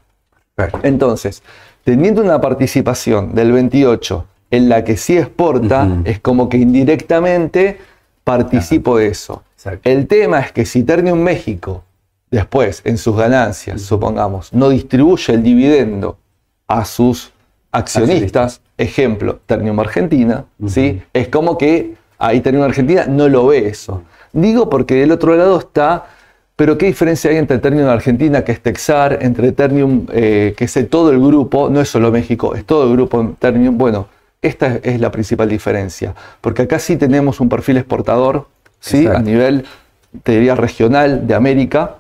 Entonces, 0.83 1.43
teniendo 1.85 2.23
una 2.23 2.41
participación 2.41 3.35
del 3.35 3.53
28 3.53 4.25
en 4.51 4.71
la 4.71 4.83
que 4.83 4.97
sí 4.97 5.19
exporta, 5.19 5.87
es 6.07 6.19
como 6.21 6.49
que 6.49 6.57
indirectamente 6.57 7.79
participo 8.25 8.97
de 8.97 9.09
eso. 9.09 9.43
Exacto. 9.57 9.91
El 9.91 10.07
tema 10.07 10.41
es 10.41 10.53
que 10.53 10.65
si 10.65 10.85
Ternium 10.85 11.19
México 11.19 11.85
después 12.31 12.81
en 12.87 12.97
sus 12.97 13.15
ganancias, 13.15 13.83
supongamos, 13.83 14.55
no 14.55 14.71
distribuye 14.71 15.35
el 15.35 15.43
dividendo 15.43 16.17
a 16.67 16.87
sus 16.87 17.31
accionistas, 17.73 18.63
ejemplo, 18.79 19.41
Ternium 19.45 19.79
Argentina, 19.81 20.47
¿sí? 20.67 21.03
es 21.13 21.29
como 21.29 21.59
que 21.59 21.97
ahí 22.17 22.41
Ternium 22.41 22.65
Argentina 22.65 23.05
no 23.07 23.29
lo 23.29 23.49
ve 23.49 23.69
eso. 23.69 24.03
Digo 24.37 24.69
porque 24.69 24.95
del 24.97 25.13
otro 25.13 25.35
lado 25.35 25.59
está, 25.59 26.05
pero 26.57 26.77
¿qué 26.77 26.87
diferencia 26.87 27.31
hay 27.31 27.39
entre 27.39 27.59
Ternium 27.59 27.89
Argentina, 27.89 28.45
que 28.45 28.53
es 28.53 28.61
Texar, 28.61 29.19
entre 29.23 29.53
Ternium, 29.53 30.07
eh, 30.13 30.55
que 30.57 30.67
es 30.67 30.79
todo 30.91 31.11
el 31.11 31.19
grupo, 31.21 31.71
no 31.71 31.81
es 31.81 31.89
solo 31.89 32.11
México, 32.13 32.55
es 32.55 32.65
todo 32.67 32.85
el 32.85 32.93
grupo 32.93 33.35
Ternium? 33.39 33.79
Bueno, 33.79 34.09
esta 34.43 34.77
es 34.83 35.01
la 35.01 35.11
principal 35.11 35.49
diferencia, 35.49 36.15
porque 36.43 36.63
acá 36.63 36.79
sí 36.79 36.97
tenemos 36.97 37.41
un 37.41 37.49
perfil 37.49 37.79
exportador, 37.79 38.47
¿sí? 38.79 38.99
Exacto. 38.99 39.19
a 39.19 39.23
nivel, 39.23 39.65
te 40.23 40.33
diría, 40.33 40.55
regional 40.55 41.27
de 41.27 41.35
América. 41.35 41.97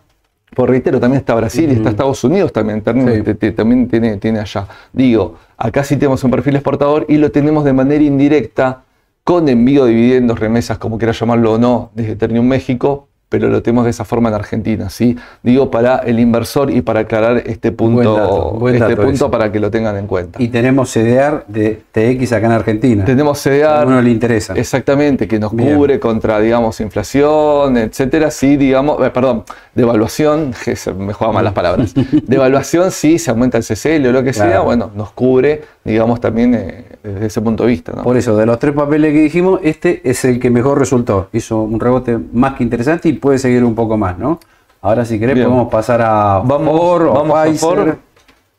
Por 0.54 0.68
reitero, 0.70 1.00
también 1.00 1.20
está 1.20 1.34
Brasil 1.34 1.70
y 1.70 1.74
está 1.74 1.88
Estados 1.90 2.22
Unidos 2.22 2.52
también, 2.52 2.82
Ternium 2.82 3.24
Sí. 3.24 3.34
te- 3.34 3.52
también 3.52 3.88
tiene, 3.88 4.16
tiene 4.18 4.40
allá. 4.40 4.66
Digo, 4.92 5.36
acá 5.56 5.82
sí 5.84 5.96
tenemos 5.96 6.22
un 6.24 6.30
perfil 6.30 6.54
exportador 6.56 7.06
y 7.08 7.16
lo 7.16 7.30
tenemos 7.30 7.64
de 7.64 7.72
manera 7.72 8.02
indirecta 8.04 8.82
con 9.26 9.48
envío 9.48 9.86
de 9.86 9.90
dividendos, 9.90 10.38
remesas, 10.38 10.78
como 10.78 10.98
quiera 10.98 11.12
llamarlo 11.12 11.54
o 11.54 11.58
no, 11.58 11.90
desde 11.96 12.14
Ternium 12.14 12.46
México, 12.46 13.08
pero 13.28 13.48
lo 13.48 13.60
tenemos 13.60 13.82
de 13.82 13.90
esa 13.90 14.04
forma 14.04 14.28
en 14.28 14.36
Argentina, 14.36 14.88
¿sí? 14.88 15.16
Digo, 15.42 15.68
para 15.68 15.96
el 15.96 16.20
inversor 16.20 16.70
y 16.70 16.80
para 16.80 17.00
aclarar 17.00 17.42
este 17.46 17.72
punto, 17.72 18.12
Buen 18.12 18.22
dato, 18.22 18.50
buen 18.52 18.74
este 18.76 18.96
punto 18.96 19.28
para 19.28 19.50
que 19.50 19.58
lo 19.58 19.68
tengan 19.68 19.96
en 19.96 20.06
cuenta. 20.06 20.40
Y 20.40 20.46
tenemos 20.46 20.92
CDR 20.92 21.44
de 21.48 21.82
TX 21.90 22.32
acá 22.34 22.46
en 22.46 22.52
Argentina. 22.52 23.04
Tenemos 23.04 23.44
A 23.44 23.50
CDR, 23.50 23.86
uno 23.88 24.00
le 24.00 24.10
interesa. 24.10 24.54
Exactamente, 24.54 25.26
que 25.26 25.40
nos 25.40 25.56
Bien. 25.56 25.74
cubre 25.74 25.98
contra, 25.98 26.38
digamos, 26.38 26.80
inflación, 26.80 27.76
etcétera. 27.78 28.30
Sí, 28.30 28.56
digamos, 28.56 29.04
eh, 29.04 29.10
perdón, 29.10 29.42
devaluación, 29.74 30.54
que 30.64 30.76
se 30.76 30.94
me 30.94 31.12
juegan 31.12 31.34
mal 31.34 31.44
las 31.44 31.52
palabras. 31.52 31.94
Devaluación, 32.28 32.92
sí, 32.92 33.18
se 33.18 33.32
aumenta 33.32 33.58
el 33.58 33.64
CCL 33.64 34.06
o 34.06 34.12
lo 34.12 34.22
que 34.22 34.32
sea, 34.32 34.60
bueno, 34.60 34.92
nos 34.94 35.10
cubre, 35.10 35.62
digamos, 35.86 36.20
también 36.20 36.54
eh, 36.54 36.84
desde 37.02 37.26
ese 37.26 37.40
punto 37.40 37.64
de 37.64 37.70
vista. 37.70 37.92
¿no? 37.94 38.02
Por 38.02 38.16
eso, 38.16 38.36
de 38.36 38.44
los 38.46 38.58
tres 38.58 38.74
papeles 38.74 39.12
que 39.12 39.20
dijimos, 39.22 39.60
este 39.62 40.00
es 40.08 40.24
el 40.24 40.38
que 40.40 40.50
mejor 40.50 40.78
resultó. 40.78 41.28
Hizo 41.32 41.62
un 41.62 41.78
rebote 41.80 42.18
más 42.32 42.54
que 42.54 42.64
interesante 42.64 43.08
y 43.08 43.14
puede 43.14 43.38
seguir 43.38 43.64
un 43.64 43.74
poco 43.74 43.96
más, 43.96 44.18
¿no? 44.18 44.40
Ahora, 44.82 45.04
si 45.04 45.18
querés, 45.18 45.34
Bien. 45.34 45.46
podemos 45.48 45.70
pasar 45.70 46.00
a 46.02 46.40
Vamos, 46.44 46.78
Ford 46.78 47.06
o 47.06 47.12
vamos 47.14 47.38
a 47.38 47.44
Pfizer. 47.44 47.58
Ford. 47.58 47.88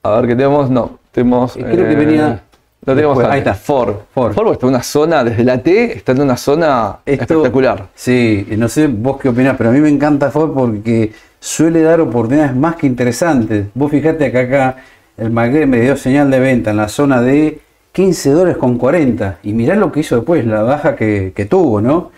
A 0.04 0.12
ver 0.20 0.28
qué 0.30 0.36
tenemos. 0.36 0.70
No, 0.70 1.00
tenemos. 1.12 1.56
Eh, 1.56 1.62
creo 1.64 1.88
que 1.88 1.96
venía 1.96 2.42
Lo 2.86 2.96
tenemos. 2.96 3.20
Ahí 3.24 3.40
está. 3.40 3.54
Ford. 3.54 3.96
Ford. 4.14 4.34
Ford 4.34 4.52
está 4.54 4.66
en 4.66 4.70
una 4.74 4.84
zona, 4.84 5.24
desde 5.24 5.44
la 5.44 5.58
T, 5.62 5.94
está 5.98 6.12
en 6.14 6.22
una 6.22 6.36
zona 6.38 6.98
Esto- 7.06 7.24
espectacular. 7.36 7.88
Sí, 7.96 8.46
no 8.58 8.68
sé 8.68 8.88
vos 8.88 9.18
qué 9.20 9.30
opinás, 9.30 9.56
pero 9.58 9.70
a 9.70 9.74
mí 9.74 9.80
me 9.80 9.90
encanta 9.90 10.30
Ford 10.32 10.52
porque 10.54 11.12
suele 11.40 11.82
dar 11.82 12.02
oportunidades 12.02 12.56
más 12.56 12.76
que 12.76 12.88
interesantes. 12.88 13.68
Vos 13.74 13.92
fijate 13.92 14.32
que 14.32 14.38
acá 14.40 14.78
el 15.18 15.32
MACD 15.32 15.66
me 15.66 15.82
dio 15.82 15.96
señal 15.98 16.30
de 16.32 16.40
venta 16.40 16.72
en 16.72 16.78
la 16.78 16.88
zona 16.88 17.22
de 17.22 17.60
15 17.92 18.32
dólares 18.32 18.58
con 18.58 18.78
40. 18.78 19.40
Y 19.44 19.54
mirá 19.54 19.76
lo 19.76 19.92
que 19.92 20.02
hizo 20.02 20.16
después, 20.16 20.46
la 20.46 20.62
baja 20.64 20.96
que, 20.96 21.34
que 21.36 21.46
tuvo, 21.46 21.82
¿no? 21.82 22.12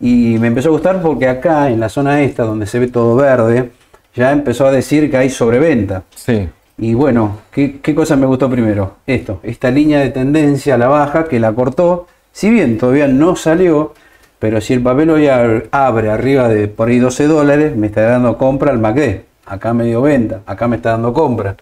Y 0.00 0.36
me 0.38 0.48
empezó 0.48 0.68
a 0.68 0.72
gustar 0.72 1.00
porque 1.02 1.28
acá 1.28 1.70
en 1.70 1.80
la 1.80 1.88
zona 1.88 2.20
esta, 2.22 2.44
donde 2.44 2.66
se 2.66 2.78
ve 2.78 2.88
todo 2.88 3.16
verde, 3.16 3.70
ya 4.14 4.32
empezó 4.32 4.66
a 4.66 4.72
decir 4.72 5.10
que 5.10 5.16
hay 5.16 5.30
sobreventa. 5.30 6.02
Sí. 6.14 6.48
Y 6.78 6.92
bueno, 6.94 7.38
¿qué, 7.50 7.78
qué 7.80 7.94
cosa 7.94 8.16
me 8.16 8.26
gustó 8.26 8.50
primero? 8.50 8.96
Esto, 9.06 9.40
esta 9.42 9.70
línea 9.70 10.00
de 10.00 10.10
tendencia 10.10 10.74
a 10.74 10.78
la 10.78 10.88
baja 10.88 11.24
que 11.24 11.40
la 11.40 11.52
cortó, 11.52 12.06
si 12.32 12.50
bien 12.50 12.76
todavía 12.76 13.08
no 13.08 13.34
salió, 13.36 13.94
pero 14.38 14.60
si 14.60 14.74
el 14.74 14.82
papel 14.82 15.08
hoy 15.08 15.24
ab- 15.26 15.64
abre 15.70 16.10
arriba 16.10 16.48
de 16.48 16.68
por 16.68 16.88
ahí 16.88 16.98
12 16.98 17.26
dólares, 17.26 17.74
me 17.76 17.86
está 17.86 18.02
dando 18.02 18.36
compra 18.36 18.72
al 18.72 18.78
MACD. 18.78 19.20
Acá 19.46 19.72
me 19.72 19.84
dio 19.84 20.02
venta, 20.02 20.40
acá 20.44 20.68
me 20.68 20.76
está 20.76 20.90
dando 20.90 21.14
compra. 21.14 21.56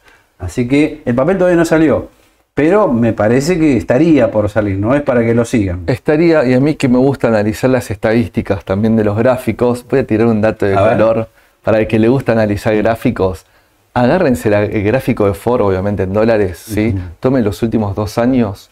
Así 0.45 0.69
que 0.69 1.03
el 1.05 1.15
papel 1.15 1.39
todavía 1.39 1.57
no 1.57 1.65
salió, 1.65 2.09
pero 2.55 2.87
me 2.93 3.13
parece 3.13 3.59
que 3.59 3.77
estaría 3.77 4.31
por 4.31 4.49
salir, 4.49 4.79
no 4.79 4.95
es 4.95 5.03
para 5.03 5.23
que 5.25 5.35
lo 5.35 5.45
sigan. 5.45 5.85
Estaría, 5.87 6.45
y 6.45 6.55
a 6.55 6.61
mí 6.61 6.75
que 6.75 6.89
me 6.89 6.99
gusta 6.99 7.29
analizar 7.29 7.71
las 7.71 7.91
estadísticas 7.91 8.65
también 8.65 8.95
de 8.97 9.05
los 9.05 9.17
gráficos, 9.17 9.85
voy 9.89 10.01
a 10.01 10.07
tirar 10.07 10.27
un 10.27 10.41
dato 10.41 10.67
de 10.67 10.77
A 10.77 10.83
ver. 10.83 10.93
color 10.99 11.29
para 11.63 11.79
el 11.81 11.87
que 11.87 11.99
le 11.99 12.09
gusta 12.09 12.33
analizar 12.33 12.77
gráficos. 12.77 13.47
Agárrense 13.95 14.51
la- 14.51 14.65
el 14.65 14.83
gráfico 14.83 15.27
de 15.27 15.35
Ford, 15.35 15.63
obviamente 15.63 16.03
en 16.03 16.13
dólares, 16.13 16.59
¿sí? 16.59 16.95
Tomen 17.21 17.45
los 17.45 17.63
últimos 17.63 17.95
dos 17.95 18.19
años 18.19 18.71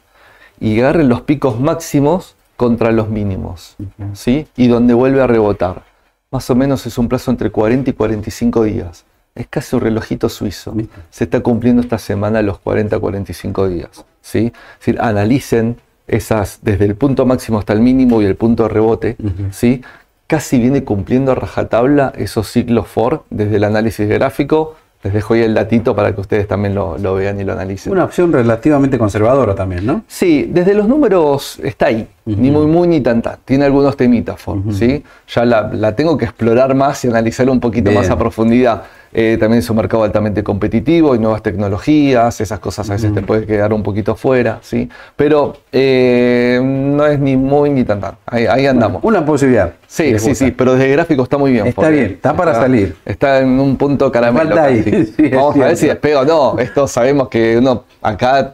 y 0.61 0.79
agarren 0.81 1.09
los 1.09 1.23
picos 1.23 1.59
máximos 1.61 2.35
contra 2.57 2.93
los 2.93 3.09
mínimos, 3.09 3.77
¿sí? 4.13 4.47
Y 4.57 4.67
donde 4.69 4.95
vuelve 4.95 5.23
a 5.23 5.27
rebotar. 5.27 5.83
más 6.31 6.49
o 6.49 6.55
menos 6.55 6.87
es 6.87 6.97
un 6.97 7.09
plazo 7.09 7.31
entre 7.31 7.51
40 7.51 7.91
y 7.91 7.93
45 7.93 8.65
días. 8.65 9.05
Es 9.35 9.47
casi 9.49 9.77
un 9.77 9.83
relojito 9.83 10.29
suizo. 10.29 10.75
Se 11.11 11.25
está 11.25 11.41
cumpliendo 11.41 11.83
esta 11.83 11.99
semana 11.99 12.43
los 12.43 12.59
40 12.59 12.99
45 12.99 13.69
días. 13.69 14.05
¿sí? 14.21 14.47
Es 14.47 14.79
decir, 14.79 15.01
analicen 15.01 15.77
esas 16.07 16.59
desde 16.63 16.85
el 16.85 16.97
punto 16.97 17.25
máximo 17.25 17.59
hasta 17.59 17.73
el 17.73 17.81
mínimo 17.81 18.21
y 18.21 18.27
el 18.27 18.37
punto 18.37 18.65
de 18.65 18.69
rebote. 18.69 19.17
¿sí? 19.51 19.83
Casi 20.27 20.59
viene 20.59 20.85
cumpliendo 20.85 21.33
a 21.33 21.35
rajatabla 21.35 22.13
esos 22.17 22.49
ciclos 22.51 22.89
FOR 22.89 23.25
desde 23.31 23.57
el 23.57 23.65
análisis 23.65 24.09
gráfico 24.09 24.77
les 25.03 25.13
dejo 25.13 25.35
ahí 25.35 25.43
el 25.43 25.55
datito 25.55 25.97
para 25.97 26.15
que 26.15 26.21
ustedes 26.21 26.47
también 26.47 26.75
lo, 26.77 27.15
vean 27.15 27.41
y 27.41 27.45
lo 27.45 27.53
analicen. 27.53 27.93
Una 27.93 28.05
opción 28.05 28.33
relativamente 28.33 28.99
conservadora 28.99 29.55
también, 29.55 29.85
¿no? 29.85 30.05
Sí, 30.07 30.49
desde 30.49 30.75
los 30.75 30.87
números 30.87 31.59
está 31.63 31.87
ahí, 31.87 32.07
ni 32.25 32.51
muy 32.53 32.67
muy 32.67 32.87
ni 32.87 33.01
tanta. 33.01 33.39
Tiene 33.45 33.65
algunos 33.65 33.97
temitas, 33.97 34.41
¿sí? 34.71 35.03
Ya 35.29 35.45
la, 35.45 35.97
tengo 35.97 36.17
que 36.17 36.27
explorar 36.27 36.75
más 36.77 37.05
y 37.05 37.09
analizar 37.09 37.51
un 37.51 37.59
poquito 37.59 37.91
más 37.91 38.11
a 38.11 38.19
profundidad. 38.19 38.85
Eh, 39.15 39.37
también 39.39 39.59
es 39.59 39.69
un 39.69 39.77
mercado 39.77 40.05
altamente 40.05 40.43
competitivo 40.43 41.15
y 41.15 41.19
nuevas 41.19 41.43
tecnologías, 41.43 42.41
esas 42.41 42.59
cosas 42.61 42.89
a 42.89 42.95
veces 42.95 43.13
te 43.13 43.21
puede 43.21 43.45
quedar 43.45 43.73
un 43.73 43.83
poquito 43.83 44.17
fuera, 44.17 44.59
¿sí? 44.63 44.89
Pero 45.17 45.55
eh, 45.71 46.59
no 46.63 47.07
es 47.07 47.19
ni 47.19 47.37
muy 47.37 47.69
ni 47.71 47.85
tan 47.85 48.01
tan. 48.01 48.17
Ahí, 48.25 48.67
andamos. 48.67 49.05
una 49.05 49.25
posibilidad. 49.25 49.73
Sí, 49.87 50.19
sí, 50.19 50.35
sí, 50.35 50.51
pero 50.51 50.75
desde 50.75 50.91
gráfico 50.93 51.23
está 51.25 51.37
muy 51.37 51.53
bien. 51.53 51.67
Está 51.67 51.89
bien, 51.91 52.13
está 52.13 52.35
para 52.35 52.55
salir. 52.55 52.97
Está 53.05 53.41
en 53.41 53.61
un 53.61 53.77
punto 53.77 54.11
caramelo. 54.11 54.57
Vamos 55.33 55.57
a 55.57 55.59
ver 55.59 55.77
si 55.77 55.87
despega 55.89 56.21
o 56.21 56.25
no. 56.25 56.59
Esto 56.59 56.89
sabemos 56.89 57.29
que 57.29 57.59
uno 57.59 57.85
acá 58.01 58.51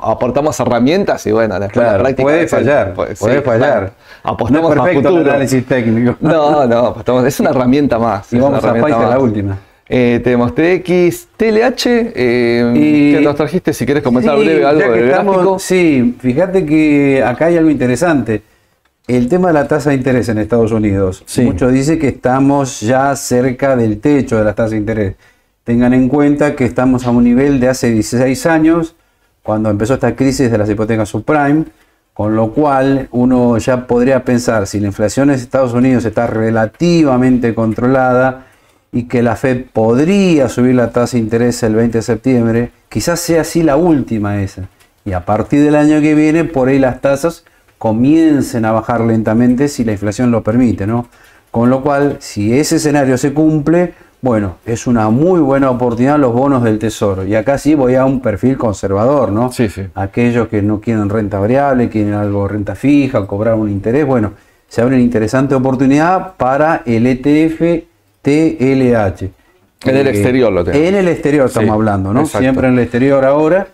aportamos 0.00 0.58
herramientas 0.60 1.26
y 1.26 1.32
bueno, 1.32 1.60
después 1.60 1.86
la 1.86 1.98
práctica. 1.98 2.22
Puede 2.22 2.48
fallar, 2.48 2.94
puede, 2.94 3.42
fallar. 3.42 3.92
apostamos 4.22 4.74
no 4.74 4.84
perfecto 4.84 5.16
a 5.16 5.20
análisis 5.20 5.66
técnico. 5.66 6.16
No, 6.20 6.66
no, 6.66 6.78
apostamos, 6.78 7.24
es 7.26 7.38
una 7.40 7.50
herramienta 7.50 7.98
más. 7.98 8.32
Y 8.32 8.38
vamos 8.38 8.64
a 8.64 8.72
la 8.72 9.18
última. 9.18 9.58
Eh, 9.90 10.20
tenemos 10.22 10.54
TX, 10.54 11.28
TLH, 11.36 12.12
eh, 12.14 12.72
y, 12.76 13.14
que 13.14 13.20
nos 13.22 13.36
trajiste 13.36 13.72
si 13.72 13.86
quieres 13.86 14.02
comentar 14.02 14.38
breve 14.38 14.64
algo 14.64 14.92
del 14.92 15.06
gráfico. 15.06 15.58
Sí, 15.58 16.14
fíjate 16.20 16.66
que 16.66 17.22
acá 17.24 17.46
hay 17.46 17.56
algo 17.56 17.70
interesante. 17.70 18.42
El 19.06 19.28
tema 19.28 19.48
de 19.48 19.54
la 19.54 19.66
tasa 19.66 19.88
de 19.88 19.96
interés 19.96 20.28
en 20.28 20.36
Estados 20.36 20.70
Unidos. 20.72 21.24
Muchos 21.38 21.72
dicen 21.72 21.98
que 21.98 22.08
estamos 22.08 22.82
ya 22.82 23.16
cerca 23.16 23.74
del 23.74 24.00
techo 24.00 24.36
de 24.36 24.44
la 24.44 24.54
tasa 24.54 24.72
de 24.72 24.76
interés. 24.76 25.14
Tengan 25.64 25.94
en 25.94 26.08
cuenta 26.08 26.54
que 26.54 26.66
estamos 26.66 27.06
a 27.06 27.10
un 27.10 27.24
nivel 27.24 27.58
de 27.58 27.68
hace 27.68 27.90
16 27.90 28.44
años, 28.44 28.94
cuando 29.42 29.70
empezó 29.70 29.94
esta 29.94 30.14
crisis 30.14 30.50
de 30.50 30.58
las 30.58 30.68
hipotecas 30.68 31.08
subprime, 31.08 31.64
con 32.12 32.36
lo 32.36 32.52
cual 32.52 33.08
uno 33.12 33.56
ya 33.56 33.86
podría 33.86 34.24
pensar 34.24 34.66
si 34.66 34.80
la 34.80 34.88
inflación 34.88 35.30
en 35.30 35.36
Estados 35.36 35.72
Unidos 35.72 36.04
está 36.04 36.26
relativamente 36.26 37.54
controlada, 37.54 38.46
y 38.92 39.04
que 39.04 39.22
la 39.22 39.36
Fed 39.36 39.66
podría 39.72 40.48
subir 40.48 40.74
la 40.74 40.90
tasa 40.90 41.16
de 41.16 41.22
interés 41.22 41.62
el 41.62 41.74
20 41.74 41.98
de 41.98 42.02
septiembre, 42.02 42.70
quizás 42.88 43.20
sea 43.20 43.42
así 43.42 43.62
la 43.62 43.76
última 43.76 44.42
esa. 44.42 44.68
Y 45.04 45.12
a 45.12 45.24
partir 45.24 45.62
del 45.62 45.74
año 45.74 46.00
que 46.00 46.14
viene, 46.14 46.44
por 46.44 46.68
ahí 46.68 46.78
las 46.78 47.00
tasas 47.00 47.44
comiencen 47.78 48.64
a 48.64 48.72
bajar 48.72 49.00
lentamente 49.00 49.68
si 49.68 49.84
la 49.84 49.92
inflación 49.92 50.30
lo 50.30 50.42
permite, 50.42 50.86
¿no? 50.86 51.06
Con 51.50 51.70
lo 51.70 51.82
cual, 51.82 52.16
si 52.20 52.52
ese 52.58 52.76
escenario 52.76 53.16
se 53.16 53.32
cumple, 53.32 53.94
bueno, 54.20 54.56
es 54.66 54.86
una 54.86 55.10
muy 55.10 55.40
buena 55.40 55.70
oportunidad 55.70 56.18
los 56.18 56.32
bonos 56.32 56.62
del 56.62 56.78
tesoro. 56.78 57.24
Y 57.24 57.34
acá 57.34 57.56
sí 57.56 57.74
voy 57.74 57.94
a 57.94 58.04
un 58.04 58.20
perfil 58.20 58.58
conservador, 58.58 59.30
¿no? 59.30 59.52
Sí, 59.52 59.68
sí. 59.68 59.82
Aquellos 59.94 60.48
que 60.48 60.60
no 60.60 60.80
quieren 60.80 61.08
renta 61.08 61.38
variable, 61.38 61.88
quieren 61.88 62.14
algo 62.14 62.48
renta 62.48 62.74
fija, 62.74 63.26
cobrar 63.26 63.54
un 63.54 63.70
interés, 63.70 64.04
bueno, 64.06 64.32
se 64.66 64.82
abre 64.82 64.96
una 64.96 65.04
interesante 65.04 65.54
oportunidad 65.54 66.34
para 66.36 66.82
el 66.84 67.06
ETF 67.06 67.86
TLH. 68.28 69.30
En 69.84 69.96
el 69.96 70.06
exterior 70.08 70.52
lo 70.52 70.64
tenemos. 70.64 70.88
En 70.88 70.94
el 70.94 71.08
exterior 71.08 71.46
estamos 71.46 71.70
hablando, 71.70 72.12
¿no? 72.12 72.26
Siempre 72.26 72.68
en 72.68 72.74
el 72.74 72.80
exterior 72.80 73.24
ahora. 73.24 73.68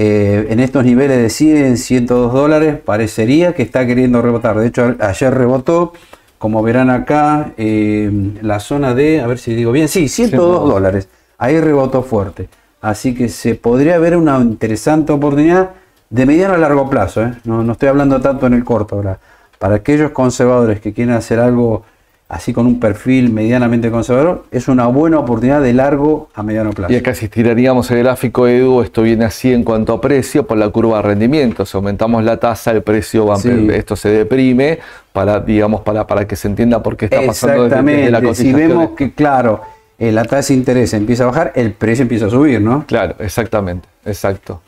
Eh, 0.00 0.46
en 0.50 0.60
estos 0.60 0.84
niveles 0.84 1.18
de 1.18 1.28
100, 1.28 1.76
102 1.76 2.32
dólares, 2.32 2.76
parecería 2.84 3.52
que 3.54 3.64
está 3.64 3.84
queriendo 3.84 4.22
rebotar. 4.22 4.56
De 4.56 4.68
hecho, 4.68 4.94
ayer 5.00 5.34
rebotó, 5.34 5.92
como 6.38 6.62
verán 6.62 6.88
acá, 6.88 7.52
eh, 7.56 8.08
la 8.40 8.60
zona 8.60 8.94
de, 8.94 9.20
a 9.20 9.26
ver 9.26 9.38
si 9.38 9.56
digo 9.56 9.72
bien, 9.72 9.88
sí, 9.88 10.08
102 10.08 10.68
dólares. 10.68 11.08
Ahí 11.36 11.58
rebotó 11.58 12.02
fuerte. 12.02 12.48
Así 12.80 13.12
que 13.12 13.28
se 13.28 13.56
podría 13.56 13.98
ver 13.98 14.16
una 14.16 14.38
interesante 14.38 15.12
oportunidad 15.12 15.70
de 16.10 16.26
mediano 16.26 16.54
a 16.54 16.58
largo 16.58 16.88
plazo. 16.88 17.24
¿eh? 17.24 17.34
No, 17.44 17.64
no 17.64 17.72
estoy 17.72 17.88
hablando 17.88 18.20
tanto 18.20 18.46
en 18.46 18.54
el 18.54 18.62
corto 18.62 18.94
ahora. 18.94 19.18
Para 19.58 19.76
aquellos 19.76 20.12
conservadores 20.12 20.80
que 20.80 20.92
quieren 20.92 21.14
hacer 21.14 21.40
algo 21.40 21.82
así 22.28 22.52
con 22.52 22.66
un 22.66 22.78
perfil 22.78 23.32
medianamente 23.32 23.90
conservador, 23.90 24.44
es 24.50 24.68
una 24.68 24.86
buena 24.86 25.18
oportunidad 25.18 25.62
de 25.62 25.72
largo 25.72 26.28
a 26.34 26.42
mediano 26.42 26.70
plazo. 26.70 26.92
Y 26.92 26.96
acá 26.96 27.14
si 27.14 27.24
estiraríamos 27.24 27.90
el 27.90 27.98
gráfico 28.00 28.46
Edu, 28.46 28.82
esto 28.82 29.02
viene 29.02 29.24
así 29.24 29.52
en 29.52 29.64
cuanto 29.64 29.94
a 29.94 30.00
precio 30.00 30.46
por 30.46 30.58
la 30.58 30.68
curva 30.68 30.98
de 30.98 31.02
rendimiento. 31.04 31.64
Si 31.64 31.76
aumentamos 31.76 32.22
la 32.22 32.36
tasa, 32.36 32.70
el 32.72 32.82
precio 32.82 33.26
va 33.26 33.38
esto 33.72 33.96
se 33.96 34.10
deprime 34.10 34.78
para, 35.12 35.40
digamos, 35.40 35.80
para, 35.80 36.06
para 36.06 36.26
que 36.26 36.36
se 36.36 36.48
entienda 36.48 36.82
por 36.82 36.96
qué 36.96 37.06
está 37.06 37.22
pasando 37.24 37.68
desde, 37.68 38.10
la 38.10 38.20
cotización. 38.20 38.46
Si 38.46 38.52
vemos 38.52 38.90
que, 38.90 39.12
claro, 39.12 39.62
eh, 39.98 40.12
la 40.12 40.24
tasa 40.24 40.52
de 40.52 40.58
interés 40.58 40.92
empieza 40.92 41.24
a 41.24 41.26
bajar, 41.28 41.52
el 41.54 41.72
precio 41.72 42.02
empieza 42.02 42.26
a 42.26 42.30
subir, 42.30 42.60
¿no? 42.60 42.84
Claro, 42.86 43.14
exactamente, 43.20 43.88
exacto. 44.04 44.60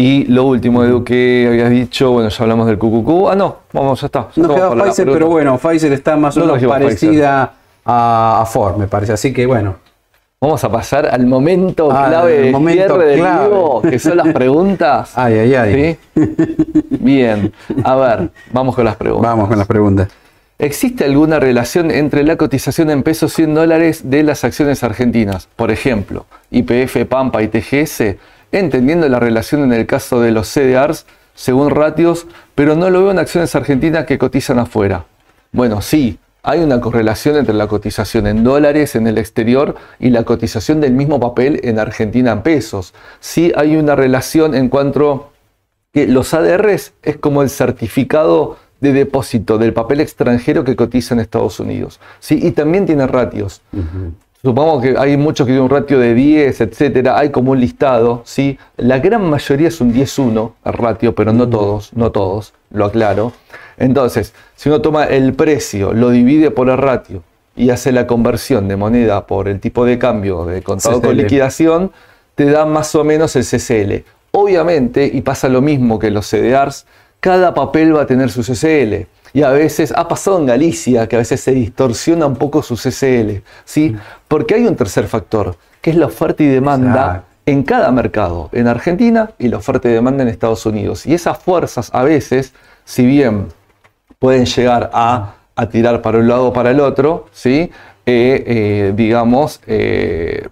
Y 0.00 0.26
lo 0.26 0.44
último, 0.44 0.84
Edu, 0.84 1.02
que 1.02 1.48
habías 1.48 1.70
dicho, 1.70 2.12
bueno, 2.12 2.28
ya 2.28 2.42
hablamos 2.44 2.68
del 2.68 2.78
QQQ. 2.78 3.30
Ah, 3.32 3.34
no, 3.34 3.56
vamos, 3.72 4.00
ya 4.00 4.06
está. 4.06 4.28
no 4.36 4.54
queda 4.54 4.70
Pfizer, 4.70 5.10
pero 5.12 5.26
bueno, 5.26 5.58
Pfizer 5.58 5.92
está 5.92 6.16
más 6.16 6.36
o 6.36 6.46
menos 6.46 6.62
parecida 6.62 7.54
a, 7.84 8.44
Ford, 8.48 8.76
me 8.76 8.86
parece. 8.86 9.14
Así 9.14 9.32
que 9.32 9.44
bueno. 9.44 9.74
Vamos 10.40 10.62
a 10.62 10.70
pasar 10.70 11.08
al 11.08 11.26
momento 11.26 11.90
ah, 11.90 12.06
clave 12.06 12.38
del 12.38 12.52
momento 12.52 12.94
cierre 12.94 13.06
del 13.06 13.22
vivo, 13.22 13.82
que 13.82 13.98
son 13.98 14.18
las 14.18 14.28
preguntas. 14.28 15.10
ay, 15.16 15.34
ay, 15.34 15.54
ay. 15.56 15.98
Bien, 16.90 17.52
a 17.82 17.96
ver, 17.96 18.30
vamos 18.52 18.76
con 18.76 18.84
las 18.84 18.94
preguntas. 18.94 19.28
Vamos 19.32 19.48
con 19.48 19.58
las 19.58 19.66
preguntas. 19.66 20.08
¿Existe 20.60 21.06
alguna 21.06 21.40
relación 21.40 21.90
entre 21.90 22.22
la 22.22 22.36
cotización 22.36 22.90
en 22.90 23.02
pesos 23.02 23.32
100 23.32 23.52
dólares 23.52 24.02
de 24.08 24.22
las 24.22 24.44
acciones 24.44 24.84
argentinas? 24.84 25.48
Por 25.56 25.72
ejemplo, 25.72 26.26
IPF, 26.52 27.04
Pampa 27.08 27.42
y 27.42 27.48
TGS 27.48 28.14
entendiendo 28.52 29.08
la 29.08 29.20
relación 29.20 29.62
en 29.64 29.72
el 29.72 29.86
caso 29.86 30.20
de 30.20 30.32
los 30.32 30.48
CDRs 30.48 31.06
según 31.34 31.70
ratios, 31.70 32.26
pero 32.54 32.74
no 32.74 32.90
lo 32.90 33.02
veo 33.02 33.10
en 33.12 33.18
acciones 33.18 33.54
argentinas 33.54 34.06
que 34.06 34.18
cotizan 34.18 34.58
afuera. 34.58 35.04
Bueno, 35.52 35.80
sí, 35.80 36.18
hay 36.42 36.60
una 36.60 36.80
correlación 36.80 37.36
entre 37.36 37.54
la 37.54 37.68
cotización 37.68 38.26
en 38.26 38.42
dólares 38.42 38.96
en 38.96 39.06
el 39.06 39.18
exterior 39.18 39.76
y 39.98 40.10
la 40.10 40.24
cotización 40.24 40.80
del 40.80 40.92
mismo 40.92 41.20
papel 41.20 41.60
en 41.62 41.78
Argentina 41.78 42.32
en 42.32 42.42
pesos. 42.42 42.94
Sí 43.20 43.52
hay 43.54 43.76
una 43.76 43.94
relación 43.94 44.54
en 44.54 44.68
cuanto 44.68 45.30
que 45.92 46.06
los 46.06 46.34
ADRs 46.34 46.92
es 47.02 47.16
como 47.18 47.42
el 47.42 47.50
certificado 47.50 48.56
de 48.80 48.92
depósito 48.92 49.58
del 49.58 49.72
papel 49.72 50.00
extranjero 50.00 50.64
que 50.64 50.76
cotiza 50.76 51.14
en 51.14 51.20
Estados 51.20 51.60
Unidos. 51.60 52.00
Sí, 52.20 52.38
y 52.42 52.52
también 52.52 52.86
tiene 52.86 53.06
ratios. 53.06 53.62
Supongamos 54.40 54.82
que 54.82 54.94
hay 54.96 55.16
muchos 55.16 55.46
que 55.46 55.52
tienen 55.52 55.64
un 55.64 55.70
ratio 55.70 55.98
de 55.98 56.14
10, 56.14 56.60
etcétera, 56.60 57.18
hay 57.18 57.30
como 57.30 57.52
un 57.52 57.60
listado, 57.60 58.22
¿sí? 58.24 58.56
La 58.76 59.00
gran 59.00 59.28
mayoría 59.28 59.66
es 59.66 59.80
un 59.80 59.92
10-1 59.92 60.52
el 60.64 60.72
ratio, 60.74 61.14
pero 61.14 61.32
no 61.32 61.48
todos, 61.48 61.92
no 61.94 62.12
todos, 62.12 62.54
lo 62.70 62.84
aclaro. 62.84 63.32
Entonces, 63.78 64.34
si 64.54 64.68
uno 64.68 64.80
toma 64.80 65.06
el 65.06 65.34
precio, 65.34 65.92
lo 65.92 66.10
divide 66.10 66.52
por 66.52 66.68
el 66.68 66.78
ratio 66.78 67.24
y 67.56 67.70
hace 67.70 67.90
la 67.90 68.06
conversión 68.06 68.68
de 68.68 68.76
moneda 68.76 69.26
por 69.26 69.48
el 69.48 69.58
tipo 69.58 69.84
de 69.84 69.98
cambio 69.98 70.44
de 70.44 70.62
contado 70.62 71.02
con 71.02 71.16
liquidación, 71.16 71.90
te 72.36 72.44
da 72.44 72.64
más 72.64 72.94
o 72.94 73.02
menos 73.02 73.34
el 73.34 73.44
CCL. 73.44 74.04
Obviamente, 74.30 75.10
y 75.12 75.20
pasa 75.22 75.48
lo 75.48 75.60
mismo 75.60 75.98
que 75.98 76.12
los 76.12 76.26
CDRs, 76.30 76.86
cada 77.18 77.54
papel 77.54 77.96
va 77.96 78.02
a 78.02 78.06
tener 78.06 78.30
su 78.30 78.42
CCL. 78.42 79.08
Y 79.32 79.42
a 79.42 79.50
veces 79.50 79.92
ha 79.94 80.08
pasado 80.08 80.38
en 80.38 80.46
Galicia 80.46 81.08
que 81.08 81.16
a 81.16 81.20
veces 81.20 81.40
se 81.40 81.52
distorsiona 81.52 82.26
un 82.26 82.36
poco 82.36 82.62
su 82.62 82.76
CCL, 82.76 83.42
¿sí? 83.64 83.96
Porque 84.26 84.54
hay 84.54 84.66
un 84.66 84.76
tercer 84.76 85.06
factor, 85.06 85.56
que 85.80 85.90
es 85.90 85.96
la 85.96 86.06
oferta 86.06 86.42
y 86.42 86.46
demanda 86.46 87.24
en 87.46 87.62
cada 87.62 87.90
mercado, 87.90 88.50
en 88.52 88.68
Argentina 88.68 89.30
y 89.38 89.48
la 89.48 89.56
oferta 89.58 89.88
y 89.88 89.92
demanda 89.92 90.22
en 90.22 90.28
Estados 90.28 90.66
Unidos. 90.66 91.06
Y 91.06 91.14
esas 91.14 91.38
fuerzas 91.38 91.90
a 91.94 92.02
veces, 92.02 92.52
si 92.84 93.06
bien 93.06 93.48
pueden 94.18 94.44
llegar 94.44 94.90
a, 94.92 95.34
tirar 95.70 96.02
para 96.02 96.18
un 96.18 96.28
lado 96.28 96.48
o 96.48 96.52
para 96.52 96.70
el 96.70 96.80
otro, 96.80 97.26
¿sí? 97.32 97.70
Eh, 98.06 98.44
eh, 98.46 98.92
digamos, 98.94 99.60
eh, 99.66 100.48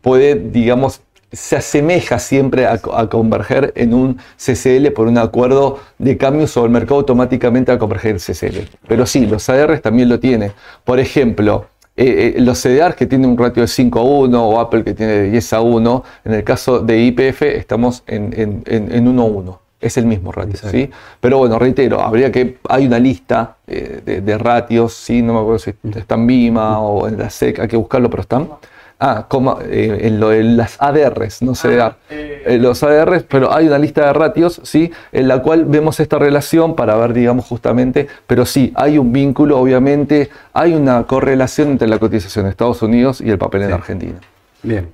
puede, 0.00 0.34
digamos, 0.36 1.00
se 1.32 1.56
asemeja 1.56 2.18
siempre 2.18 2.66
a, 2.66 2.78
converger 2.78 3.72
en 3.74 3.94
un 3.94 4.18
CCL 4.36 4.90
por 4.94 5.06
un 5.06 5.18
acuerdo 5.18 5.80
de 5.98 6.16
cambios 6.16 6.56
o 6.56 6.64
el 6.64 6.70
mercado 6.70 6.96
automáticamente 6.96 7.72
a 7.72 7.78
converger 7.78 8.12
en 8.12 8.18
CCL. 8.18 8.68
Pero 8.86 9.06
sí, 9.06 9.26
los 9.26 9.48
ADRs 9.48 9.80
también 9.80 10.08
lo 10.08 10.20
tienen. 10.20 10.52
Por 10.84 11.00
ejemplo, 11.00 11.66
eh, 11.96 12.34
eh, 12.36 12.40
los 12.40 12.58
CDRs 12.58 12.96
que 12.96 13.06
tienen 13.06 13.30
un 13.30 13.38
ratio 13.38 13.62
de 13.62 13.68
5 13.68 13.98
a 13.98 14.02
1 14.02 14.48
o 14.48 14.60
Apple 14.60 14.84
que 14.84 14.94
tiene 14.94 15.12
de 15.12 15.30
10 15.30 15.52
a 15.54 15.60
1, 15.62 16.04
en 16.24 16.34
el 16.34 16.44
caso 16.44 16.80
de 16.80 16.98
IPF 16.98 17.42
estamos 17.42 18.02
en, 18.06 18.62
en, 18.66 19.08
1 19.08 19.22
a 19.22 19.24
1. 19.24 19.60
Es 19.80 19.96
el 19.96 20.06
mismo 20.06 20.30
ratio, 20.30 20.70
¿sí? 20.70 20.88
Pero 21.20 21.38
bueno, 21.38 21.58
reitero, 21.58 22.00
habría 22.00 22.30
que, 22.30 22.58
hay 22.68 22.86
una 22.86 23.00
lista 23.00 23.56
eh, 23.66 24.20
de, 24.22 24.38
ratios, 24.38 24.94
¿sí? 24.94 25.22
No 25.22 25.32
me 25.32 25.40
acuerdo 25.40 25.58
si 25.58 25.74
está 25.98 26.14
en 26.14 26.26
BIMA 26.26 26.78
o 26.80 27.08
en 27.08 27.18
la 27.18 27.28
SEC, 27.28 27.58
hay 27.58 27.68
que 27.68 27.76
buscarlo, 27.76 28.08
pero 28.08 28.22
están. 28.22 28.48
Ah, 29.04 29.26
como, 29.26 29.58
eh, 29.62 29.98
en 30.02 30.20
lo 30.20 30.28
de 30.28 30.44
las 30.44 30.76
ADRs, 30.80 31.42
no 31.42 31.56
sé, 31.56 31.80
ah, 31.80 31.96
eh, 32.08 32.56
los 32.60 32.84
ADRs, 32.84 33.24
pero 33.24 33.52
hay 33.52 33.66
una 33.66 33.76
lista 33.76 34.06
de 34.06 34.12
ratios, 34.12 34.60
¿sí? 34.62 34.92
En 35.10 35.26
la 35.26 35.42
cual 35.42 35.64
vemos 35.64 35.98
esta 35.98 36.20
relación 36.20 36.76
para 36.76 36.94
ver, 36.94 37.12
digamos, 37.12 37.46
justamente, 37.46 38.06
pero 38.28 38.46
sí, 38.46 38.72
hay 38.76 38.98
un 38.98 39.12
vínculo, 39.12 39.58
obviamente, 39.58 40.30
hay 40.52 40.74
una 40.74 41.02
correlación 41.02 41.70
entre 41.70 41.88
la 41.88 41.98
cotización 41.98 42.44
de 42.44 42.52
Estados 42.52 42.80
Unidos 42.80 43.20
y 43.20 43.28
el 43.28 43.38
papel 43.38 43.62
en 43.62 43.72
Argentina. 43.72 44.20
Bien. 44.62 44.88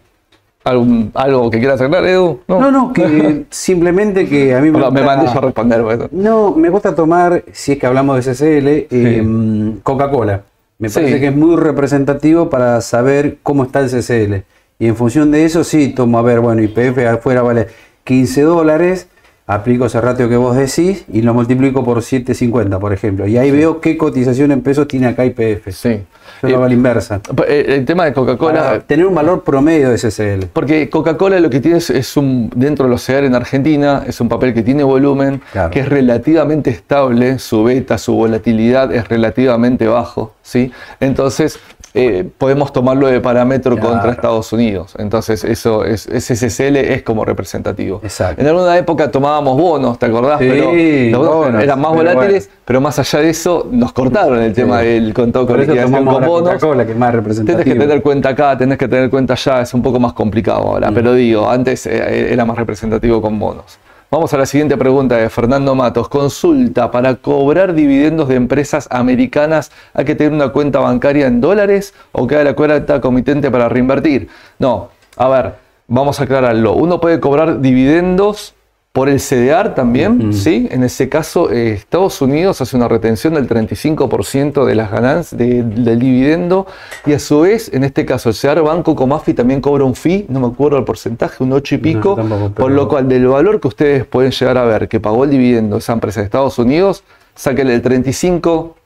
¿Algo 0.65 1.51
que 1.51 1.59
quieras 1.59 1.79
aclarar, 1.79 2.09
Edu? 2.09 2.41
No, 2.49 2.71
no, 2.71 2.95
que 2.95 3.45
simplemente 3.51 4.27
que 4.27 4.55
a 4.55 4.63
mí 4.63 4.71
me, 4.71 4.91
me 4.91 5.03
mandé 5.03 5.29
a 5.29 5.35
responder. 5.35 5.83
Bueno. 5.83 6.09
No, 6.13 6.53
me 6.53 6.71
gusta 6.71 6.95
tomar, 6.95 7.45
si 7.53 7.73
es 7.73 7.79
que 7.79 7.87
hablamos 7.87 8.25
de 8.25 8.33
CCL, 8.33 8.87
em, 8.91 9.81
Coca-Cola. 9.81 10.45
Me 10.79 10.89
parece 10.91 11.19
que 11.19 11.27
es 11.27 11.37
muy 11.37 11.57
representativo 11.57 12.49
para 12.51 12.81
saber 12.81 13.39
cómo 13.43 13.65
está 13.65 13.81
el 13.81 13.91
CCL. 13.91 14.45
Y 14.79 14.87
en 14.87 14.95
función 14.95 15.33
de 15.33 15.45
eso, 15.45 15.65
sí, 15.65 15.89
tomo 15.89 16.19
a 16.21 16.23
ver, 16.23 16.39
bueno, 16.39 16.63
IPF 16.63 16.99
afuera 17.07 17.43
vale 17.43 17.67
15 18.05 18.43
dólares, 18.43 19.09
aplico 19.49 19.87
ese 19.87 20.01
ratio 20.01 20.29
que 20.29 20.37
vos 20.37 20.55
decís 20.55 21.05
y 21.11 21.23
lo 21.23 21.35
multiplico 21.35 21.83
por 21.83 21.99
7.50, 21.99 22.79
por 22.79 22.93
ejemplo. 22.93 23.27
Y 23.27 23.39
ahí 23.39 23.51
veo 23.51 23.81
qué 23.81 23.97
cotización 23.97 24.53
en 24.53 24.61
pesos 24.61 24.87
tiene 24.87 25.09
acá 25.09 25.25
IPF. 25.25 25.69
Sí. 25.71 26.03
Eso 26.43 26.65
eh, 26.65 26.69
la 26.69 26.73
inversa. 26.73 27.21
Eh, 27.49 27.65
el 27.69 27.85
tema 27.85 28.05
de 28.05 28.13
Coca-Cola. 28.13 28.81
Tener 28.87 29.07
un 29.07 29.15
valor 29.15 29.43
promedio 29.43 29.91
de 29.91 29.99
SSL. 29.99 30.49
Porque 30.53 30.89
Coca-Cola 30.91 31.41
lo 31.41 31.51
que 31.51 31.61
tiene 31.61 31.79
es, 31.79 32.17
un. 32.17 32.51
Dentro 32.55 32.85
de 32.85 32.91
los 32.91 33.05
CEAR 33.05 33.25
en 33.25 33.35
Argentina, 33.35 34.05
es 34.07 34.21
un 34.21 34.29
papel 34.29 34.53
que 34.53 34.63
tiene 34.63 34.85
volumen, 34.85 35.41
que 35.73 35.81
es 35.81 35.89
relativamente 35.89 36.71
estable, 36.71 37.39
su 37.39 37.65
beta, 37.65 37.97
su 37.99 38.15
volatilidad 38.15 38.95
es 38.95 39.09
relativamente 39.09 39.89
bajo. 39.89 40.35
¿sí? 40.43 40.71
Entonces, 41.01 41.59
eh, 41.95 42.29
podemos 42.37 42.73
tomarlo 42.73 43.07
de 43.09 43.21
parámetro 43.21 43.79
contra 43.79 44.13
Estados 44.13 44.53
Unidos. 44.53 44.95
Entonces, 44.99 45.45
eso 45.45 45.85
es, 45.85 46.07
ese 46.07 46.37
SSL 46.37 46.77
es 46.77 47.03
como 47.03 47.25
representativo. 47.25 48.01
Exacto. 48.03 48.41
En 48.41 48.49
alguna 48.49 48.77
época 48.77 49.11
tomábamos 49.11 49.57
bonos, 49.57 49.99
¿te 49.99 50.07
acordás? 50.07 50.39
Sí, 50.39 50.49
pero 50.49 51.23
los 51.23 51.35
bonos, 51.35 51.63
eran 51.63 51.81
más 51.81 51.93
volátiles, 51.93 52.51
pero 52.65 52.81
más 52.81 52.99
allá 52.99 53.21
de 53.21 53.31
eso, 53.31 53.67
nos 53.71 53.93
cortaron 53.93 54.41
el 54.41 54.53
tema 54.53 54.81
del 54.81 55.15
contado 55.15 55.47
con 55.47 55.61
liquidación 55.61 56.05
con 56.05 56.25
bonos. 56.25 56.63
La 56.77 56.87
que 56.87 56.95
más 56.95 57.13
tenés 57.45 57.65
que 57.65 57.75
tener 57.75 58.03
cuenta 58.03 58.31
acá, 58.31 58.57
tenés 58.57 58.79
que 58.79 58.89
tener 58.89 59.11
cuenta 59.11 59.35
allá, 59.35 59.63
es 59.63 59.75
un 59.75 59.83
poco 59.83 59.99
más 59.99 60.13
complicado 60.13 60.59
ahora. 60.59 60.91
Mm. 60.91 60.95
Pero 60.95 61.15
digo, 61.15 61.49
antes 61.49 61.87
eh, 61.87 62.33
era 62.33 62.45
más 62.45 62.57
representativo 62.57 63.21
con 63.23 63.39
bonos. 63.39 63.79
Vamos 64.11 64.33
a 64.33 64.39
la 64.39 64.47
siguiente 64.47 64.79
pregunta 64.79 65.19
de 65.19 65.29
Fernando 65.29 65.75
Matos. 65.75 66.09
Consulta, 66.09 66.91
¿para 66.91 67.17
cobrar 67.17 67.75
dividendos 67.75 68.29
de 68.29 68.37
empresas 68.37 68.89
americanas 68.91 69.71
hay 69.93 70.07
que 70.07 70.15
tener 70.15 70.33
una 70.33 70.49
cuenta 70.49 70.79
bancaria 70.79 71.27
en 71.27 71.43
dólares 71.43 71.93
o 72.13 72.27
queda 72.27 72.43
la 72.43 72.55
cuenta 72.55 73.03
comitente 73.03 73.51
para 73.51 73.69
reinvertir? 73.69 74.31
No, 74.59 74.89
a 75.15 75.29
ver, 75.29 75.55
vamos 75.89 76.21
a 76.21 76.25
aclararlo. 76.25 76.73
Uno 76.73 77.03
puede 77.03 77.21
cobrar 77.21 77.61
dividendos 77.61 78.55
por 78.99 79.09
el 79.09 79.21
CDR 79.21 79.77
también, 79.77 80.33
¿sí? 80.33 80.67
En 80.73 80.83
ese 80.83 81.09
caso, 81.09 81.53
eh, 81.53 81.75
Estados 81.75 82.21
Unidos 82.21 82.61
hace 82.61 82.77
una 82.77 82.89
retención 82.89 83.35
del 83.35 83.49
35% 83.49 84.65
de 84.65 84.75
las 84.75 84.91
ganancias 84.91 85.39
del 85.39 86.01
dividendo 86.01 86.67
y 87.07 87.13
a 87.13 87.21
su 87.21 87.43
vez, 87.43 87.73
en 87.73 87.85
este 87.85 88.05
caso, 88.05 88.31
el 88.31 88.35
CDR 88.35 88.61
Banco 88.61 88.97
Comafi 88.97 89.35
también 89.35 89.61
cobra 89.61 89.85
un 89.85 89.95
fee, 89.95 90.27
no 90.29 90.41
me 90.41 90.49
acuerdo 90.49 90.79
el 90.79 90.85
porcentaje, 90.85 91.45
un 91.45 91.53
8 91.53 91.77
y 91.77 91.79
pico, 91.79 92.19
por 92.57 92.73
lo 92.73 92.89
cual 92.89 93.09
del 93.09 93.29
valor 93.29 93.61
que 93.61 93.69
ustedes 93.69 94.05
pueden 94.05 94.33
llegar 94.33 94.59
a 94.59 94.65
ver 94.65 94.89
que 94.89 94.99
pagó 94.99 95.23
el 95.23 95.31
dividendo 95.31 95.77
esa 95.77 95.93
empresa 95.93 96.19
de 96.19 96.25
Estados 96.25 96.59
Unidos, 96.59 97.05
sáquenle 97.37 97.75
el 97.75 97.83
35 97.83 98.78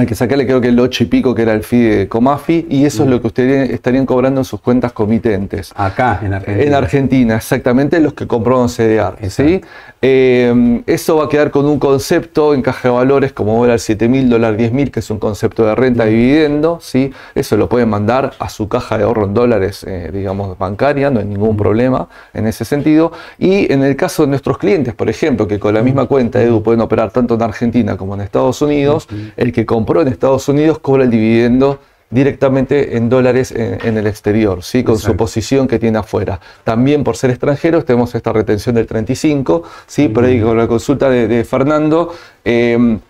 hay 0.00 0.06
que 0.06 0.14
sacarle 0.14 0.46
creo 0.46 0.60
que 0.60 0.68
el 0.68 0.80
8 0.80 1.04
y 1.04 1.06
pico 1.06 1.34
que 1.34 1.42
era 1.42 1.52
el 1.52 1.62
fee 1.62 1.82
de 1.82 2.08
Comafi 2.08 2.66
y 2.68 2.84
eso 2.84 3.04
es 3.04 3.10
lo 3.10 3.20
que 3.20 3.26
ustedes 3.26 3.70
estarían 3.70 4.06
cobrando 4.06 4.40
en 4.40 4.44
sus 4.44 4.60
cuentas 4.60 4.92
comitentes. 4.92 5.72
Acá, 5.76 6.20
en 6.22 6.32
Argentina. 6.32 6.66
En 6.66 6.74
Argentina, 6.74 7.36
exactamente 7.36 8.00
los 8.00 8.14
que 8.14 8.26
compraron 8.26 8.68
CDR. 8.68 9.30
¿sí? 9.30 9.60
Eh, 10.02 10.82
eso 10.86 11.16
va 11.16 11.24
a 11.24 11.28
quedar 11.28 11.50
con 11.50 11.66
un 11.66 11.78
concepto 11.78 12.54
en 12.54 12.62
caja 12.62 12.88
de 12.88 12.94
valores 12.94 13.32
como 13.32 13.60
dólar 13.60 13.78
7 13.78 14.08
mil, 14.08 14.28
dólar 14.28 14.56
10 14.56 14.72
mil, 14.72 14.90
que 14.90 15.00
es 15.00 15.10
un 15.10 15.18
concepto 15.18 15.66
de 15.66 15.74
renta 15.74 16.04
de 16.04 16.12
dividendo. 16.12 16.78
¿sí? 16.80 17.12
Eso 17.34 17.56
lo 17.56 17.68
pueden 17.68 17.88
mandar 17.88 18.32
a 18.38 18.48
su 18.48 18.68
caja 18.68 18.96
de 18.96 19.04
ahorro 19.04 19.26
en 19.26 19.34
dólares, 19.34 19.84
eh, 19.86 20.10
digamos, 20.12 20.56
bancaria, 20.58 21.10
no 21.10 21.20
hay 21.20 21.26
ningún 21.26 21.56
problema 21.56 22.08
en 22.32 22.46
ese 22.46 22.64
sentido. 22.64 23.12
Y 23.38 23.72
en 23.72 23.82
el 23.82 23.96
caso 23.96 24.22
de 24.22 24.28
nuestros 24.28 24.58
clientes, 24.58 24.94
por 24.94 25.10
ejemplo, 25.10 25.46
que 25.46 25.58
con 25.58 25.74
la 25.74 25.82
misma 25.82 26.06
cuenta 26.06 26.42
Edu 26.42 26.62
pueden 26.62 26.80
operar 26.80 27.10
tanto 27.10 27.34
en 27.34 27.42
Argentina 27.42 27.96
como 27.96 28.14
en 28.14 28.22
Estados 28.22 28.62
Unidos, 28.62 29.08
el 29.36 29.52
que 29.52 29.66
compró 29.90 30.02
en 30.02 30.08
Estados 30.12 30.48
Unidos 30.48 30.78
cobra 30.78 31.02
el 31.02 31.10
dividendo 31.10 31.80
directamente 32.10 32.96
en 32.96 33.08
dólares 33.08 33.50
en, 33.50 33.98
el 33.98 34.06
exterior, 34.06 34.62
¿sí? 34.62 34.84
con 34.84 34.96
su 34.96 35.16
posición 35.16 35.66
que 35.66 35.80
tiene 35.80 35.98
afuera. 35.98 36.38
También 36.62 37.02
por 37.02 37.16
ser 37.16 37.30
extranjeros 37.30 37.84
tenemos 37.84 38.14
esta 38.14 38.32
retención 38.32 38.76
del 38.76 38.86
35, 38.86 39.64
¿sí? 39.88 40.08
por 40.08 40.22
ahí 40.22 40.40
con 40.40 40.56
la 40.56 40.68
consulta 40.68 41.10
de, 41.10 41.42
Fernando, 41.42 42.14
em, 42.44 43.00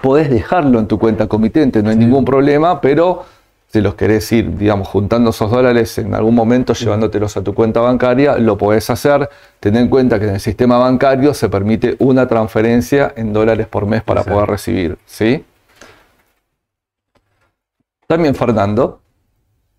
podés 0.00 0.30
dejarlo 0.30 0.78
en 0.78 0.86
tu 0.86 1.00
cuenta 1.00 1.26
comitente, 1.26 1.82
no 1.82 1.90
hay 1.90 1.96
ningún 1.96 2.24
problema, 2.24 2.80
pero 2.80 3.24
si 3.66 3.80
los 3.80 3.96
querés 3.96 4.30
ir, 4.30 4.56
digamos, 4.56 4.86
juntando 4.86 5.30
esos 5.30 5.50
dólares 5.50 5.98
en 5.98 6.14
algún 6.14 6.36
momento, 6.36 6.74
llevándotelos 6.74 7.36
a 7.36 7.42
tu 7.42 7.54
cuenta 7.54 7.80
bancaria, 7.80 8.38
lo 8.38 8.56
podés 8.56 8.88
hacer. 8.88 9.28
Ten 9.58 9.74
en 9.74 9.88
cuenta 9.88 10.20
que 10.20 10.26
en 10.26 10.34
el 10.34 10.40
sistema 10.40 10.78
bancario 10.78 11.34
se 11.34 11.48
permite 11.48 11.96
una 11.98 12.28
transferencia 12.28 13.12
en 13.16 13.32
dólares 13.32 13.66
por 13.66 13.86
mes 13.86 14.04
para 14.04 14.22
poder 14.22 14.48
recibir, 14.48 14.96
¿sí? 15.06 15.44
También 18.10 18.34
Fernando, 18.34 19.02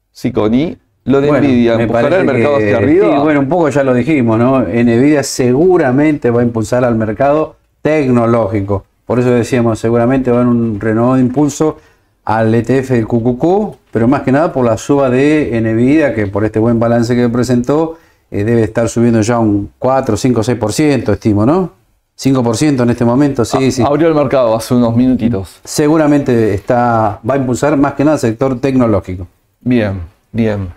Siconi, 0.10 0.78
lo 1.04 1.20
de 1.20 1.34
Nvidia, 1.34 1.82
¿impulsará 1.82 2.20
el 2.20 2.26
mercado 2.26 2.56
hacia 2.56 2.78
arriba? 2.78 3.08
Sí, 3.12 3.20
bueno, 3.22 3.42
un 3.42 3.50
poco 3.50 3.68
ya 3.68 3.84
lo 3.84 3.94
dijimos, 3.94 4.40
¿no? 4.40 4.62
Nvidia 4.62 5.22
seguramente 5.22 6.30
va 6.30 6.40
a 6.40 6.44
impulsar 6.46 6.86
al 6.86 6.96
mercado 6.96 7.58
tecnológico. 7.82 8.86
Por 9.06 9.20
eso 9.20 9.32
decíamos, 9.32 9.80
seguramente 9.80 10.32
va 10.32 10.38
a 10.38 10.42
haber 10.44 10.54
un 10.54 10.80
renovado 10.80 11.20
impulso 11.20 11.80
al 12.24 12.56
ETF 12.56 12.92
del 12.92 13.06
QQQ, 13.06 13.76
pero 13.92 14.08
más 14.08 14.22
que 14.22 14.32
nada 14.32 14.54
por 14.54 14.66
la 14.66 14.78
suba 14.78 15.10
de 15.10 15.60
Nvidia, 15.62 16.16
que 16.16 16.28
por 16.28 16.46
este 16.46 16.60
buen 16.60 16.80
balance 16.80 17.14
que 17.14 17.28
presentó, 17.28 17.98
eh, 18.32 18.46
debe 18.46 18.64
estar 18.64 18.88
subiendo 18.88 19.20
ya 19.20 19.40
un 19.40 19.72
4, 19.78 20.16
5, 20.16 20.42
6%, 20.42 21.12
estimo, 21.12 21.46
¿no? 21.46 21.81
5% 22.22 22.84
en 22.84 22.90
este 22.92 23.04
momento, 23.04 23.44
sí, 23.44 23.58
ah, 23.60 23.72
sí. 23.72 23.82
Abrió 23.82 24.08
el 24.08 24.14
mercado 24.14 24.56
hace 24.56 24.76
unos 24.76 24.96
minutitos. 24.96 25.60
Seguramente 25.64 26.54
está, 26.54 27.20
va 27.28 27.34
a 27.34 27.38
impulsar 27.38 27.76
más 27.78 27.94
que 27.94 28.04
nada 28.04 28.16
el 28.16 28.20
sector 28.20 28.60
tecnológico. 28.60 29.28
Bien, 29.60 30.02
bien. 30.32 30.70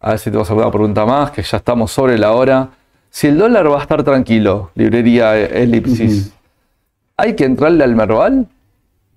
A 0.00 0.10
ver 0.10 0.18
si 0.20 0.30
te 0.30 0.36
vas 0.36 0.48
a 0.48 0.52
hacer 0.52 0.62
una 0.62 0.70
pregunta 0.70 1.04
más, 1.04 1.32
que 1.32 1.42
ya 1.42 1.56
estamos 1.56 1.90
sobre 1.90 2.16
la 2.16 2.32
hora. 2.32 2.68
Si 3.10 3.26
el 3.26 3.36
dólar 3.36 3.68
va 3.68 3.78
a 3.78 3.82
estar 3.82 4.04
tranquilo, 4.04 4.70
librería 4.76 5.36
Elipsis, 5.36 6.32
¿hay 7.16 7.34
que 7.34 7.44
entrarle 7.44 7.82
al 7.82 7.96
Merval? 7.96 8.46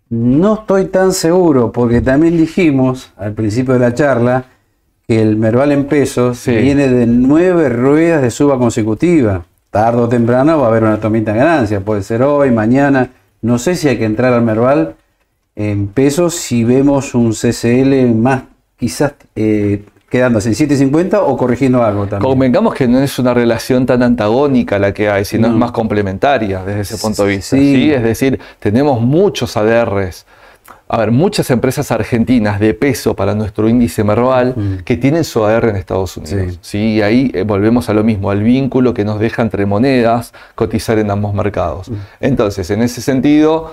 No 0.10 0.56
estoy 0.56 0.86
tan 0.86 1.14
seguro, 1.14 1.72
porque 1.72 2.02
también 2.02 2.36
dijimos 2.36 3.12
al 3.16 3.34
principio 3.34 3.76
de 3.76 3.80
la 3.82 3.94
charla 3.94 4.46
que 5.08 5.22
el 5.22 5.36
Merval 5.36 5.72
en 5.72 5.86
pesos 5.86 6.44
viene 6.48 6.88
de 6.88 7.06
nueve 7.06 7.70
ruedas 7.70 8.24
de 8.24 8.32
suba 8.32 8.58
consecutiva 8.58 9.46
tarde 9.72 10.02
o 10.02 10.10
temprano 10.10 10.60
va 10.60 10.66
a 10.66 10.70
haber 10.70 10.84
una 10.84 11.00
tomita 11.00 11.34
de 11.34 11.40
ganancia. 11.40 11.80
Puede 11.82 12.04
ser 12.04 12.24
hoy, 12.24 12.52
mañana. 12.52 13.12
No 13.42 13.58
sé 13.60 13.76
si 13.76 13.88
hay 13.88 13.98
que 13.98 14.06
entrar 14.06 14.34
al 14.34 14.42
Merval 14.42 14.96
en 15.56 15.88
pesos 15.88 16.36
si 16.36 16.64
vemos 16.64 17.14
un 17.16 17.32
CCL 17.34 18.14
más 18.16 18.44
quizás 18.78 19.14
eh, 19.36 19.84
quedándose 20.10 20.50
en 20.50 20.56
7.50 20.56 21.20
o 21.22 21.38
corrigiendo 21.38 21.84
algo 21.84 22.08
también. 22.08 22.32
Convengamos 22.32 22.74
que 22.74 22.88
no 22.88 23.00
es 23.00 23.20
una 23.20 23.34
relación 23.34 23.86
tan 23.86 24.02
antagónica 24.02 24.80
la 24.80 24.94
que 24.94 25.10
hay, 25.10 25.26
sino 25.26 25.48
es 25.48 25.54
más 25.54 25.72
complementaria 25.72 26.64
desde 26.64 26.82
ese 26.82 26.98
punto 26.98 27.26
de 27.26 27.38
vista. 27.38 27.56
Sí. 27.58 27.92
Es 27.92 28.04
decir, 28.04 28.40
tenemos 28.60 29.02
muchos 29.02 29.56
ADRs 29.56 30.26
a 30.92 30.98
ver, 30.98 31.12
muchas 31.12 31.52
empresas 31.52 31.92
argentinas 31.92 32.60
de 32.60 32.74
peso 32.74 33.16
para 33.16 33.36
nuestro 33.36 33.70
índice 33.70 34.04
Merval 34.04 34.82
que 34.84 34.98
tienen 34.98 35.24
su 35.24 35.46
AR 35.46 35.66
en 35.66 35.76
Estados 35.76 36.18
Unidos. 36.18 36.58
Sí. 36.62 36.80
Y 36.80 37.02
ahí 37.04 37.32
eh, 37.36 37.44
volvemos 37.44 37.90
a 37.90 37.94
lo 37.94 38.04
mismo, 38.04 38.32
al 38.32 38.42
vínculo 38.42 38.92
que 38.92 39.06
nos 39.06 39.20
deja 39.20 39.44
entre 39.44 39.68
monedas 39.68 40.34
cotizar 40.56 40.98
en 40.98 41.12
ambos 41.12 41.36
mercados. 41.36 41.92
Entonces, 42.20 42.72
en 42.72 42.82
ese 42.82 43.02
sentido, 43.02 43.72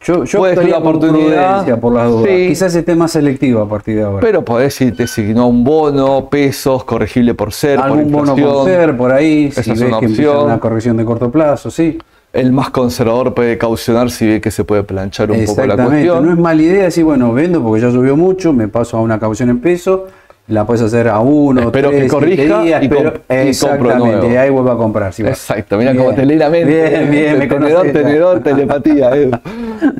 yo, 0.00 0.22
yo 0.22 0.38
puedes 0.38 0.68
la 0.68 0.78
oportunidad 0.78 1.80
por 1.80 1.92
las 1.92 2.08
dudas. 2.08 2.28
Quizás 2.28 2.72
esté 2.76 2.94
más 2.94 3.10
selectivo 3.10 3.60
a 3.60 3.68
partir 3.68 3.96
de 3.96 4.02
ahora. 4.04 4.20
Pero 4.20 4.44
podés 4.44 4.80
irte 4.80 5.08
siguiendo 5.08 5.46
un 5.46 5.64
bono, 5.64 6.28
pesos, 6.30 6.84
corregible 6.84 7.34
por 7.34 7.52
ser, 7.52 7.80
Algún 7.80 8.12
por 8.12 8.26
bono 8.26 8.36
por 8.36 8.64
ser, 8.66 8.96
por 8.96 9.10
ahí, 9.10 9.50
si 9.50 9.70
ves 9.70 9.80
una 9.80 9.98
que 9.98 10.28
una 10.28 10.60
corrección 10.60 10.96
de 10.96 11.04
corto 11.04 11.32
plazo, 11.32 11.68
sí 11.68 11.98
el 12.34 12.52
más 12.52 12.70
conservador 12.70 13.34
puede 13.34 13.56
caucionar 13.58 14.10
si 14.10 14.26
ve 14.26 14.40
que 14.40 14.50
se 14.50 14.64
puede 14.64 14.82
planchar 14.82 15.30
un 15.30 15.44
poco 15.44 15.66
la 15.66 15.76
cuestión. 15.76 16.26
No 16.26 16.32
es 16.32 16.38
mala 16.38 16.62
idea 16.62 16.84
decir, 16.84 17.04
bueno, 17.04 17.32
vendo 17.32 17.62
porque 17.62 17.80
ya 17.82 17.90
subió 17.90 18.16
mucho, 18.16 18.52
me 18.52 18.68
paso 18.68 18.96
a 18.98 19.00
una 19.00 19.18
caución 19.18 19.50
en 19.50 19.60
peso 19.60 20.06
la 20.46 20.66
puedes 20.66 20.82
hacer 20.82 21.08
a 21.08 21.20
uno, 21.20 21.62
Espero 21.62 21.88
tres, 21.88 22.02
que 22.02 22.08
corrija 22.08 22.62
días, 22.62 22.82
y, 22.84 22.88
pero 22.88 23.14
y 23.30 23.34
exactamente, 23.34 24.30
y 24.30 24.36
ahí 24.36 24.50
vuelvo 24.50 24.72
a 24.72 24.76
comprar. 24.76 25.10
va. 25.10 25.28
Exacto, 25.28 25.78
mira 25.78 25.94
cómo 25.94 26.12
te 26.14 26.26
leí 26.26 26.36
la 26.36 26.50
mente. 26.50 26.90
Bien, 26.90 27.10
bien, 27.10 27.38
me 27.38 27.46
tenedor, 27.46 27.92
tenedor, 27.92 28.42
telepatía. 28.42 29.16
Edu. 29.16 29.30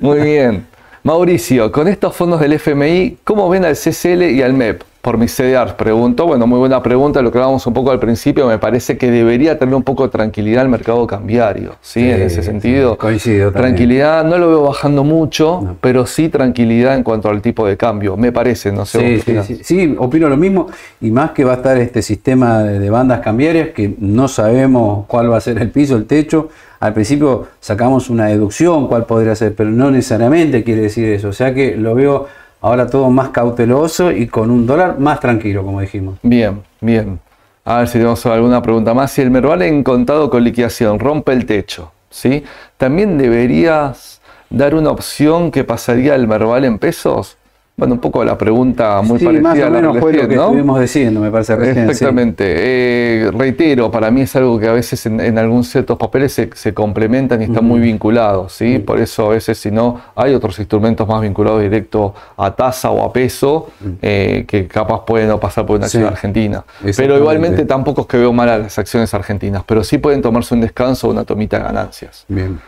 Muy 0.00 0.20
bien. 0.20 0.66
Mauricio, 1.02 1.70
con 1.72 1.88
estos 1.88 2.14
fondos 2.14 2.40
del 2.40 2.54
FMI, 2.54 3.18
¿cómo 3.24 3.48
ven 3.48 3.64
al 3.64 3.74
CCL 3.74 4.22
y 4.22 4.42
al 4.42 4.54
MEP? 4.54 4.82
Por 5.04 5.18
mis 5.18 5.32
CDRs, 5.36 5.74
pregunto. 5.74 6.26
Bueno, 6.26 6.46
muy 6.46 6.58
buena 6.58 6.82
pregunta, 6.82 7.20
lo 7.20 7.30
que 7.30 7.36
hablábamos 7.36 7.66
un 7.66 7.74
poco 7.74 7.90
al 7.90 8.00
principio, 8.00 8.46
me 8.46 8.56
parece 8.56 8.96
que 8.96 9.10
debería 9.10 9.58
tener 9.58 9.74
un 9.74 9.82
poco 9.82 10.04
de 10.04 10.08
tranquilidad 10.08 10.62
el 10.62 10.70
mercado 10.70 11.06
cambiario, 11.06 11.72
¿sí? 11.82 12.00
Sí, 12.00 12.10
en 12.10 12.22
ese 12.22 12.40
sí, 12.40 12.46
sentido. 12.46 12.96
coincido 12.96 13.52
también. 13.52 13.74
Tranquilidad, 13.74 14.24
no 14.24 14.38
lo 14.38 14.48
veo 14.48 14.62
bajando 14.62 15.04
mucho, 15.04 15.60
No. 15.62 15.76
pero 15.82 16.06
sí 16.06 16.30
tranquilidad 16.30 16.94
en 16.94 17.02
cuanto 17.02 17.28
al 17.28 17.42
tipo 17.42 17.66
de 17.66 17.76
cambio, 17.76 18.16
me 18.16 18.32
parece, 18.32 18.72
no 18.72 18.86
sé. 18.86 19.20
Sí, 19.20 19.20
sí, 19.20 19.42
sí, 19.42 19.60
sí, 19.62 19.94
opino 19.98 20.26
lo 20.30 20.38
mismo. 20.38 20.68
Y 21.02 21.10
más 21.10 21.32
que 21.32 21.44
va 21.44 21.52
a 21.52 21.56
estar 21.56 21.76
este 21.76 22.00
sistema 22.00 22.62
de 22.62 22.88
bandas 22.88 23.20
cambiarias 23.20 23.68
que 23.74 23.94
no 23.98 24.26
sabemos 24.26 25.04
cuál 25.06 25.30
va 25.30 25.36
a 25.36 25.40
ser 25.42 25.58
el 25.58 25.68
piso, 25.70 25.96
el 25.96 26.06
techo. 26.06 26.48
Al 26.80 26.94
principio 26.94 27.46
sacamos 27.60 28.08
una 28.08 28.28
deducción, 28.28 28.88
cuál 28.88 29.04
podría 29.04 29.34
ser, 29.34 29.54
pero 29.54 29.68
no 29.68 29.90
necesariamente 29.90 30.64
quiere 30.64 30.80
decir 30.80 31.04
eso. 31.10 31.28
O 31.28 31.32
sea 31.34 31.52
que 31.52 31.76
lo 31.76 31.94
veo 31.94 32.26
ahora 32.64 32.86
todo 32.86 33.10
más 33.10 33.28
cauteloso 33.28 34.10
y 34.10 34.26
con 34.26 34.50
un 34.50 34.66
dólar 34.66 34.98
más 34.98 35.20
tranquilo, 35.20 35.62
como 35.62 35.82
dijimos. 35.82 36.18
Bien, 36.22 36.62
bien. 36.80 37.20
A 37.62 37.78
ver 37.78 37.88
si 37.88 37.98
tenemos 37.98 38.24
alguna 38.24 38.62
pregunta 38.62 38.94
más. 38.94 39.10
Si 39.10 39.20
el 39.20 39.30
Merval 39.30 39.60
en 39.60 39.84
contado 39.84 40.30
con 40.30 40.42
liquidación 40.42 40.98
rompe 40.98 41.32
el 41.32 41.44
techo, 41.44 41.92
¿sí? 42.08 42.42
¿También 42.78 43.18
deberías 43.18 44.22
dar 44.48 44.74
una 44.74 44.90
opción 44.90 45.50
que 45.50 45.62
pasaría 45.62 46.14
el 46.14 46.26
Merval 46.26 46.64
en 46.64 46.78
pesos? 46.78 47.36
Bueno, 47.76 47.94
un 47.94 48.00
poco 48.00 48.24
la 48.24 48.38
pregunta 48.38 49.02
muy 49.02 49.18
sí, 49.18 49.24
parecida 49.24 49.42
más 49.48 49.58
o 49.58 49.66
a 49.66 49.70
la 49.94 50.00
fue 50.00 50.12
lo 50.12 50.28
que 50.28 50.36
¿no? 50.36 50.42
estuvimos 50.44 50.80
diciendo, 50.80 51.18
me 51.20 51.30
parece 51.32 51.56
recién. 51.56 51.86
sí. 51.86 51.90
Exactamente. 51.90 52.44
Eh, 52.56 53.30
reitero, 53.36 53.90
para 53.90 54.12
mí 54.12 54.20
es 54.20 54.36
algo 54.36 54.60
que 54.60 54.68
a 54.68 54.72
veces 54.72 55.04
en, 55.06 55.18
en 55.18 55.36
algunos 55.38 55.66
ciertos 55.68 55.98
papeles 55.98 56.32
se, 56.32 56.50
se 56.54 56.72
complementan 56.72 57.42
y 57.42 57.46
están 57.46 57.64
muy 57.64 57.80
vinculados, 57.80 58.52
¿sí? 58.52 58.78
Por 58.78 59.00
eso 59.00 59.26
a 59.26 59.30
veces 59.30 59.58
si 59.58 59.72
no, 59.72 60.00
hay 60.14 60.34
otros 60.34 60.56
instrumentos 60.60 61.08
más 61.08 61.20
vinculados 61.20 61.62
directo 61.62 62.14
a 62.36 62.54
tasa 62.54 62.92
o 62.92 63.04
a 63.04 63.12
peso 63.12 63.68
eh, 64.02 64.44
que 64.46 64.68
capaz 64.68 65.04
pueden 65.04 65.26
no 65.28 65.40
pasar 65.40 65.66
por 65.66 65.74
una 65.76 65.86
acción 65.86 66.04
Sí. 66.04 66.08
argentina. 66.08 66.64
Pero 66.96 67.16
igualmente 67.18 67.64
tampoco 67.64 68.02
es 68.02 68.06
que 68.06 68.18
veo 68.18 68.32
mal 68.32 68.48
a 68.50 68.58
las 68.58 68.78
acciones 68.78 69.12
argentinas, 69.14 69.64
pero 69.66 69.82
sí 69.82 69.98
pueden 69.98 70.22
tomarse 70.22 70.54
un 70.54 70.60
descanso 70.60 71.08
o 71.08 71.10
una 71.10 71.24
tomita 71.24 71.58
de 71.58 71.64
ganancias. 71.64 72.24
Bien. 72.28 72.60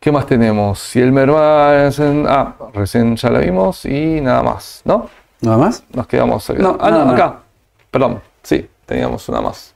¿Qué 0.00 0.10
más 0.10 0.26
tenemos? 0.26 0.78
Si 0.78 0.98
el 1.00 1.12
Merval... 1.12 1.88
es 1.88 1.98
en- 1.98 2.24
Ah, 2.26 2.54
recién 2.72 3.16
ya 3.16 3.28
la 3.30 3.40
vimos 3.40 3.84
y 3.84 4.20
nada 4.22 4.42
más, 4.42 4.80
¿no? 4.84 5.10
¿Nada 5.42 5.58
más? 5.58 5.84
Nos 5.92 6.06
quedamos 6.06 6.48
acá. 6.48 6.62
No, 6.62 6.78
ah, 6.80 6.90
no, 6.90 7.00
acá. 7.10 7.40
Perdón, 7.90 8.22
sí, 8.42 8.66
teníamos 8.86 9.28
una 9.28 9.42
más. 9.42 9.74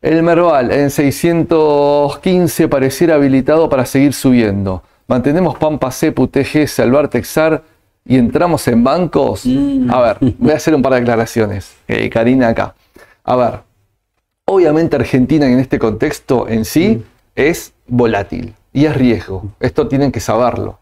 El 0.00 0.22
Merval 0.24 0.72
en 0.72 0.90
615 0.90 2.66
pareciera 2.68 3.14
habilitado 3.14 3.68
para 3.68 3.86
seguir 3.86 4.12
subiendo. 4.12 4.82
Mantenemos 5.06 5.56
Pampa 5.56 5.92
Cepu, 5.92 6.26
TG, 6.26 6.66
Salvar 6.66 7.06
Texar 7.08 7.62
y 8.04 8.18
entramos 8.18 8.66
en 8.66 8.82
bancos. 8.82 9.44
A 9.90 10.00
ver, 10.00 10.16
voy 10.38 10.50
a 10.52 10.56
hacer 10.56 10.74
un 10.74 10.82
par 10.82 10.94
de 10.94 10.98
aclaraciones. 10.98 11.76
Eh, 11.86 12.10
Karina 12.10 12.48
acá. 12.48 12.74
A 13.22 13.36
ver, 13.36 13.60
obviamente 14.46 14.96
Argentina 14.96 15.46
en 15.46 15.60
este 15.60 15.78
contexto 15.78 16.48
en 16.48 16.64
sí 16.64 17.04
es 17.36 17.72
volátil 17.86 18.54
y 18.72 18.86
es 18.86 18.96
riesgo. 18.96 19.44
Esto 19.60 19.88
tienen 19.88 20.12
que 20.12 20.20
saberlo. 20.20 20.78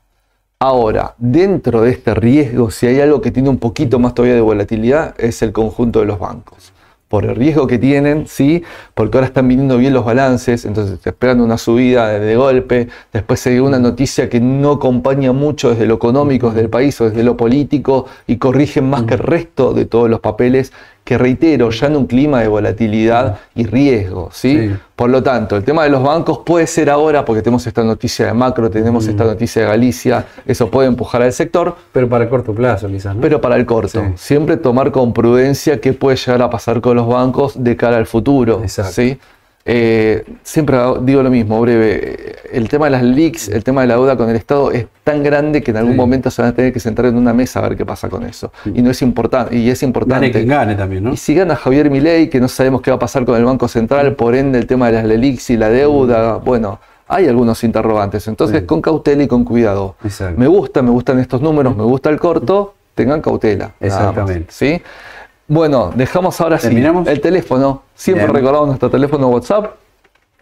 Ahora, 0.62 1.14
dentro 1.16 1.80
de 1.80 1.90
este 1.92 2.14
riesgo, 2.14 2.70
si 2.70 2.86
hay 2.86 3.00
algo 3.00 3.22
que 3.22 3.30
tiene 3.30 3.48
un 3.48 3.58
poquito 3.58 3.98
más 3.98 4.14
todavía 4.14 4.34
de 4.34 4.42
volatilidad, 4.42 5.14
es 5.18 5.40
el 5.40 5.52
conjunto 5.52 6.00
de 6.00 6.04
los 6.04 6.18
bancos. 6.18 6.74
Por 7.08 7.24
el 7.24 7.34
riesgo 7.34 7.66
que 7.66 7.78
tienen, 7.78 8.26
sí, 8.28 8.62
porque 8.94 9.16
ahora 9.16 9.26
están 9.26 9.48
viniendo 9.48 9.78
bien 9.78 9.94
los 9.94 10.04
balances, 10.04 10.66
entonces 10.66 11.00
te 11.00 11.10
esperan 11.10 11.40
una 11.40 11.56
subida 11.56 12.08
de, 12.10 12.36
golpe, 12.36 12.88
después 13.10 13.40
se 13.40 13.50
dio 13.50 13.64
una 13.64 13.78
noticia 13.78 14.28
que 14.28 14.38
no 14.38 14.72
acompaña 14.72 15.32
mucho 15.32 15.70
desde 15.70 15.86
lo 15.86 15.94
económico 15.94 16.48
desde 16.50 16.60
el 16.60 16.68
país 16.68 17.00
o 17.00 17.08
desde 17.08 17.24
lo 17.24 17.38
político 17.38 18.04
y 18.26 18.36
corrigen 18.36 18.88
más 18.88 19.04
que 19.04 19.14
el 19.14 19.20
resto 19.20 19.72
de 19.72 19.86
todos 19.86 20.10
los 20.10 20.20
papeles, 20.20 20.72
que 21.04 21.18
reitero, 21.18 21.70
ya 21.70 21.86
en 21.86 21.96
un 21.96 22.06
clima 22.06 22.40
de 22.40 22.48
volatilidad 22.48 23.38
y 23.54 23.64
riesgo, 23.64 24.30
¿sí? 24.32 24.68
Sí. 24.68 24.76
Por 24.94 25.10
lo 25.10 25.22
tanto, 25.22 25.56
el 25.56 25.64
tema 25.64 25.82
de 25.84 25.90
los 25.90 26.02
bancos 26.02 26.40
puede 26.44 26.66
ser 26.66 26.90
ahora, 26.90 27.24
porque 27.24 27.42
tenemos 27.42 27.66
esta 27.66 27.82
noticia 27.82 28.26
de 28.26 28.34
macro, 28.34 28.70
tenemos 28.70 29.06
esta 29.06 29.24
noticia 29.24 29.62
de 29.62 29.68
Galicia, 29.68 30.26
eso 30.46 30.70
puede 30.70 30.88
empujar 30.88 31.22
al 31.22 31.32
sector, 31.32 31.74
Pero 31.92 32.08
para 32.08 32.24
el 32.24 32.30
corto 32.30 32.54
plazo, 32.54 32.86
quizás. 32.86 33.14
¿no? 33.16 33.20
pero 33.20 33.40
para 33.40 33.56
el 33.56 33.66
corto. 33.66 34.00
Sí. 34.00 34.12
Siempre 34.16 34.56
tomar 34.56 34.92
con 34.92 35.12
prudencia 35.12 35.80
qué 35.80 35.94
puede 35.94 36.16
llegar 36.16 36.42
a 36.42 36.50
pasar 36.50 36.80
con 36.80 36.96
los 36.96 37.08
bancos 37.08 37.62
de 37.62 37.76
cara 37.76 37.96
al 37.96 38.06
futuro. 38.06 38.60
Exacto. 38.62 38.92
¿sí? 38.92 39.18
Eh, 39.64 40.24
siempre 40.42 40.78
digo 41.02 41.22
lo 41.22 41.30
mismo, 41.30 41.60
breve. 41.60 42.34
El 42.50 42.68
tema 42.68 42.86
de 42.86 42.90
las 42.92 43.02
leaks, 43.02 43.48
el 43.48 43.62
tema 43.62 43.82
de 43.82 43.88
la 43.88 43.94
deuda 43.94 44.16
con 44.16 44.30
el 44.30 44.36
Estado 44.36 44.72
es 44.72 44.86
tan 45.04 45.22
grande 45.22 45.62
que 45.62 45.70
en 45.70 45.76
algún 45.76 45.92
Sí. 45.92 45.98
momento 45.98 46.30
se 46.30 46.40
van 46.42 46.50
a 46.52 46.54
tener 46.54 46.72
que 46.72 46.80
sentar 46.80 47.04
en 47.04 47.16
una 47.16 47.34
mesa 47.34 47.60
a 47.60 47.68
ver 47.68 47.76
qué 47.76 47.84
pasa 47.84 48.08
con 48.08 48.24
eso. 48.24 48.50
Y 48.74 48.80
no 48.82 48.90
es 48.90 49.02
importante, 49.02 49.54
y 49.56 49.68
es 49.68 49.82
importante. 49.82 50.28
Gane 50.28 50.32
quien 50.32 50.48
gane 50.48 50.74
también, 50.74 51.04
¿no? 51.04 51.12
Y 51.12 51.16
si 51.16 51.34
gana 51.34 51.56
Javier 51.56 51.90
Milei, 51.90 52.30
que 52.30 52.40
no 52.40 52.48
sabemos 52.48 52.80
qué 52.80 52.90
va 52.90 52.96
a 52.96 52.98
pasar 53.00 53.24
con 53.24 53.36
el 53.36 53.44
Banco 53.44 53.68
Central, 53.68 54.14
por 54.16 54.34
ende 54.34 54.58
el 54.58 54.66
tema 54.66 54.86
de 54.86 54.92
las 54.94 55.04
LELIX 55.04 55.50
y 55.50 55.56
la 55.58 55.68
deuda, 55.68 56.36
bueno, 56.36 56.80
hay 57.06 57.28
algunos 57.28 57.62
interrogantes. 57.62 58.26
Entonces, 58.28 58.60
Sí. 58.60 58.66
con 58.66 58.80
cautela 58.80 59.22
y 59.22 59.28
con 59.28 59.44
cuidado. 59.44 59.94
Exacto. 60.02 60.40
Me 60.40 60.46
gusta, 60.46 60.80
me 60.80 60.90
gustan 60.90 61.18
estos 61.18 61.42
números, 61.42 61.76
me 61.76 61.84
gusta 61.84 62.08
el 62.08 62.18
corto, 62.18 62.74
tengan 62.94 63.20
cautela. 63.20 63.72
nada 63.78 63.78
más, 63.80 63.98
Exactamente. 64.08 64.46
¿sí? 64.52 64.82
Bueno, 65.50 65.90
dejamos 65.96 66.40
ahora 66.40 66.58
sí 66.58 66.68
¿Terminamos? 66.68 67.08
el 67.08 67.20
teléfono. 67.20 67.82
Siempre 67.96 68.24
Bien. 68.26 68.36
recordamos 68.36 68.68
nuestro 68.68 68.88
teléfono 68.88 69.26
WhatsApp. 69.30 69.72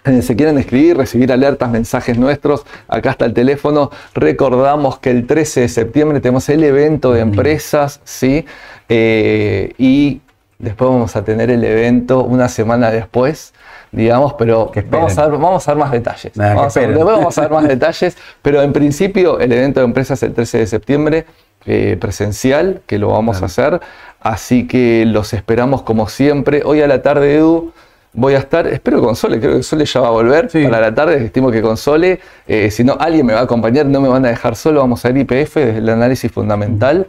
Eh, 0.05 0.21
Se 0.21 0.37
quieren 0.37 0.59
escribir, 0.59 0.99
recibir 0.99 1.33
alertas, 1.33 1.71
mensajes 1.71 2.19
nuestros, 2.19 2.67
acá 2.89 3.13
está 3.13 3.25
el 3.25 3.33
teléfono. 3.33 3.91
Recordamos 4.13 4.99
que 4.99 5.09
el 5.11 5.27
13 5.27 5.63
de 5.63 5.69
septiembre 5.71 6.21
tenemos 6.21 6.47
el 6.51 6.63
evento 6.63 7.15
de 7.15 7.21
empresas, 7.21 8.03
¿sí? 8.05 8.45
Eh, 8.91 9.73
y 9.79 10.21
después 10.59 10.91
vamos 10.91 11.17
a 11.17 11.25
tener 11.25 11.51
el 11.51 11.65
evento 11.65 12.23
una 12.23 12.51
semana 12.51 12.91
después, 12.91 13.55
digamos, 13.93 14.35
pero 14.35 14.71
vamos 14.91 15.17
a, 15.17 15.27
ver, 15.27 15.39
vamos 15.39 15.67
a 15.67 15.73
ver 15.73 15.79
más 15.85 15.91
detalles. 15.91 16.37
Nada, 16.37 16.55
Vamos 16.55 16.77
a 16.77 16.81
ver- 16.81 16.89
después 16.91 17.17
vamos 17.17 17.39
a 17.39 17.41
ver 17.41 17.51
más 17.51 17.67
detalles, 17.69 18.19
pero 18.43 18.61
en 18.61 18.75
principio 18.75 19.41
el 19.41 19.53
evento 19.53 19.81
de 19.81 19.87
empresas 19.87 20.23
el 20.23 20.35
13 20.35 20.59
de 20.59 20.67
septiembre, 20.67 21.25
eh, 21.67 21.97
presencial, 22.01 22.83
que 22.87 22.99
lo 22.99 23.09
vamos 23.09 23.43
a 23.43 23.47
hacer. 23.47 23.81
Así 24.21 24.67
que 24.67 25.05
los 25.07 25.33
esperamos 25.33 25.83
como 25.83 26.09
siempre. 26.09 26.63
Hoy 26.65 26.81
a 26.83 26.89
la 26.89 27.03
tarde, 27.03 27.37
Edu, 27.37 27.73
voy 28.13 28.35
a 28.35 28.39
estar, 28.39 28.67
espero 28.67 29.01
con 29.01 29.15
Sole, 29.15 29.39
creo 29.39 29.57
que 29.57 29.63
Sole 29.63 29.85
ya 29.85 30.01
va 30.01 30.09
a 30.09 30.11
volver 30.11 30.51
Sí. 30.51 30.65
para 30.65 30.81
la 30.81 30.95
tarde, 30.95 31.25
estimo 31.25 31.51
que 31.51 31.63
con 31.63 31.77
Sole. 31.77 32.19
Eh, 32.47 32.71
si 32.71 32.83
no, 32.83 32.97
alguien 32.99 33.25
me 33.27 33.33
va 33.35 33.41
a 33.41 33.45
acompañar, 33.45 33.87
no 33.87 34.01
me 34.01 34.09
van 34.09 34.25
a 34.27 34.29
dejar 34.29 34.57
solo, 34.57 34.81
vamos 34.81 35.05
a 35.05 35.11
ir 35.11 35.19
IPF 35.19 35.55
desde 35.57 35.79
el 35.79 35.89
análisis 35.89 36.31
fundamental. 36.33 37.07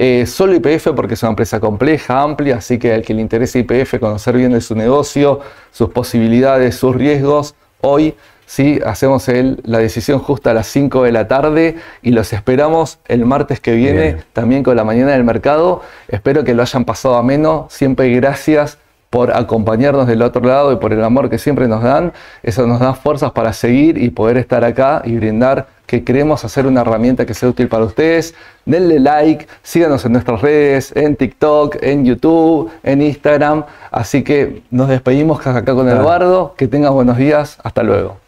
Eh, 0.00 0.26
solo 0.26 0.54
IPF 0.54 0.92
porque 0.94 1.14
es 1.14 1.22
una 1.22 1.30
empresa 1.30 1.58
compleja, 1.60 2.22
amplia, 2.22 2.56
así 2.56 2.78
que 2.78 2.92
al 2.92 3.02
que 3.02 3.14
le 3.14 3.20
interese 3.20 3.60
IPF, 3.60 3.98
conocer 3.98 4.36
bien 4.36 4.52
de 4.52 4.60
su 4.60 4.74
negocio, 4.76 5.40
sus 5.72 5.90
posibilidades, 5.90 6.76
sus 6.76 6.94
riesgos, 6.94 7.54
hoy 7.80 8.14
sí 8.48 8.80
hacemos 8.84 9.28
el- 9.28 9.60
la 9.64 9.78
decisión 9.78 10.18
justa 10.18 10.50
a 10.52 10.54
las 10.54 10.66
5 10.66 11.02
de 11.04 11.12
la 11.12 11.28
tarde 11.28 11.76
y 12.02 12.10
los 12.12 12.32
esperamos 12.32 12.98
el 13.06 13.26
martes 13.26 13.60
que 13.60 13.74
viene 13.74 14.00
Bien. 14.02 14.24
también 14.32 14.62
con 14.62 14.74
la 14.74 14.84
mañana 14.84 15.12
del 15.12 15.22
mercado. 15.22 15.82
Espero 16.08 16.42
que 16.44 16.54
lo 16.54 16.62
hayan 16.62 16.84
pasado 16.86 17.16
ameno. 17.16 17.66
Siempre 17.70 18.08
gracias 18.10 18.78
por 19.10 19.34
acompañarnos 19.34 20.06
del 20.06 20.20
otro 20.22 20.42
lado 20.42 20.72
y 20.72 20.76
por 20.76 20.92
el 20.92 21.02
amor 21.04 21.30
que 21.30 21.38
siempre 21.38 21.66
nos 21.68 21.82
dan. 21.82 22.12
Eso 22.42 22.66
nos 22.66 22.80
da 22.80 22.94
fuerzas 22.94 23.32
para 23.32 23.52
seguir 23.52 23.96
y 24.02 24.10
poder 24.10 24.36
estar 24.38 24.64
acá 24.64 25.00
y 25.04 25.16
brindar 25.16 25.66
que 25.86 26.04
queremos 26.04 26.44
hacer 26.44 26.66
una 26.66 26.82
herramienta 26.82 27.24
que 27.24 27.32
sea 27.32 27.48
útil 27.48 27.68
para 27.68 27.84
ustedes. 27.84 28.34
Denle 28.66 29.00
like, 29.00 29.46
síganos 29.62 30.04
en 30.04 30.12
nuestras 30.12 30.42
redes, 30.42 30.92
en 30.94 31.16
TikTok, 31.16 31.76
en 31.82 32.04
YouTube, 32.04 32.70
en 32.82 33.00
Instagram. 33.00 33.64
Así 33.90 34.22
que 34.22 34.62
nos 34.70 34.88
despedimos 34.88 35.46
acá 35.46 35.74
con. 35.74 35.88
Eduardo. 35.88 36.54
Que 36.58 36.68
tengan 36.68 36.92
buenos 36.92 37.16
días. 37.16 37.58
Hasta 37.62 37.82
luego. 37.82 38.27